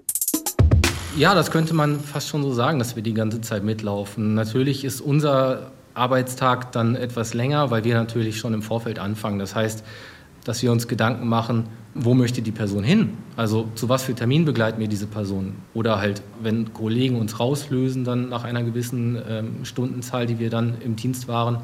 Ja, 1.15 1.35
das 1.35 1.51
könnte 1.51 1.75
man 1.75 1.99
fast 1.99 2.29
schon 2.29 2.41
so 2.41 2.51
sagen, 2.51 2.79
dass 2.79 2.95
wir 2.95 3.03
die 3.03 3.13
ganze 3.13 3.41
Zeit 3.41 3.63
mitlaufen. 3.63 4.33
Natürlich 4.33 4.83
ist 4.83 4.99
unser 4.99 5.71
Arbeitstag 5.93 6.71
dann 6.71 6.95
etwas 6.95 7.35
länger, 7.35 7.69
weil 7.69 7.83
wir 7.83 7.93
natürlich 7.93 8.39
schon 8.39 8.55
im 8.55 8.63
Vorfeld 8.63 8.97
anfangen. 8.97 9.37
Das 9.37 9.53
heißt, 9.53 9.83
dass 10.45 10.63
wir 10.63 10.71
uns 10.71 10.87
Gedanken 10.87 11.27
machen, 11.27 11.65
wo 11.93 12.15
möchte 12.15 12.41
die 12.41 12.51
Person 12.51 12.83
hin? 12.83 13.17
Also 13.35 13.67
zu 13.75 13.87
was 13.87 14.01
für 14.01 14.15
Termin 14.15 14.43
begleiten 14.43 14.79
wir 14.79 14.87
diese 14.87 15.05
Person? 15.05 15.57
Oder 15.75 15.99
halt, 15.99 16.23
wenn 16.41 16.73
Kollegen 16.73 17.19
uns 17.19 17.39
rauslösen, 17.39 18.03
dann 18.03 18.29
nach 18.29 18.45
einer 18.45 18.63
gewissen 18.63 19.21
ähm, 19.29 19.63
Stundenzahl, 19.63 20.25
die 20.25 20.39
wir 20.39 20.49
dann 20.49 20.77
im 20.83 20.95
Dienst 20.95 21.27
waren, 21.27 21.59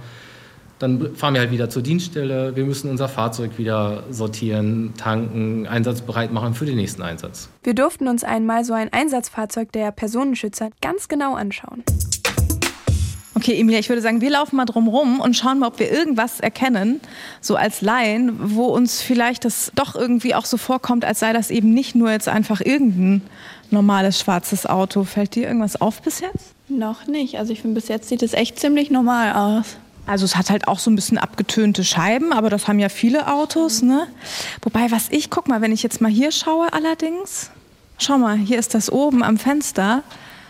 dann 0.83 1.15
fahren 1.15 1.33
wir 1.33 1.41
halt 1.41 1.51
wieder 1.51 1.69
zur 1.69 1.81
Dienststelle. 1.81 2.55
Wir 2.55 2.65
müssen 2.65 2.89
unser 2.89 3.07
Fahrzeug 3.07 3.57
wieder 3.57 4.03
sortieren, 4.09 4.93
tanken, 4.97 5.65
einsatzbereit 5.65 6.33
machen 6.33 6.53
für 6.53 6.65
den 6.65 6.75
nächsten 6.75 7.01
Einsatz. 7.01 7.49
Wir 7.63 7.73
durften 7.73 8.09
uns 8.09 8.25
einmal 8.25 8.65
so 8.65 8.73
ein 8.73 8.91
Einsatzfahrzeug 8.91 9.71
der 9.71 9.91
Personenschützer 9.91 10.71
ganz 10.81 11.07
genau 11.07 11.35
anschauen. 11.35 11.83
Okay, 13.35 13.59
Emilia, 13.59 13.79
ich 13.79 13.89
würde 13.89 14.01
sagen, 14.01 14.21
wir 14.21 14.29
laufen 14.29 14.57
mal 14.57 14.65
drum 14.65 14.87
rum 14.87 15.19
und 15.19 15.35
schauen 15.35 15.59
mal, 15.59 15.67
ob 15.67 15.79
wir 15.79 15.91
irgendwas 15.91 16.39
erkennen, 16.39 16.99
so 17.39 17.55
als 17.55 17.81
Laien, 17.81 18.55
wo 18.55 18.65
uns 18.65 19.01
vielleicht 19.01 19.45
das 19.45 19.71
doch 19.75 19.95
irgendwie 19.95 20.35
auch 20.35 20.45
so 20.45 20.57
vorkommt, 20.57 21.05
als 21.05 21.19
sei 21.19 21.33
das 21.33 21.49
eben 21.49 21.73
nicht 21.73 21.95
nur 21.95 22.11
jetzt 22.11 22.27
einfach 22.27 22.61
irgendein 22.61 23.21
normales 23.71 24.19
schwarzes 24.19 24.65
Auto. 24.65 25.05
Fällt 25.05 25.35
dir 25.35 25.47
irgendwas 25.47 25.79
auf 25.79 26.01
bis 26.01 26.19
jetzt? 26.19 26.53
Noch 26.67 27.07
nicht. 27.07 27.39
Also 27.39 27.53
ich 27.53 27.61
finde, 27.61 27.75
bis 27.75 27.87
jetzt 27.87 28.09
sieht 28.09 28.21
es 28.21 28.33
echt 28.33 28.59
ziemlich 28.59 28.91
normal 28.91 29.33
aus. 29.33 29.77
Also 30.05 30.25
es 30.25 30.35
hat 30.35 30.49
halt 30.49 30.67
auch 30.67 30.79
so 30.79 30.91
ein 30.91 30.95
bisschen 30.95 31.17
abgetönte 31.17 31.83
Scheiben, 31.83 32.33
aber 32.33 32.49
das 32.49 32.67
haben 32.67 32.79
ja 32.79 32.89
viele 32.89 33.31
Autos, 33.31 33.81
ne? 33.81 34.07
Wobei, 34.61 34.91
was 34.91 35.07
ich, 35.09 35.29
guck 35.29 35.47
mal, 35.47 35.61
wenn 35.61 35.71
ich 35.71 35.81
jetzt 35.81 36.01
mal 36.01 36.11
hier 36.11 36.31
schaue 36.31 36.73
allerdings, 36.73 37.51
schau 37.97 38.17
mal, 38.17 38.35
hier 38.35 38.59
ist 38.59 38.73
das 38.73 38.91
oben 38.91 39.23
am 39.23 39.37
Fenster, 39.37 40.03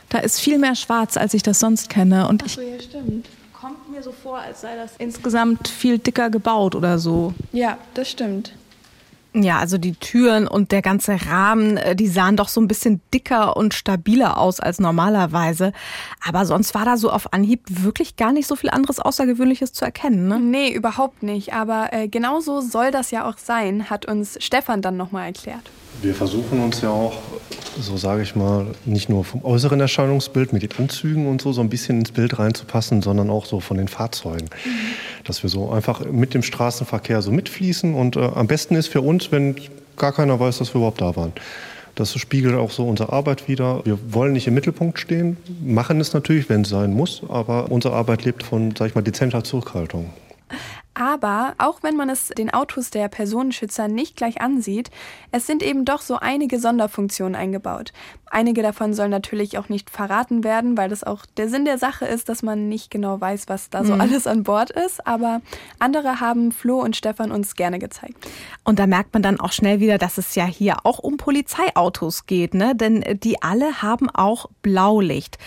da 0.09 0.19
ist 0.19 0.39
viel 0.39 0.57
mehr 0.57 0.75
schwarz, 0.75 1.17
als 1.17 1.33
ich 1.33 1.43
das 1.43 1.59
sonst 1.59 1.89
kenne. 1.89 2.27
Und 2.27 2.45
ich, 2.45 2.55
ja, 2.55 2.63
stimmt. 2.81 3.27
kommt 3.53 3.91
mir 3.91 4.01
so 4.01 4.11
vor, 4.11 4.39
als 4.39 4.61
sei 4.61 4.75
das 4.75 4.91
insgesamt 4.97 5.67
viel 5.67 5.99
dicker 5.99 6.29
gebaut 6.29 6.73
oder 6.75 6.97
so. 6.97 7.33
Ja, 7.51 7.77
das 7.93 8.09
stimmt. 8.09 8.53
Ja, 9.35 9.57
also 9.57 9.79
die 9.79 9.95
Türen 9.95 10.47
und 10.47 10.71
der 10.71 10.83
ganze 10.83 11.17
Rahmen, 11.25 11.77
äh, 11.77 11.95
die 11.95 12.07
sahen 12.07 12.37
doch 12.37 12.47
so 12.47 12.61
ein 12.61 12.67
bisschen 12.67 13.01
dicker 13.13 13.57
und 13.57 13.73
stabiler 13.73 14.37
aus 14.37 14.59
als 14.59 14.79
normalerweise. 14.79 15.73
Aber 16.23 16.45
sonst 16.45 16.75
war 16.75 16.85
da 16.85 16.97
so 16.97 17.09
auf 17.09 17.33
Anhieb 17.33 17.61
wirklich 17.67 18.15
gar 18.15 18.31
nicht 18.31 18.47
so 18.47 18.55
viel 18.55 18.69
anderes 18.69 18.99
Außergewöhnliches 18.99 19.73
zu 19.73 19.85
erkennen, 19.85 20.27
ne? 20.27 20.39
Nee, 20.39 20.71
überhaupt 20.71 21.23
nicht. 21.23 21.53
Aber 21.53 21.91
äh, 21.93 22.07
genauso 22.07 22.61
soll 22.61 22.91
das 22.91 23.09
ja 23.09 23.27
auch 23.27 23.39
sein, 23.39 23.89
hat 23.89 24.05
uns 24.05 24.37
Stefan 24.39 24.83
dann 24.83 24.97
nochmal 24.97 25.25
erklärt. 25.27 25.63
Wir 26.03 26.13
versuchen 26.13 26.59
uns 26.59 26.81
ja 26.81 26.89
auch, 26.89 27.13
so 27.79 27.95
sage 27.95 28.23
ich 28.23 28.35
mal, 28.35 28.67
nicht 28.83 29.07
nur 29.07 29.23
vom 29.23 29.45
äußeren 29.45 29.79
Erscheinungsbild 29.79 30.51
mit 30.51 30.61
den 30.61 30.71
Anzügen 30.77 31.27
und 31.27 31.41
so, 31.41 31.53
so 31.53 31.61
ein 31.61 31.69
bisschen 31.69 31.99
ins 31.99 32.11
Bild 32.11 32.37
reinzupassen, 32.37 33.01
sondern 33.01 33.29
auch 33.29 33.45
so 33.45 33.61
von 33.61 33.77
den 33.77 33.87
Fahrzeugen. 33.87 34.49
Dass 35.23 35.43
wir 35.43 35.49
so 35.49 35.71
einfach 35.71 36.03
mit 36.03 36.33
dem 36.33 36.43
Straßenverkehr 36.43 37.21
so 37.21 37.31
mitfließen 37.31 37.95
und 37.95 38.17
äh, 38.17 38.19
am 38.19 38.47
besten 38.47 38.75
ist 38.75 38.89
für 38.89 38.99
uns, 38.99 39.31
wenn 39.31 39.55
gar 39.95 40.11
keiner 40.11 40.37
weiß, 40.37 40.57
dass 40.57 40.73
wir 40.73 40.79
überhaupt 40.79 40.99
da 40.99 41.15
waren. 41.15 41.31
Das 41.95 42.13
spiegelt 42.19 42.55
auch 42.55 42.71
so 42.71 42.85
unsere 42.85 43.13
Arbeit 43.13 43.47
wider. 43.47 43.85
Wir 43.85 43.97
wollen 44.13 44.33
nicht 44.33 44.47
im 44.47 44.55
Mittelpunkt 44.55 44.99
stehen, 44.99 45.37
machen 45.63 46.01
es 46.01 46.11
natürlich, 46.11 46.49
wenn 46.49 46.63
es 46.63 46.69
sein 46.69 46.93
muss, 46.93 47.21
aber 47.29 47.71
unsere 47.71 47.95
Arbeit 47.95 48.25
lebt 48.25 48.43
von, 48.43 48.75
sag 48.77 48.87
ich 48.87 48.95
mal, 48.95 49.03
dezenter 49.03 49.45
Zurückhaltung. 49.45 50.09
Aber 50.93 51.55
auch 51.57 51.81
wenn 51.81 51.95
man 51.95 52.09
es 52.09 52.27
den 52.27 52.53
Autos 52.53 52.91
der 52.91 53.07
Personenschützer 53.07 53.87
nicht 53.87 54.15
gleich 54.15 54.41
ansieht, 54.41 54.91
es 55.31 55.47
sind 55.47 55.63
eben 55.63 55.85
doch 55.85 56.01
so 56.01 56.17
einige 56.17 56.59
Sonderfunktionen 56.59 57.35
eingebaut. 57.35 57.93
Einige 58.33 58.63
davon 58.63 58.93
sollen 58.95 59.11
natürlich 59.11 59.57
auch 59.59 59.69
nicht 59.69 59.91
verraten 59.91 60.43
werden, 60.43 60.75
weil 60.75 60.89
das 60.89 61.03
auch 61.03 61.25
der 61.37 61.47
Sinn 61.49 61.65
der 61.65 61.77
Sache 61.77 62.05
ist, 62.05 62.29
dass 62.29 62.41
man 62.41 62.67
nicht 62.67 62.89
genau 62.89 63.21
weiß, 63.21 63.45
was 63.47 63.69
da 63.69 63.85
so 63.85 63.93
Mhm. 63.93 64.01
alles 64.01 64.25
an 64.25 64.41
Bord 64.41 64.71
ist. 64.71 65.05
Aber 65.05 65.41
andere 65.77 66.19
haben 66.19 66.51
Flo 66.51 66.79
und 66.81 66.95
Stefan 66.95 67.31
uns 67.31 67.55
gerne 67.55 67.77
gezeigt. 67.77 68.15
Und 68.63 68.79
da 68.79 68.87
merkt 68.87 69.13
man 69.13 69.21
dann 69.21 69.39
auch 69.39 69.51
schnell 69.51 69.79
wieder, 69.79 69.99
dass 69.99 70.17
es 70.17 70.33
ja 70.33 70.45
hier 70.45 70.77
auch 70.83 70.97
um 70.97 71.17
Polizeiautos 71.17 72.25
geht, 72.25 72.55
ne? 72.55 72.75
Denn 72.75 73.03
äh, 73.03 73.15
die 73.15 73.41
alle 73.43 73.83
haben 73.83 74.09
auch 74.09 74.47
Blaulicht. 74.63 75.37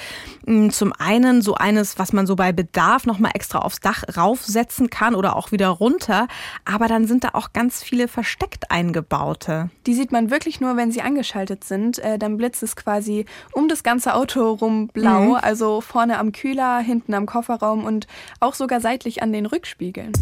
Mm, 0.46 0.68
Zum 0.70 0.92
einen 0.92 1.42
so 1.42 1.54
eines, 1.56 1.98
was 1.98 2.12
man 2.12 2.26
so 2.28 2.36
bei 2.36 2.52
Bedarf 2.52 3.04
nochmal 3.04 3.32
extra 3.34 3.58
aufs 3.58 3.80
Dach 3.80 4.04
raufsetzen 4.16 4.90
kann 4.90 5.16
oder 5.16 5.34
auch 5.34 5.50
wieder 5.50 5.68
runter. 5.68 6.28
Aber 6.64 6.86
dann 6.86 7.08
sind 7.08 7.24
da 7.24 7.30
auch 7.32 7.52
ganz 7.52 7.82
viele 7.82 8.06
versteckt 8.06 8.70
eingebaute. 8.70 9.70
Die 9.86 9.94
sieht 9.94 10.12
man 10.12 10.30
wirklich 10.30 10.60
nur, 10.60 10.76
wenn 10.76 10.92
sie 10.92 11.02
angeschaltet 11.02 11.64
sind. 11.64 11.98
Äh, 11.98 12.18
dann 12.18 12.36
blitzt 12.36 12.62
es 12.62 12.75
quasi 12.76 13.26
um 13.52 13.68
das 13.68 13.82
ganze 13.82 14.14
Auto 14.14 14.52
rum 14.52 14.88
blau. 14.88 15.20
Mhm. 15.20 15.34
Also 15.36 15.80
vorne 15.80 16.18
am 16.18 16.32
Kühler, 16.32 16.78
hinten 16.78 17.14
am 17.14 17.26
Kofferraum 17.26 17.84
und 17.84 18.06
auch 18.40 18.54
sogar 18.54 18.80
seitlich 18.80 19.22
an 19.22 19.32
den 19.32 19.46
Rückspiegeln. 19.46 20.12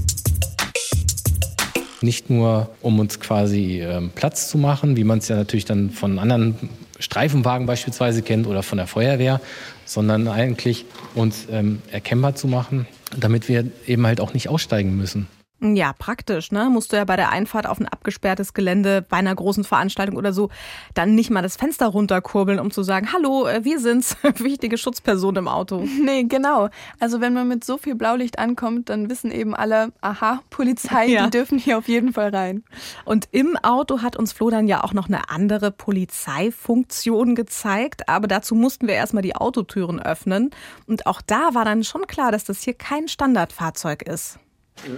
Nicht 2.01 2.29
nur, 2.29 2.71
um 2.83 2.99
uns 2.99 3.19
quasi 3.19 3.81
ähm, 3.81 4.11
Platz 4.15 4.49
zu 4.49 4.59
machen, 4.59 4.97
wie 4.97 5.05
man 5.05 5.19
es 5.19 5.29
ja 5.29 5.37
natürlich 5.37 5.65
dann 5.65 5.91
von 5.91 6.19
anderen 6.19 6.69
Streifenwagen 6.99 7.67
beispielsweise 7.67 8.23
kennt 8.23 8.47
oder 8.47 8.63
von 8.63 8.79
der 8.79 8.87
Feuerwehr, 8.87 9.41
sondern 9.85 10.29
eigentlich 10.29 10.85
uns 11.15 11.47
ähm, 11.51 11.83
erkennbar 11.91 12.35
zu 12.35 12.47
machen, 12.47 12.87
damit 13.17 13.49
wir 13.49 13.67
eben 13.87 14.07
halt 14.07 14.21
auch 14.21 14.35
nicht 14.35 14.49
aussteigen 14.49 14.97
müssen. 14.97 15.29
Ja, 15.65 15.95
praktisch, 15.99 16.53
ne? 16.53 16.69
Musst 16.71 16.93
du 16.93 16.97
ja 16.97 17.05
bei 17.05 17.17
der 17.17 17.31
Einfahrt 17.31 17.67
auf 17.67 17.81
ein 17.81 17.89
abgesperrtes 17.89 18.53
Gelände 18.53 19.01
bei 19.03 19.17
einer 19.17 19.35
großen 19.35 19.65
Veranstaltung 19.65 20.17
oder 20.17 20.33
so 20.35 20.51
dann 20.93 21.15
nicht 21.15 21.31
mal 21.31 21.41
das 21.41 21.57
Fenster 21.57 21.87
runterkurbeln, 21.87 22.59
um 22.59 22.71
zu 22.71 22.83
sagen, 22.83 23.09
hallo, 23.13 23.47
äh, 23.47 23.65
wir 23.65 23.79
sind's, 23.81 24.17
wichtige 24.39 24.77
Schutzperson 24.77 25.37
im 25.37 25.49
Auto. 25.49 25.87
Nee, 26.03 26.25
genau. 26.25 26.69
Also 27.01 27.21
wenn 27.21 27.33
man 27.33 27.49
mit 27.49 27.65
so 27.65 27.79
viel 27.79 27.95
Blaulicht 27.95 28.39
ankommt, 28.39 28.89
dann 28.91 29.09
wissen 29.09 29.31
eben 29.31 29.55
alle, 29.55 29.93
aha, 30.03 30.41
Polizei, 30.51 31.07
Ja. 31.07 31.25
die 31.25 31.31
dürfen 31.31 31.59
hier 31.59 31.79
auf 31.79 31.89
jeden 31.89 32.13
Fall 32.13 32.29
rein. 32.35 32.65
Und 33.05 33.29
im 33.31 33.57
Auto 33.57 34.03
hat 34.03 34.17
uns 34.17 34.33
Flo 34.33 34.51
dann 34.51 34.69
ja 34.69 34.85
auch 34.85 34.93
noch 34.93 35.09
eine 35.09 35.31
andere 35.31 35.71
Polizeifunktion 35.71 37.35
gezeigt, 37.35 38.09
aber 38.09 38.27
dazu 38.29 38.55
mussten 38.55 38.87
wir 38.87 38.95
erstmal 38.95 39.23
die 39.23 39.37
Autotüren 39.37 40.01
öffnen. 40.01 40.51
Und 40.87 41.07
auch 41.07 41.23
da 41.23 41.55
war 41.55 41.65
dann 41.65 41.85
schon 41.85 42.07
klar, 42.07 42.33
dass 42.33 42.45
das 42.45 42.63
hier 42.63 42.75
kein 42.75 43.09
Standardfahrzeug 43.09 44.03
ist. 44.03 44.39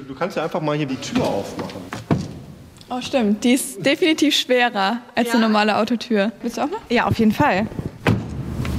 Du 0.08 0.14
kannst 0.14 0.36
ja 0.36 0.42
einfach 0.42 0.60
mal 0.60 0.76
hier 0.76 0.86
die 0.86 0.96
Tür 0.96 1.24
aufmachen. 1.24 1.82
Oh, 2.88 3.00
stimmt. 3.00 3.42
Die 3.44 3.52
ist 3.52 3.84
definitiv 3.84 4.34
schwerer 4.34 4.98
als 5.14 5.30
eine 5.30 5.42
normale 5.42 5.76
Autotür. 5.76 6.32
Willst 6.42 6.56
du 6.56 6.62
auch 6.62 6.70
mal? 6.70 6.80
Ja, 6.88 7.06
auf 7.06 7.18
jeden 7.18 7.32
Fall. 7.32 7.66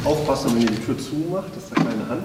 Aufpassen, 0.04 0.56
wenn 0.56 0.62
ihr 0.62 0.68
die 0.72 0.86
Tür 0.86 0.98
zumacht, 0.98 1.56
dass 1.56 1.70
da 1.70 1.76
keine 1.76 2.08
Hand 2.08 2.24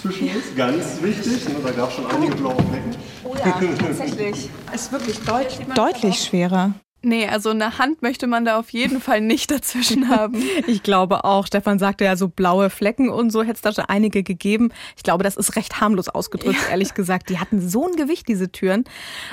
zwischen 0.00 0.28
ist. 0.28 0.56
Ganz 0.56 1.02
wichtig. 1.02 1.48
Ne? 1.48 1.56
Da 1.64 1.70
gab 1.70 1.88
es 1.88 1.94
schon 1.94 2.06
einige 2.10 2.34
blaue 2.36 2.54
Flecken. 2.54 2.96
Oh 3.24 3.34
ja, 3.34 3.58
tatsächlich. 3.78 4.50
Ist 4.74 4.92
wirklich 4.92 5.18
deutlich, 5.20 5.66
deutlich 5.74 6.18
schwerer. 6.22 6.72
Nee, 7.04 7.26
also 7.26 7.50
eine 7.50 7.78
Hand 7.78 8.00
möchte 8.00 8.28
man 8.28 8.44
da 8.44 8.58
auf 8.58 8.70
jeden 8.70 9.00
Fall 9.00 9.20
nicht 9.20 9.50
dazwischen 9.50 10.08
haben. 10.08 10.42
Ich 10.66 10.82
glaube 10.82 11.24
auch. 11.24 11.46
Stefan 11.46 11.78
sagte 11.78 12.04
ja 12.04 12.16
so 12.16 12.28
blaue 12.28 12.70
Flecken 12.70 13.08
und 13.08 13.30
so 13.30 13.42
hätte 13.42 13.54
es 13.54 13.60
da 13.62 13.72
schon 13.72 13.84
einige 13.86 14.22
gegeben. 14.22 14.70
Ich 14.96 15.02
glaube, 15.02 15.24
das 15.24 15.36
ist 15.36 15.56
recht 15.56 15.80
harmlos 15.80 16.08
ausgedrückt, 16.08 16.58
ehrlich 16.70 16.94
gesagt. 16.94 17.30
Die 17.30 17.38
hatten 17.38 17.60
so 17.60 17.86
ein 17.88 17.96
Gewicht, 17.96 18.28
diese 18.28 18.50
Türen. 18.52 18.84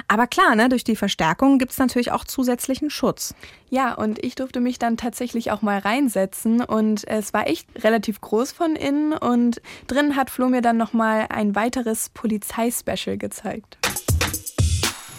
Aber 0.08 0.28
klar, 0.28 0.56
ne, 0.56 0.70
durch 0.70 0.84
die 0.84 0.96
Verstärkung 0.96 1.60
gibt 1.60 1.72
es 1.72 1.78
natürlich 1.78 2.12
auch 2.12 2.24
zusätzlichen 2.24 2.90
Schutz. 2.90 3.36
Ja, 3.70 3.94
und 3.94 4.24
ich 4.24 4.36
durfte 4.36 4.60
mich 4.60 4.80
dann 4.80 4.98
tatsächlich 4.98 5.52
auch 5.52 5.62
mal 5.62 5.78
reinsetzen 5.78 6.62
und 6.62 7.08
es 7.08 7.34
war 7.34 7.48
echt 7.48 7.68
relativ 7.84 8.20
groß 8.22 8.52
von 8.52 8.76
innen 8.76 9.14
und 9.14 9.62
drin 9.88 10.16
hat 10.16 10.32
Flo 10.32 10.50
mir 10.50 10.62
dann 10.62 10.78
nochmal 10.78 11.28
ein 11.30 11.56
weiteres 11.56 12.10
Polizeispecial 12.10 13.18
gezeigt. 13.18 13.78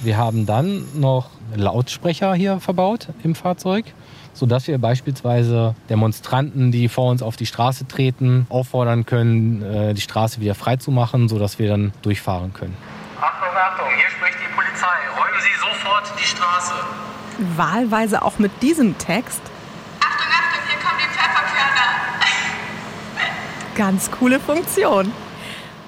Wir 0.03 0.17
haben 0.17 0.47
dann 0.47 0.87
noch 0.95 1.29
Lautsprecher 1.55 2.33
hier 2.33 2.59
verbaut 2.59 3.09
im 3.23 3.35
Fahrzeug, 3.35 3.85
sodass 4.33 4.67
wir 4.67 4.79
beispielsweise 4.79 5.75
Demonstranten, 5.91 6.73
die 6.73 6.89
vor 6.89 7.11
uns 7.11 7.23
auf 7.23 7.37
die 7.37 7.45
Straße 7.45 7.87
treten, 7.87 8.47
auffordern 8.49 9.05
können, 9.05 9.63
äh, 9.63 9.93
die 9.93 10.01
Straße 10.01 10.41
wieder 10.41 10.55
freizumachen, 10.55 11.29
sodass 11.29 11.59
wir 11.59 11.69
dann 11.69 11.93
durchfahren 12.01 12.55
können. 12.55 12.75
Achtung, 13.21 13.49
Achtung, 13.55 13.89
hier 13.95 14.09
spricht 14.09 14.39
die 14.41 14.55
Polizei. 14.55 14.87
Räumen 15.19 15.41
Sie 15.43 15.61
sofort 15.61 16.05
die 16.19 16.27
Straße. 16.27 16.73
Wahlweise 17.57 18.23
auch 18.23 18.39
mit 18.39 18.53
diesem 18.63 18.97
Text. 18.97 19.43
Achtung, 20.01 20.33
Achtung, 20.33 20.63
hier 20.67 20.79
kommen 20.79 20.99
die 20.99 21.13
Pfefferkörner. 21.13 21.91
Ganz 23.77 24.11
coole 24.11 24.41
Funktion. 24.41 25.13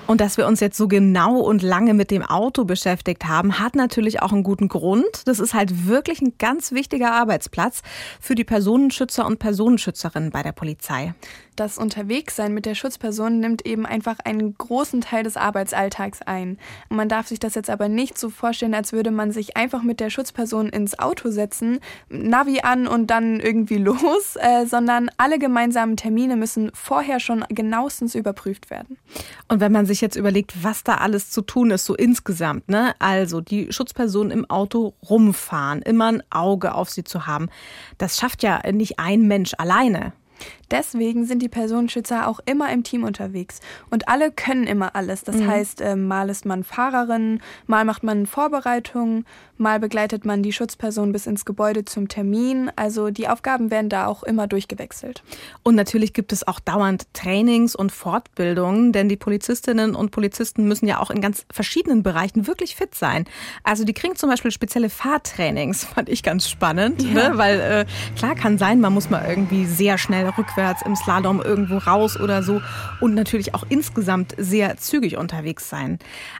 Und 0.06 0.20
dass 0.20 0.36
wir 0.36 0.46
uns 0.46 0.60
jetzt 0.60 0.76
so 0.76 0.88
genau 0.88 1.38
und 1.38 1.62
lange 1.62 1.94
mit 1.94 2.10
dem 2.10 2.22
Auto 2.22 2.64
beschäftigt 2.64 3.24
haben, 3.24 3.58
hat 3.58 3.76
natürlich 3.76 4.20
auch 4.20 4.32
einen 4.32 4.42
guten 4.42 4.68
Grund. 4.68 5.26
Das 5.26 5.38
ist 5.38 5.54
halt 5.54 5.86
wirklich 5.86 6.20
ein 6.20 6.34
ganz 6.38 6.72
wichtiger 6.72 7.12
Arbeitsplatz 7.12 7.82
für 8.20 8.34
die 8.34 8.44
Personenschützer 8.44 9.24
und 9.26 9.38
Personenschützerinnen 9.38 10.30
bei 10.30 10.42
der 10.42 10.52
Polizei. 10.52 11.14
Das 11.54 11.76
Unterwegssein 11.76 12.54
mit 12.54 12.64
der 12.64 12.74
Schutzperson 12.74 13.38
nimmt 13.38 13.66
eben 13.66 13.84
einfach 13.84 14.18
einen 14.24 14.56
großen 14.56 15.02
Teil 15.02 15.22
des 15.22 15.36
Arbeitsalltags 15.36 16.22
ein. 16.22 16.58
Man 16.88 17.10
darf 17.10 17.28
sich 17.28 17.40
das 17.40 17.54
jetzt 17.54 17.68
aber 17.68 17.90
nicht 17.90 18.16
so 18.16 18.30
vorstellen, 18.30 18.74
als 18.74 18.94
würde 18.94 19.10
man 19.10 19.32
sich 19.32 19.54
einfach 19.54 19.82
mit 19.82 20.00
der 20.00 20.08
Schutzperson 20.08 20.70
ins 20.70 20.98
Auto 20.98 21.30
setzen, 21.30 21.80
Navi 22.08 22.60
an 22.62 22.86
und 22.86 23.08
dann 23.08 23.38
irgendwie 23.38 23.76
los, 23.78 24.36
äh, 24.36 24.64
sondern 24.64 25.10
alle 25.18 25.38
gemeinsamen 25.38 25.98
Termine 25.98 26.36
müssen 26.36 26.70
vorher 26.72 27.20
schon 27.20 27.44
genauestens 27.50 28.14
überprüft 28.14 28.70
werden. 28.70 28.96
Und 29.48 29.60
wenn 29.60 29.72
man 29.72 29.84
sich 29.84 30.00
jetzt 30.00 30.16
überlegt, 30.16 30.64
was 30.64 30.84
da 30.84 30.96
alles 30.96 31.30
zu 31.30 31.42
tun 31.42 31.70
ist, 31.70 31.84
so 31.84 31.94
insgesamt, 31.94 32.70
ne? 32.70 32.94
Also 32.98 33.42
die 33.42 33.70
Schutzperson 33.70 34.30
im 34.30 34.48
Auto 34.48 34.94
rumfahren, 35.08 35.82
immer 35.82 36.06
ein 36.06 36.22
Auge 36.30 36.74
auf 36.74 36.88
sie 36.88 37.04
zu 37.04 37.26
haben, 37.26 37.50
das 37.98 38.16
schafft 38.16 38.42
ja 38.42 38.62
nicht 38.72 38.98
ein 38.98 39.28
Mensch 39.28 39.52
alleine. 39.58 40.14
Deswegen 40.72 41.24
sind 41.26 41.40
die 41.42 41.48
Personenschützer 41.48 42.26
auch 42.26 42.40
immer 42.46 42.72
im 42.72 42.82
Team 42.82 43.04
unterwegs. 43.04 43.60
Und 43.90 44.08
alle 44.08 44.32
können 44.32 44.66
immer 44.66 44.96
alles. 44.96 45.22
Das 45.22 45.36
Mhm. 45.36 45.46
heißt, 45.46 45.80
äh, 45.82 45.94
mal 45.94 46.28
ist 46.30 46.44
man 46.46 46.64
Fahrerin, 46.64 47.40
mal 47.68 47.84
macht 47.84 48.02
man 48.02 48.26
Vorbereitungen, 48.26 49.24
mal 49.58 49.78
begleitet 49.78 50.24
man 50.24 50.42
die 50.42 50.52
Schutzperson 50.52 51.12
bis 51.12 51.26
ins 51.26 51.44
Gebäude 51.44 51.84
zum 51.84 52.08
Termin. 52.08 52.70
Also 52.74 53.10
die 53.10 53.28
Aufgaben 53.28 53.70
werden 53.70 53.88
da 53.90 54.06
auch 54.06 54.22
immer 54.24 54.46
durchgewechselt. 54.48 55.22
Und 55.62 55.74
natürlich 55.76 56.12
gibt 56.14 56.32
es 56.32 56.46
auch 56.48 56.58
dauernd 56.58 57.06
Trainings 57.14 57.76
und 57.76 57.92
Fortbildungen, 57.92 58.92
denn 58.92 59.08
die 59.08 59.16
Polizistinnen 59.16 59.94
und 59.94 60.10
Polizisten 60.10 60.66
müssen 60.66 60.86
ja 60.88 60.98
auch 61.00 61.10
in 61.10 61.20
ganz 61.20 61.44
verschiedenen 61.52 62.02
Bereichen 62.02 62.46
wirklich 62.46 62.74
fit 62.76 62.94
sein. 62.94 63.26
Also 63.62 63.84
die 63.84 63.92
kriegen 63.92 64.16
zum 64.16 64.30
Beispiel 64.30 64.50
spezielle 64.50 64.88
Fahrtrainings, 64.90 65.84
fand 65.94 66.08
ich 66.08 66.22
ganz 66.22 66.48
spannend, 66.48 67.02
Ja. 67.02 67.30
ne? 67.30 67.38
weil 67.38 67.60
äh, 67.60 67.84
klar 68.16 68.34
kann 68.34 68.58
sein, 68.58 68.80
man 68.80 68.92
muss 68.94 69.10
mal 69.10 69.24
irgendwie 69.28 69.66
sehr 69.66 69.98
schnell 69.98 70.24
rückwärts 70.62 70.82
im 70.82 70.94
Slalom 70.94 71.42
irgendwo 71.42 71.78
raus 71.78 72.18
oder 72.18 72.42
so 72.42 72.62
und 73.00 73.14
natürlich 73.14 73.54
auch 73.54 73.64
insgesamt 73.68 74.34
sehr 74.38 74.76
zügig 74.76 75.16
unterwegs 75.16 75.68
sein. 75.68 75.98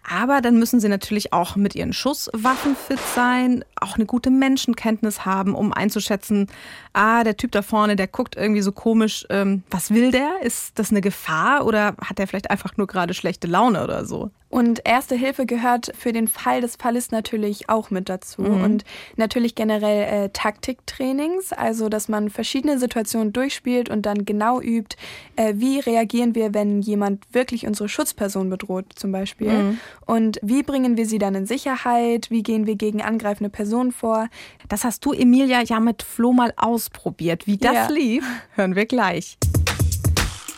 Aber 0.09 0.41
dann 0.41 0.59
müssen 0.59 0.79
sie 0.79 0.89
natürlich 0.89 1.33
auch 1.33 1.57
mit 1.57 1.75
ihren 1.75 1.93
Schusswaffen 1.93 2.77
fit 2.77 3.01
sein, 3.15 3.65
auch 3.81 3.97
eine 3.97 4.07
gute 4.07 4.31
Menschenkenntnis 4.31 5.25
haben, 5.25 5.55
um 5.57 5.73
einzuschätzen, 5.73 6.47
ah, 6.93 7.25
der 7.25 7.37
Typ 7.37 7.51
da 7.51 7.63
vorne, 7.63 7.97
der 7.97 8.07
guckt 8.07 8.37
irgendwie 8.37 8.63
so 8.63 8.71
komisch, 8.71 9.27
ähm, 9.29 9.65
was 9.71 9.91
will 9.91 10.13
der? 10.13 10.31
Ist 10.43 10.79
das 10.79 10.91
eine 10.91 11.01
Gefahr 11.01 11.67
oder 11.67 11.97
hat 12.01 12.19
der 12.19 12.29
vielleicht 12.29 12.51
einfach 12.51 12.77
nur 12.77 12.87
gerade 12.87 13.15
schlechte 13.15 13.49
Laune 13.49 13.83
oder 13.83 14.05
so? 14.05 14.31
Und 14.53 14.83
Erste 14.85 15.15
Hilfe 15.15 15.47
gehört 15.47 15.93
für 15.99 16.13
den 16.13 16.29
Fall 16.29 16.61
des 16.61 16.77
Falles 16.77 17.11
natürlich 17.11 17.71
auch 17.71 17.91
mit 17.91 18.11
dazu. 18.11 18.43
Mhm. 18.43 18.63
Und 18.63 18.85
natürlich 19.17 19.55
generell 19.55 20.27
äh, 20.27 20.29
Taktiktrainings, 20.29 21.55
also 21.55 21.89
dass 21.89 22.11
man 22.11 22.29
verschiedene 22.29 22.79
Situationen 22.79 23.33
durchspielt 23.33 23.89
und 23.89 24.05
dann 24.05 24.27
genau 24.27 24.61
übt, 24.61 24.97
äh, 25.37 25.55
wie 25.57 25.81
reagieren 25.81 26.35
wir, 26.35 26.53
wenn 26.53 26.83
jemand 26.83 27.25
wirklich 27.33 27.67
unsere 27.67 27.89
Schutzperson 27.89 28.51
bedroht 28.51 28.85
zum 28.95 29.11
Beispiel. 29.11 29.49
Mhm. 29.51 29.81
Und 30.05 30.39
wie 30.43 30.63
bringen 30.63 30.99
wir 30.99 31.07
sie 31.07 31.19
dann 31.19 31.35
in 31.35 31.47
Sicherheit, 31.47 32.31
wie 32.31 32.43
gehen 32.43 32.67
wir 32.67 32.77
gegen 32.77 33.01
angreifende 33.01 33.49
Personen 33.49 33.91
vor. 33.91 34.29
Das 34.69 34.85
hast 34.85 35.03
du, 35.07 35.15
Emilia, 35.15 35.63
ja 35.63 35.81
mit 35.81 36.03
Flo 36.03 36.35
mal 36.35 36.53
ausprobiert. 36.59 37.47
Wie 37.47 37.57
das 37.57 37.73
Ja. 37.73 37.89
lief, 37.89 38.25
hören 38.55 38.77
wir 38.77 38.85
gleich. 38.85 39.39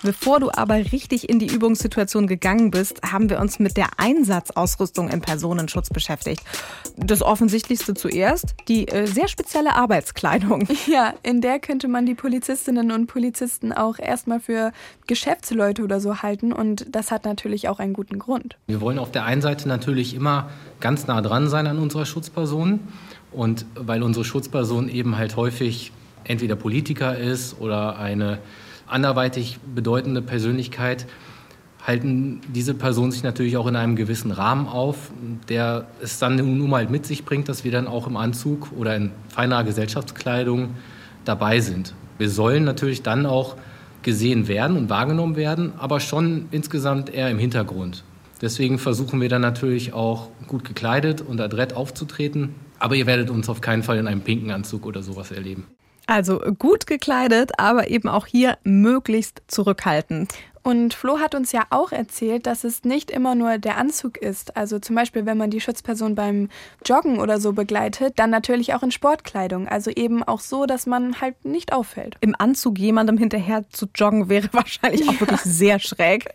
Bevor 0.04 0.38
du 0.38 0.50
aber 0.52 0.74
richtig 0.92 1.30
in 1.30 1.38
die 1.38 1.46
Übungssituation 1.46 2.26
gegangen 2.26 2.70
bist, 2.70 3.00
haben 3.10 3.30
wir 3.30 3.40
uns 3.40 3.58
mit 3.58 3.78
der 3.78 3.88
Einsatzausrüstung 3.96 5.08
im 5.08 5.22
Personenschutz 5.22 5.88
beschäftigt. 5.88 6.42
Das 6.98 7.22
Offensichtlichste 7.22 7.94
zuerst, 7.94 8.54
die 8.68 8.86
äh, 8.86 9.06
sehr 9.06 9.28
spezielle 9.28 9.74
Arbeitskleidung. 9.74 10.68
Ja, 10.86 11.14
in 11.22 11.40
der 11.40 11.60
könnte 11.60 11.88
man 11.88 12.04
die 12.04 12.14
Polizistinnen 12.14 12.92
und 12.92 13.06
Polizisten 13.06 13.72
auch 13.72 13.98
erstmal 13.98 14.38
für 14.38 14.70
Geschäftsleute 15.06 15.82
oder 15.82 15.98
so 15.98 16.20
halten. 16.20 16.52
Und 16.52 16.86
das 16.94 17.10
hat 17.10 17.24
natürlich 17.24 17.68
auch 17.68 17.78
einen 17.78 17.94
guten 17.94 18.18
Grund. 18.18 18.58
Wir 18.66 18.82
wollen 18.82 18.98
auf 18.98 19.10
der 19.10 19.24
einen 19.24 19.40
Seite 19.40 19.66
natürlich 19.66 20.14
immer 20.14 20.50
ganz 20.80 21.06
nah 21.06 21.22
dran 21.22 21.48
sein 21.48 21.66
an 21.66 21.78
unserer 21.78 22.04
Schutzperson. 22.04 22.80
Und 23.32 23.64
weil 23.74 24.02
unsere 24.02 24.26
Schutzperson 24.26 24.90
eben 24.90 25.16
halt 25.16 25.36
häufig 25.36 25.92
entweder 26.24 26.56
Politiker 26.56 27.16
ist 27.16 27.58
oder 27.60 27.98
eine 27.98 28.40
anderweitig 28.86 29.58
bedeutende 29.74 30.22
Persönlichkeit, 30.22 31.06
halten 31.86 32.40
diese 32.48 32.74
Personen 32.74 33.12
sich 33.12 33.22
natürlich 33.22 33.56
auch 33.56 33.66
in 33.66 33.76
einem 33.76 33.94
gewissen 33.94 34.30
Rahmen 34.30 34.66
auf, 34.66 35.10
der 35.48 35.86
es 36.00 36.18
dann 36.18 36.36
nun 36.36 36.70
mal 36.70 36.86
mit 36.88 37.04
sich 37.04 37.24
bringt, 37.24 37.48
dass 37.48 37.64
wir 37.64 37.72
dann 37.72 37.86
auch 37.86 38.06
im 38.06 38.16
Anzug 38.16 38.72
oder 38.76 38.96
in 38.96 39.10
feiner 39.28 39.62
Gesellschaftskleidung 39.64 40.70
dabei 41.24 41.60
sind. 41.60 41.94
Wir 42.16 42.30
sollen 42.30 42.64
natürlich 42.64 43.02
dann 43.02 43.26
auch 43.26 43.56
gesehen 44.02 44.48
werden 44.48 44.76
und 44.76 44.88
wahrgenommen 44.88 45.36
werden, 45.36 45.72
aber 45.78 46.00
schon 46.00 46.46
insgesamt 46.50 47.12
eher 47.12 47.30
im 47.30 47.38
Hintergrund. 47.38 48.04
Deswegen 48.40 48.78
versuchen 48.78 49.20
wir 49.20 49.28
dann 49.28 49.42
natürlich 49.42 49.92
auch 49.92 50.28
gut 50.46 50.64
gekleidet 50.64 51.22
und 51.22 51.40
adrett 51.40 51.74
aufzutreten, 51.74 52.54
aber 52.78 52.94
ihr 52.94 53.06
werdet 53.06 53.30
uns 53.30 53.48
auf 53.48 53.60
keinen 53.60 53.82
Fall 53.82 53.98
in 53.98 54.06
einem 54.06 54.20
pinken 54.20 54.50
Anzug 54.50 54.86
oder 54.86 55.02
sowas 55.02 55.30
erleben. 55.30 55.66
Also 56.06 56.38
gut 56.58 56.86
gekleidet, 56.86 57.52
aber 57.58 57.88
eben 57.88 58.08
auch 58.08 58.26
hier 58.26 58.58
möglichst 58.64 59.42
zurückhaltend. 59.48 60.34
Und 60.64 60.94
Flo 60.94 61.18
hat 61.20 61.34
uns 61.34 61.52
ja 61.52 61.66
auch 61.68 61.92
erzählt, 61.92 62.46
dass 62.46 62.64
es 62.64 62.84
nicht 62.84 63.10
immer 63.10 63.34
nur 63.34 63.58
der 63.58 63.76
Anzug 63.76 64.16
ist. 64.16 64.56
Also 64.56 64.78
zum 64.78 64.96
Beispiel, 64.96 65.26
wenn 65.26 65.36
man 65.36 65.50
die 65.50 65.60
Schutzperson 65.60 66.14
beim 66.14 66.48
Joggen 66.86 67.20
oder 67.20 67.38
so 67.38 67.52
begleitet, 67.52 68.14
dann 68.18 68.30
natürlich 68.30 68.72
auch 68.72 68.82
in 68.82 68.90
Sportkleidung. 68.90 69.68
Also 69.68 69.90
eben 69.90 70.22
auch 70.22 70.40
so, 70.40 70.64
dass 70.64 70.86
man 70.86 71.20
halt 71.20 71.44
nicht 71.44 71.74
auffällt. 71.74 72.16
Im 72.22 72.34
Anzug 72.38 72.78
jemandem 72.78 73.18
hinterher 73.18 73.68
zu 73.68 73.86
joggen 73.94 74.30
wäre 74.30 74.48
wahrscheinlich 74.52 75.06
auch 75.06 75.20
wirklich 75.20 75.42
sehr 75.42 75.78
schräg. 75.78 76.30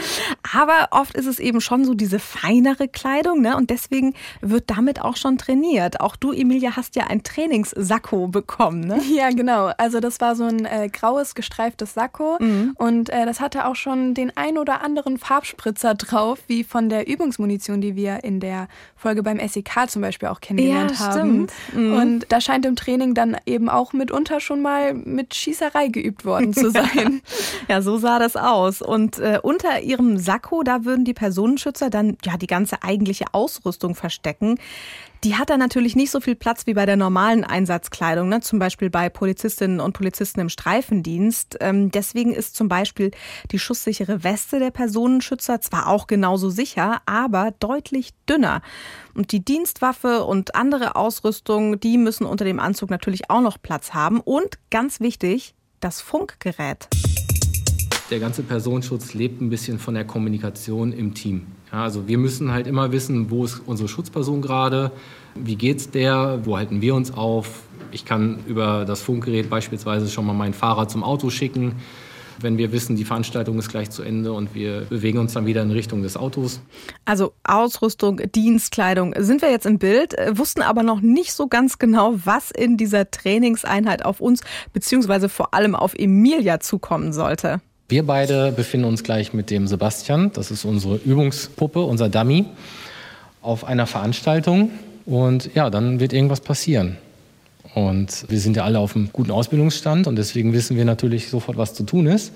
Aber 0.54 0.88
oft 0.90 1.14
ist 1.14 1.26
es 1.26 1.38
eben 1.38 1.62
schon 1.62 1.86
so 1.86 1.94
diese 1.94 2.18
feinere 2.18 2.86
Kleidung, 2.86 3.40
ne? 3.40 3.56
Und 3.56 3.70
deswegen 3.70 4.12
wird 4.42 4.68
damit 4.68 5.00
auch 5.00 5.16
schon 5.16 5.38
trainiert. 5.38 6.00
Auch 6.00 6.16
du, 6.16 6.32
Emilia, 6.32 6.76
hast 6.76 6.96
ja 6.96 7.04
ein 7.04 7.22
Trainingssakko 7.22 8.28
bekommen, 8.28 8.80
ne? 8.80 9.00
Ja, 9.10 9.30
genau. 9.30 9.72
Also 9.78 10.00
das 10.00 10.20
war 10.20 10.36
so 10.36 10.44
ein 10.44 10.66
äh, 10.66 10.90
graues, 10.90 11.34
gestreiftes 11.34 11.94
Sakko. 11.94 12.36
Und 12.76 13.08
äh, 13.08 13.24
das 13.24 13.40
hatte 13.40 13.66
auch 13.66 13.69
schon 13.74 14.14
den 14.14 14.36
ein 14.36 14.58
oder 14.58 14.82
anderen 14.82 15.18
Farbspritzer 15.18 15.94
drauf, 15.94 16.38
wie 16.46 16.64
von 16.64 16.88
der 16.88 17.08
Übungsmunition, 17.08 17.80
die 17.80 17.96
wir 17.96 18.24
in 18.24 18.40
der 18.40 18.68
Folge 18.96 19.22
beim 19.22 19.38
SEK 19.38 19.88
zum 19.88 20.02
Beispiel 20.02 20.28
auch 20.28 20.40
kennengelernt 20.40 20.92
Ja, 20.92 20.98
haben. 20.98 21.46
Mhm. 21.72 21.92
Und 21.94 22.26
da 22.28 22.40
scheint 22.40 22.66
im 22.66 22.76
Training 22.76 23.14
dann 23.14 23.36
eben 23.46 23.68
auch 23.68 23.92
mitunter 23.92 24.40
schon 24.40 24.62
mal 24.62 24.94
mit 24.94 25.34
Schießerei 25.34 25.88
geübt 25.88 26.24
worden 26.24 26.52
zu 26.52 26.70
sein. 26.70 27.22
Ja, 27.68 27.82
so 27.82 27.98
sah 27.98 28.18
das 28.18 28.36
aus. 28.36 28.82
Und 28.82 29.18
äh, 29.18 29.38
unter 29.42 29.80
ihrem 29.80 30.18
Sakko, 30.18 30.62
da 30.62 30.84
würden 30.84 31.04
die 31.04 31.14
Personenschützer 31.14 31.90
dann 31.90 32.16
ja 32.24 32.36
die 32.36 32.46
ganze 32.46 32.82
eigentliche 32.82 33.26
Ausrüstung 33.32 33.94
verstecken. 33.94 34.58
Die 35.22 35.36
hat 35.36 35.50
da 35.50 35.58
natürlich 35.58 35.96
nicht 35.96 36.10
so 36.10 36.20
viel 36.20 36.34
Platz 36.34 36.66
wie 36.66 36.72
bei 36.72 36.86
der 36.86 36.96
normalen 36.96 37.44
Einsatzkleidung, 37.44 38.30
ne? 38.30 38.40
zum 38.40 38.58
Beispiel 38.58 38.88
bei 38.88 39.10
Polizistinnen 39.10 39.78
und 39.78 39.92
Polizisten 39.92 40.40
im 40.40 40.48
Streifendienst. 40.48 41.58
Ähm, 41.60 41.90
deswegen 41.90 42.32
ist 42.32 42.56
zum 42.56 42.68
Beispiel 42.68 43.10
die 43.50 43.58
schusssichere 43.58 44.24
Weste 44.24 44.58
der 44.58 44.70
Personenschützer 44.70 45.60
zwar 45.60 45.88
auch 45.88 46.06
genauso 46.06 46.48
sicher, 46.48 47.02
aber 47.04 47.52
deutlich 47.60 48.14
dünner. 48.30 48.62
Und 49.14 49.32
die 49.32 49.44
Dienstwaffe 49.44 50.24
und 50.24 50.54
andere 50.54 50.96
Ausrüstung, 50.96 51.78
die 51.78 51.98
müssen 51.98 52.24
unter 52.24 52.46
dem 52.46 52.58
Anzug 52.58 52.88
natürlich 52.88 53.28
auch 53.28 53.42
noch 53.42 53.60
Platz 53.60 53.92
haben. 53.92 54.20
Und 54.20 54.58
ganz 54.70 55.00
wichtig, 55.00 55.54
das 55.80 56.00
Funkgerät. 56.00 56.88
Der 58.10 58.20
ganze 58.20 58.42
Personenschutz 58.42 59.12
lebt 59.12 59.42
ein 59.42 59.50
bisschen 59.50 59.78
von 59.78 59.94
der 59.94 60.06
Kommunikation 60.06 60.92
im 60.92 61.12
Team. 61.12 61.46
Ja, 61.72 61.84
also 61.84 62.08
wir 62.08 62.18
müssen 62.18 62.52
halt 62.52 62.66
immer 62.66 62.92
wissen, 62.92 63.30
wo 63.30 63.44
ist 63.44 63.62
unsere 63.64 63.88
Schutzperson 63.88 64.42
gerade, 64.42 64.90
wie 65.34 65.56
geht's 65.56 65.90
der, 65.90 66.40
wo 66.44 66.56
halten 66.56 66.80
wir 66.80 66.94
uns 66.94 67.12
auf. 67.12 67.62
Ich 67.92 68.04
kann 68.04 68.40
über 68.46 68.84
das 68.84 69.00
Funkgerät 69.02 69.48
beispielsweise 69.48 70.08
schon 70.08 70.26
mal 70.26 70.32
meinen 70.32 70.54
Fahrer 70.54 70.88
zum 70.88 71.04
Auto 71.04 71.30
schicken, 71.30 71.76
wenn 72.42 72.58
wir 72.58 72.72
wissen, 72.72 72.96
die 72.96 73.04
Veranstaltung 73.04 73.58
ist 73.58 73.68
gleich 73.68 73.90
zu 73.90 74.02
Ende 74.02 74.32
und 74.32 74.54
wir 74.54 74.82
bewegen 74.82 75.18
uns 75.18 75.34
dann 75.34 75.46
wieder 75.46 75.62
in 75.62 75.70
Richtung 75.70 76.02
des 76.02 76.16
Autos. 76.16 76.60
Also 77.04 77.32
Ausrüstung, 77.44 78.20
Dienstkleidung 78.34 79.14
sind 79.18 79.42
wir 79.42 79.50
jetzt 79.50 79.66
im 79.66 79.78
Bild, 79.78 80.18
äh, 80.18 80.36
wussten 80.36 80.62
aber 80.62 80.82
noch 80.82 81.00
nicht 81.00 81.32
so 81.32 81.48
ganz 81.48 81.78
genau, 81.78 82.14
was 82.24 82.50
in 82.50 82.76
dieser 82.76 83.10
Trainingseinheit 83.10 84.04
auf 84.04 84.20
uns 84.20 84.40
beziehungsweise 84.72 85.28
vor 85.28 85.54
allem 85.54 85.74
auf 85.74 85.94
Emilia 85.94 86.60
zukommen 86.60 87.12
sollte. 87.12 87.60
Wir 87.90 88.06
beide 88.06 88.52
befinden 88.52 88.86
uns 88.86 89.02
gleich 89.02 89.32
mit 89.32 89.50
dem 89.50 89.66
Sebastian, 89.66 90.30
das 90.32 90.52
ist 90.52 90.64
unsere 90.64 90.94
Übungspuppe, 90.94 91.80
unser 91.80 92.08
Dummy, 92.08 92.44
auf 93.42 93.64
einer 93.64 93.88
Veranstaltung. 93.88 94.70
Und 95.06 95.50
ja, 95.56 95.70
dann 95.70 95.98
wird 95.98 96.12
irgendwas 96.12 96.40
passieren. 96.40 96.98
Und 97.74 98.26
wir 98.28 98.38
sind 98.38 98.56
ja 98.56 98.62
alle 98.62 98.78
auf 98.78 98.94
einem 98.94 99.10
guten 99.12 99.32
Ausbildungsstand 99.32 100.06
und 100.06 100.14
deswegen 100.14 100.52
wissen 100.52 100.76
wir 100.76 100.84
natürlich 100.84 101.30
sofort, 101.30 101.56
was 101.56 101.74
zu 101.74 101.82
tun 101.82 102.06
ist. 102.06 102.32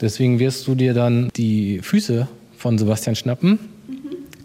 Deswegen 0.00 0.40
wirst 0.40 0.66
du 0.66 0.74
dir 0.74 0.94
dann 0.94 1.30
die 1.36 1.78
Füße 1.80 2.26
von 2.56 2.76
Sebastian 2.76 3.14
schnappen. 3.14 3.60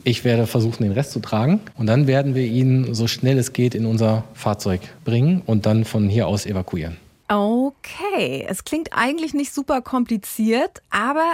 Ich 0.04 0.24
werde 0.24 0.46
versuchen, 0.46 0.84
den 0.84 0.92
Rest 0.92 1.14
zu 1.14 1.20
tragen. 1.20 1.62
Und 1.80 1.88
dann 1.88 2.06
werden 2.06 2.36
wir 2.36 2.46
ihn 2.46 2.94
so 2.94 3.08
schnell 3.08 3.40
es 3.40 3.54
geht 3.54 3.74
in 3.74 3.88
unser 3.88 4.24
Fahrzeug 4.36 4.82
bringen 5.04 5.42
und 5.48 5.66
dann 5.66 5.84
von 5.84 6.10
hier 6.10 6.28
aus 6.28 6.46
evakuieren. 6.46 6.98
Okay, 7.38 8.46
es 8.48 8.64
klingt 8.64 8.90
eigentlich 8.94 9.34
nicht 9.34 9.54
super 9.54 9.82
kompliziert, 9.82 10.82
aber 10.92 11.34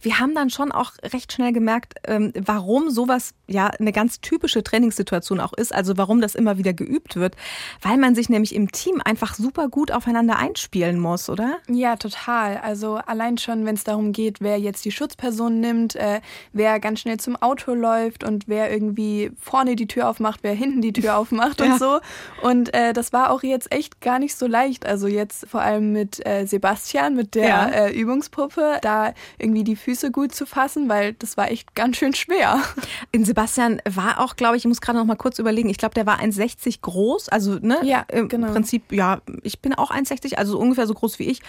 wir 0.00 0.18
haben 0.20 0.34
dann 0.34 0.48
schon 0.50 0.70
auch 0.70 0.92
recht 1.12 1.32
schnell 1.32 1.52
gemerkt, 1.52 1.94
ähm, 2.06 2.32
warum 2.36 2.90
sowas 2.90 3.34
ja 3.48 3.66
eine 3.66 3.90
ganz 3.92 4.20
typische 4.20 4.62
Trainingssituation 4.62 5.40
auch 5.40 5.52
ist, 5.52 5.74
also 5.74 5.96
warum 5.96 6.20
das 6.20 6.34
immer 6.36 6.56
wieder 6.58 6.72
geübt 6.72 7.16
wird, 7.16 7.34
weil 7.82 7.96
man 7.96 8.14
sich 8.14 8.28
nämlich 8.28 8.54
im 8.54 8.70
Team 8.70 9.00
einfach 9.04 9.34
super 9.34 9.68
gut 9.68 9.90
aufeinander 9.90 10.38
einspielen 10.38 11.00
muss, 11.00 11.28
oder? 11.28 11.56
Ja, 11.68 11.96
total. 11.96 12.58
Also 12.58 12.96
allein 13.06 13.36
schon, 13.38 13.66
wenn 13.66 13.74
es 13.74 13.82
darum 13.84 14.12
geht, 14.12 14.40
wer 14.40 14.58
jetzt 14.58 14.84
die 14.84 14.92
Schutzperson 14.92 15.58
nimmt, 15.60 15.96
äh, 15.96 16.20
wer 16.52 16.78
ganz 16.78 17.00
schnell 17.00 17.18
zum 17.18 17.34
Auto 17.36 17.74
läuft 17.74 18.22
und 18.22 18.46
wer 18.46 18.70
irgendwie 18.72 19.32
vorne 19.40 19.74
die 19.74 19.88
Tür 19.88 20.08
aufmacht, 20.08 20.40
wer 20.42 20.54
hinten 20.54 20.80
die 20.80 20.92
Tür 20.92 21.16
aufmacht 21.18 21.60
Ja. 21.60 21.72
und 21.72 21.78
so. 21.80 22.00
Und 22.42 22.72
äh, 22.72 22.92
das 22.92 23.12
war 23.12 23.30
auch 23.30 23.42
jetzt 23.42 23.72
echt 23.72 24.00
gar 24.00 24.18
nicht 24.20 24.36
so 24.36 24.46
leicht. 24.46 24.86
Also 24.86 25.08
jetzt 25.08 25.39
vor 25.48 25.60
allem 25.62 25.92
mit 25.92 26.24
äh, 26.26 26.46
Sebastian, 26.46 27.14
mit 27.14 27.34
der 27.34 27.48
Ja. 27.48 27.66
äh, 27.68 27.92
Übungspuppe, 27.92 28.78
da 28.82 29.12
irgendwie 29.38 29.64
die 29.64 29.76
Füße 29.76 30.10
gut 30.10 30.34
zu 30.34 30.46
fassen, 30.46 30.88
weil 30.88 31.14
das 31.14 31.36
war 31.36 31.50
echt 31.50 31.74
ganz 31.74 31.96
schön 31.96 32.14
schwer. 32.14 32.58
In 33.12 33.24
Sebastian 33.24 33.80
war 33.88 34.20
auch, 34.20 34.36
glaube 34.36 34.56
ich, 34.56 34.62
ich 34.64 34.68
muss 34.68 34.80
gerade 34.80 34.98
noch 34.98 35.04
mal 35.06 35.16
kurz 35.16 35.38
überlegen, 35.38 35.68
ich 35.70 35.78
glaube, 35.78 35.94
der 35.94 36.06
war 36.06 36.20
1,60 36.20 36.80
groß, 36.82 37.28
also 37.28 37.54
ne, 37.60 37.78
Ja, 37.82 38.04
im 38.12 38.28
genau. 38.28 38.52
Prinzip, 38.52 38.92
ja, 38.92 39.20
ich 39.42 39.60
bin 39.60 39.74
auch 39.74 39.90
1,60, 39.90 40.34
also 40.36 40.52
so 40.52 40.58
ungefähr 40.58 40.86
so 40.86 40.94
groß 40.94 41.18
wie 41.18 41.24
ich 41.24 41.40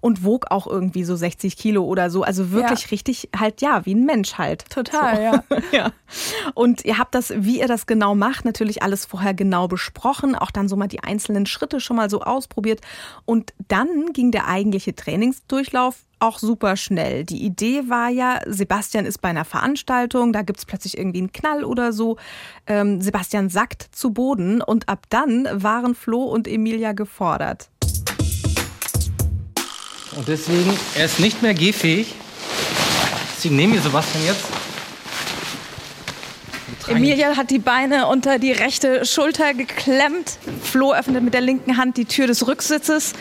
und 0.00 0.24
wog 0.24 0.46
auch 0.50 0.66
irgendwie 0.66 1.04
so 1.04 1.16
60 1.16 1.56
Kilo 1.56 1.84
oder 1.84 2.10
so, 2.10 2.22
also 2.22 2.52
wirklich 2.52 2.82
Ja. 2.82 2.88
richtig 2.90 3.28
halt, 3.38 3.60
ja, 3.60 3.84
wie 3.86 3.94
ein 3.94 4.04
Mensch 4.04 4.34
halt. 4.34 4.68
Total, 4.70 5.16
so. 5.16 5.22
ja. 5.22 5.44
ja. 5.72 5.92
Und 6.54 6.84
ihr 6.84 6.98
habt 6.98 7.14
das, 7.14 7.32
wie 7.36 7.60
ihr 7.60 7.68
das 7.68 7.86
genau 7.86 8.14
macht, 8.14 8.44
natürlich 8.44 8.82
alles 8.82 9.04
vorher 9.06 9.34
genau 9.34 9.68
besprochen, 9.68 10.34
auch 10.34 10.50
dann 10.50 10.68
so 10.68 10.76
mal 10.76 10.88
die 10.88 11.02
einzelnen 11.02 11.46
Schritte 11.46 11.80
schon 11.80 11.96
mal 11.96 12.10
so 12.10 12.20
ausprobiert 12.22 12.80
und 13.24 13.39
dann 13.68 14.12
ging 14.12 14.30
der 14.30 14.46
eigentliche 14.48 14.94
Trainingsdurchlauf 14.94 15.96
auch 16.20 16.38
super 16.38 16.76
schnell. 16.76 17.24
Die 17.24 17.42
Idee 17.42 17.88
war 17.88 18.10
ja, 18.10 18.40
Sebastian 18.46 19.06
ist 19.06 19.18
bei 19.22 19.30
einer 19.30 19.44
Veranstaltung, 19.44 20.32
da 20.32 20.42
gibt's 20.42 20.66
plötzlich 20.66 20.98
irgendwie 20.98 21.18
einen 21.18 21.32
Knall 21.32 21.64
oder 21.64 21.92
so. 21.92 22.18
Ähm, 22.66 23.00
Sebastian 23.00 23.48
sackt 23.48 23.88
zu 23.92 24.12
Boden 24.12 24.60
und 24.60 24.88
ab 24.88 25.06
dann 25.08 25.48
waren 25.52 25.94
Flo 25.94 26.24
und 26.24 26.46
Emilia 26.46 26.92
gefordert. 26.92 27.70
Und 30.16 30.28
deswegen, 30.28 30.72
er 30.96 31.06
ist 31.06 31.20
nicht 31.20 31.40
mehr 31.40 31.54
gehfähig. 31.54 32.14
Deswegen 33.36 33.56
nehmen 33.56 33.72
wir 33.72 33.80
Sebastian 33.80 34.24
jetzt. 34.26 34.59
Emilia 36.90 37.36
hat 37.36 37.50
die 37.50 37.60
Beine 37.60 38.08
unter 38.08 38.40
die 38.40 38.50
rechte 38.50 39.04
Schulter 39.06 39.54
geklemmt. 39.54 40.38
Flo 40.60 40.92
öffnet 40.92 41.22
mit 41.22 41.34
der 41.34 41.40
linken 41.40 41.76
Hand 41.76 41.96
die 41.96 42.04
Tür 42.04 42.26
des 42.26 42.48
Rücksitzes. 42.48 43.12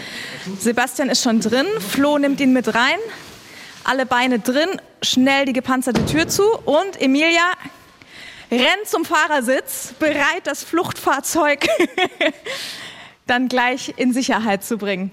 Sebastian 0.59 1.07
ist 1.07 1.22
schon 1.22 1.39
drin. 1.39 1.67
Flo 1.80 2.17
nimmt 2.17 2.41
ihn 2.41 2.51
mit 2.51 2.74
rein. 2.74 2.97
Alle 3.84 4.07
Beine 4.07 4.39
drin. 4.39 4.70
Schnell 5.03 5.45
die 5.45 5.53
gepanzerte 5.53 6.03
Tür 6.05 6.28
zu. 6.28 6.43
Und 6.65 6.99
Emilia 6.99 7.43
rennt 8.49 8.88
zum 8.88 9.05
Fahrersitz, 9.05 9.93
bereit, 9.99 10.41
das 10.45 10.63
Fluchtfahrzeug 10.63 11.67
dann 13.28 13.49
gleich 13.49 13.93
in 13.97 14.13
Sicherheit 14.13 14.63
zu 14.63 14.80
bringen. 14.80 15.11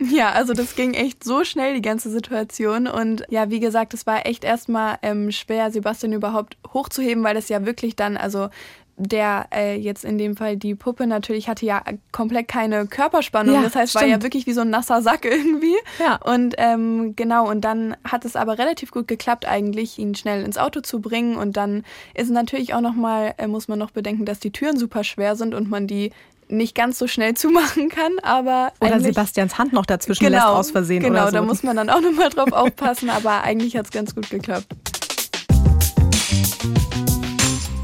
Ja, 0.10 0.32
also 0.32 0.54
das 0.54 0.76
ging 0.76 0.94
echt 0.94 1.24
so 1.24 1.44
schnell, 1.44 1.74
die 1.74 1.82
ganze 1.82 2.10
Situation. 2.10 2.86
Und 2.86 3.24
ja, 3.28 3.50
wie 3.50 3.60
gesagt, 3.60 3.92
es 3.94 4.06
war 4.06 4.26
echt 4.26 4.44
erstmal 4.44 4.98
ähm, 5.02 5.30
schwer, 5.30 5.70
Sebastian 5.70 6.12
überhaupt 6.12 6.56
hochzuheben, 6.72 7.22
weil 7.22 7.34
das 7.34 7.48
ja 7.48 7.66
wirklich 7.66 7.96
dann, 7.96 8.16
also 8.16 8.48
der 8.96 9.46
äh, 9.54 9.76
jetzt 9.76 10.04
in 10.04 10.18
dem 10.18 10.36
Fall 10.36 10.58
die 10.58 10.74
Puppe 10.74 11.06
natürlich 11.06 11.48
hatte 11.48 11.64
ja 11.64 11.82
komplett 12.12 12.48
keine 12.48 12.86
Körperspannung. 12.86 13.54
Ja, 13.54 13.62
das 13.62 13.74
heißt, 13.74 13.94
war 13.94 14.02
ja 14.02 14.08
stimmt. 14.08 14.24
wirklich 14.24 14.46
wie 14.46 14.52
so 14.52 14.60
ein 14.60 14.70
nasser 14.70 15.00
Sack 15.00 15.24
irgendwie. 15.30 15.76
Ja. 15.98 16.16
Und 16.16 16.54
ähm, 16.58 17.14
genau, 17.16 17.48
und 17.48 17.62
dann 17.62 17.96
hat 18.04 18.24
es 18.24 18.36
aber 18.36 18.58
relativ 18.58 18.90
gut 18.90 19.08
geklappt, 19.08 19.46
eigentlich 19.46 19.98
ihn 19.98 20.14
schnell 20.14 20.44
ins 20.44 20.58
Auto 20.58 20.80
zu 20.80 21.00
bringen. 21.00 21.36
Und 21.36 21.56
dann 21.56 21.84
ist 22.14 22.30
natürlich 22.30 22.74
auch 22.74 22.82
nochmal, 22.82 23.34
äh, 23.38 23.46
muss 23.46 23.68
man 23.68 23.78
noch 23.78 23.90
bedenken, 23.90 24.26
dass 24.26 24.38
die 24.38 24.52
Türen 24.52 24.76
super 24.76 25.02
schwer 25.02 25.34
sind 25.34 25.54
und 25.54 25.70
man 25.70 25.86
die 25.86 26.12
nicht 26.50 26.74
ganz 26.74 26.98
so 26.98 27.06
schnell 27.06 27.34
zumachen 27.36 27.88
kann, 27.88 28.12
aber 28.22 28.72
Oder 28.80 29.00
Sebastians 29.00 29.58
Hand 29.58 29.72
noch 29.72 29.86
dazwischen 29.86 30.28
lässt 30.28 30.44
aus 30.44 30.70
Versehen 30.70 31.02
genau, 31.02 31.22
oder 31.22 31.26
so. 31.26 31.36
da 31.36 31.42
muss 31.42 31.62
man 31.62 31.76
dann 31.76 31.90
auch 31.90 32.00
nochmal 32.00 32.30
drauf 32.30 32.52
aufpassen, 32.52 33.10
aber 33.10 33.42
eigentlich 33.42 33.76
hat 33.76 33.86
es 33.86 33.90
ganz 33.92 34.14
gut 34.14 34.30
geklappt. 34.30 34.66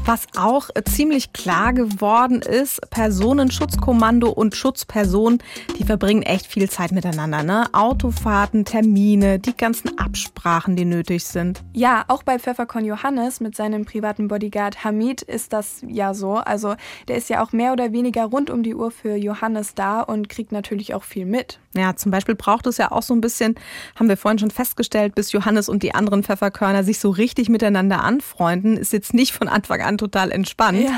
Was 0.07 0.25
auch 0.37 0.69
ziemlich 0.85 1.33
klar 1.33 1.73
geworden 1.73 2.41
ist, 2.41 2.79
Personenschutzkommando 2.91 4.29
und 4.29 4.55
Schutzperson, 4.55 5.39
die 5.77 5.83
verbringen 5.83 6.21
echt 6.21 6.47
viel 6.47 6.69
Zeit 6.69 6.93
miteinander. 6.93 7.43
Ne? 7.43 7.65
Autofahrten, 7.73 8.63
Termine, 8.63 9.37
die 9.37 9.57
ganzen 9.57 9.97
Absprachen, 9.97 10.77
die 10.77 10.85
nötig 10.85 11.25
sind. 11.25 11.61
Ja, 11.73 12.05
auch 12.07 12.23
bei 12.23 12.39
Pfefferkorn 12.39 12.85
Johannes 12.85 13.41
mit 13.41 13.57
seinem 13.57 13.83
privaten 13.83 14.29
Bodyguard 14.29 14.85
Hamid 14.85 15.23
ist 15.23 15.51
das 15.51 15.81
ja 15.85 16.13
so. 16.13 16.35
Also 16.35 16.75
der 17.09 17.17
ist 17.17 17.29
ja 17.29 17.43
auch 17.43 17.51
mehr 17.51 17.73
oder 17.73 17.91
weniger 17.91 18.23
rund 18.23 18.49
um 18.49 18.63
die 18.63 18.75
Uhr 18.75 18.91
für 18.91 19.17
Johannes 19.17 19.75
da 19.75 19.99
und 19.99 20.29
kriegt 20.29 20.53
natürlich 20.53 20.93
auch 20.93 21.03
viel 21.03 21.25
mit. 21.25 21.59
Ja, 21.75 21.97
zum 21.97 22.11
Beispiel 22.11 22.35
braucht 22.35 22.65
es 22.65 22.77
ja 22.77 22.93
auch 22.93 23.03
so 23.03 23.13
ein 23.13 23.19
bisschen, 23.19 23.55
haben 23.97 24.07
wir 24.07 24.17
vorhin 24.17 24.39
schon 24.39 24.51
festgestellt, 24.51 25.15
bis 25.15 25.33
Johannes 25.33 25.67
und 25.67 25.83
die 25.83 25.93
anderen 25.93 26.23
Pfefferkörner 26.23 26.85
sich 26.85 26.99
so 26.99 27.09
richtig 27.09 27.49
miteinander 27.49 28.05
anfreunden, 28.05 28.77
ist 28.77 28.93
jetzt 28.93 29.13
nicht 29.13 29.33
von 29.33 29.49
Anfang 29.49 29.81
an 29.81 29.96
total 29.97 30.31
entspannt. 30.31 30.81
Ja. 30.81 30.97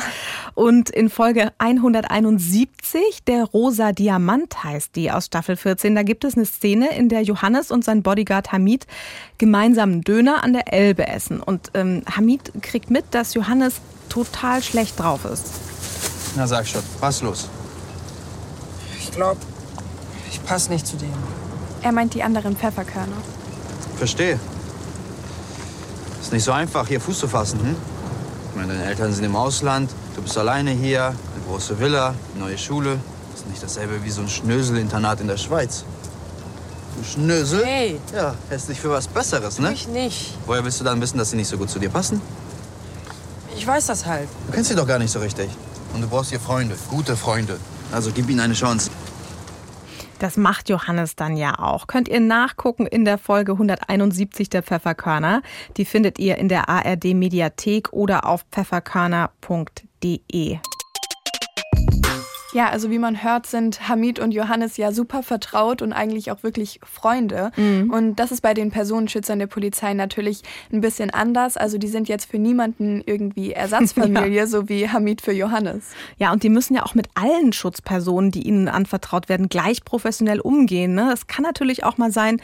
Und 0.55 0.89
in 0.89 1.09
Folge 1.09 1.51
171, 1.57 3.23
der 3.27 3.45
Rosa 3.45 3.91
Diamant 3.91 4.63
heißt 4.63 4.95
die 4.95 5.11
aus 5.11 5.27
Staffel 5.27 5.55
14, 5.55 5.95
da 5.95 6.03
gibt 6.03 6.23
es 6.23 6.35
eine 6.35 6.45
Szene, 6.45 6.95
in 6.97 7.09
der 7.09 7.21
Johannes 7.21 7.71
und 7.71 7.83
sein 7.83 8.03
Bodyguard 8.03 8.51
Hamid 8.51 8.85
gemeinsam 9.37 9.91
einen 9.91 10.01
Döner 10.01 10.43
an 10.43 10.53
der 10.53 10.73
Elbe 10.73 11.07
essen. 11.07 11.41
Und 11.41 11.71
ähm, 11.73 12.03
Hamid 12.15 12.51
kriegt 12.61 12.91
mit, 12.91 13.05
dass 13.11 13.33
Johannes 13.33 13.75
total 14.09 14.61
schlecht 14.61 14.99
drauf 14.99 15.25
ist. 15.25 15.45
Na 16.35 16.47
sag 16.47 16.67
schon, 16.67 16.81
was 16.99 17.21
los? 17.21 17.49
Ich 18.99 19.11
glaube, 19.11 19.39
ich 20.29 20.43
passe 20.43 20.71
nicht 20.71 20.85
zu 20.85 20.97
denen. 20.97 21.13
Er 21.81 21.91
meint 21.91 22.13
die 22.13 22.23
anderen 22.23 22.55
Pfefferkörner. 22.55 23.17
Verstehe. 23.97 24.39
Ist 26.21 26.33
nicht 26.33 26.43
so 26.43 26.51
einfach, 26.51 26.87
hier 26.87 26.99
Fuß 27.01 27.19
zu 27.19 27.27
fassen, 27.27 27.59
hm? 27.59 27.75
Meine, 28.55 28.73
deine 28.73 28.85
Eltern 28.85 29.13
sind 29.13 29.23
im 29.23 29.35
Ausland, 29.35 29.89
du 30.15 30.21
bist 30.21 30.37
alleine 30.37 30.71
hier, 30.71 31.05
eine 31.05 31.43
große 31.47 31.79
Villa, 31.79 32.15
eine 32.33 32.43
neue 32.43 32.57
Schule. 32.57 32.99
Ist 33.33 33.47
nicht 33.47 33.63
dasselbe 33.63 34.03
wie 34.03 34.09
so 34.09 34.21
ein 34.21 34.29
Schnösel-Internat 34.29 35.21
in 35.21 35.27
der 35.27 35.37
Schweiz. 35.37 35.85
Du 36.97 37.03
Schnösel? 37.03 37.63
Hey. 37.65 37.99
Ja, 38.13 38.35
hältst 38.49 38.69
dich 38.69 38.79
für 38.79 38.89
was 38.89 39.07
Besseres, 39.07 39.59
ne? 39.59 39.71
Ich 39.71 39.87
nicht. 39.87 40.33
Woher 40.45 40.63
willst 40.63 40.79
du 40.79 40.83
dann 40.83 40.99
wissen, 40.99 41.17
dass 41.17 41.29
sie 41.29 41.37
nicht 41.37 41.47
so 41.47 41.57
gut 41.57 41.69
zu 41.69 41.79
dir 41.79 41.89
passen? 41.89 42.21
Ich 43.55 43.65
weiß 43.65 43.85
das 43.87 44.05
halt. 44.05 44.27
Du 44.47 44.53
kennst 44.53 44.69
sie 44.69 44.75
doch 44.75 44.87
gar 44.87 44.99
nicht 44.99 45.11
so 45.11 45.19
richtig. 45.19 45.49
Und 45.93 46.01
du 46.01 46.07
brauchst 46.07 46.31
hier 46.31 46.39
Freunde, 46.39 46.75
gute 46.89 47.15
Freunde. 47.15 47.57
Also 47.91 48.11
gib 48.13 48.29
ihnen 48.29 48.39
eine 48.41 48.53
Chance. 48.53 48.89
Das 50.19 50.37
macht 50.37 50.69
Johannes 50.69 51.15
dann 51.15 51.35
ja 51.37 51.59
auch. 51.59 51.87
Könnt 51.87 52.09
ihr 52.09 52.19
nachgucken 52.19 52.85
in 52.85 53.05
der 53.05 53.17
Folge 53.17 53.53
171 53.53 54.49
der 54.49 54.61
Pfefferkörner. 54.63 55.41
Die 55.77 55.85
findet 55.85 56.19
ihr 56.19 56.37
in 56.37 56.49
der 56.49 56.67
ARD 56.67 57.15
Mediathek 57.15 57.93
oder 57.93 58.25
auf 58.25 58.43
pfefferkörner.de. 58.51 60.59
Ja, 62.53 62.69
also 62.69 62.89
wie 62.89 62.97
man 62.97 63.23
hört, 63.23 63.45
sind 63.45 63.87
Hamid 63.87 64.19
und 64.19 64.31
Johannes 64.31 64.77
ja 64.77 64.91
super 64.91 65.21
vertraut 65.21 65.81
und 65.81 65.93
eigentlich 65.93 66.31
auch 66.31 66.41
wirklich 66.41 66.79
Freunde. 66.83 67.51
Mhm. 67.55 67.91
Und 67.91 68.15
das 68.15 68.31
ist 68.31 68.41
bei 68.41 68.53
den 68.53 68.71
Personenschützern 68.71 69.37
der 69.37 69.47
Polizei 69.47 69.93
natürlich 69.93 70.41
ein 70.71 70.81
bisschen 70.81 71.11
anders. 71.11 71.57
Also 71.57 71.77
die 71.77 71.87
sind 71.87 72.07
jetzt 72.07 72.29
für 72.29 72.39
niemanden 72.39 73.03
irgendwie 73.05 73.51
Ersatzfamilie, 73.59 74.47
so 74.47 74.67
wie 74.67 74.89
Hamid 74.89 75.21
für 75.21 75.31
Johannes. 75.31 75.91
Ja, 76.17 76.31
und 76.31 76.41
die 76.41 76.49
müssen 76.49 76.75
ja 76.75 76.83
auch 76.83 76.95
mit 76.95 77.07
allen 77.13 77.53
Schutzpersonen, 77.53 78.31
die 78.31 78.47
ihnen 78.47 78.67
anvertraut 78.67 79.29
werden, 79.29 79.49
gleich 79.49 79.85
professionell 79.85 80.39
umgehen. 80.39 80.95
Ne? 80.95 81.11
Es 81.13 81.27
kann 81.27 81.43
natürlich 81.43 81.83
auch 81.83 81.97
mal 81.97 82.11
sein, 82.11 82.41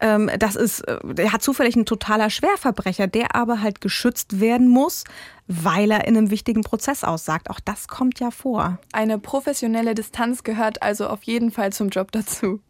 ähm, 0.00 0.30
das 0.38 0.56
ist, 0.56 0.80
äh, 0.80 0.98
der 1.04 1.32
hat 1.32 1.42
zufällig 1.42 1.76
ein 1.76 1.86
totaler 1.86 2.30
Schwerverbrecher, 2.30 3.06
der 3.06 3.36
aber 3.36 3.60
halt 3.60 3.80
geschützt 3.80 4.40
werden 4.40 4.68
muss, 4.68 5.04
weil 5.46 5.90
er 5.90 6.06
in 6.06 6.16
einem 6.16 6.30
wichtigen 6.30 6.62
Prozess 6.62 7.04
aussagt. 7.04 7.50
Auch 7.50 7.60
das 7.60 7.88
kommt 7.88 8.20
ja 8.20 8.30
vor. 8.30 8.78
Eine 8.92 9.18
professionelle 9.18 9.94
Distanz 9.94 10.42
gehört 10.42 10.82
also 10.82 11.08
auf 11.08 11.22
jeden 11.24 11.50
Fall 11.50 11.72
zum 11.72 11.88
Job 11.88 12.12
dazu. 12.12 12.60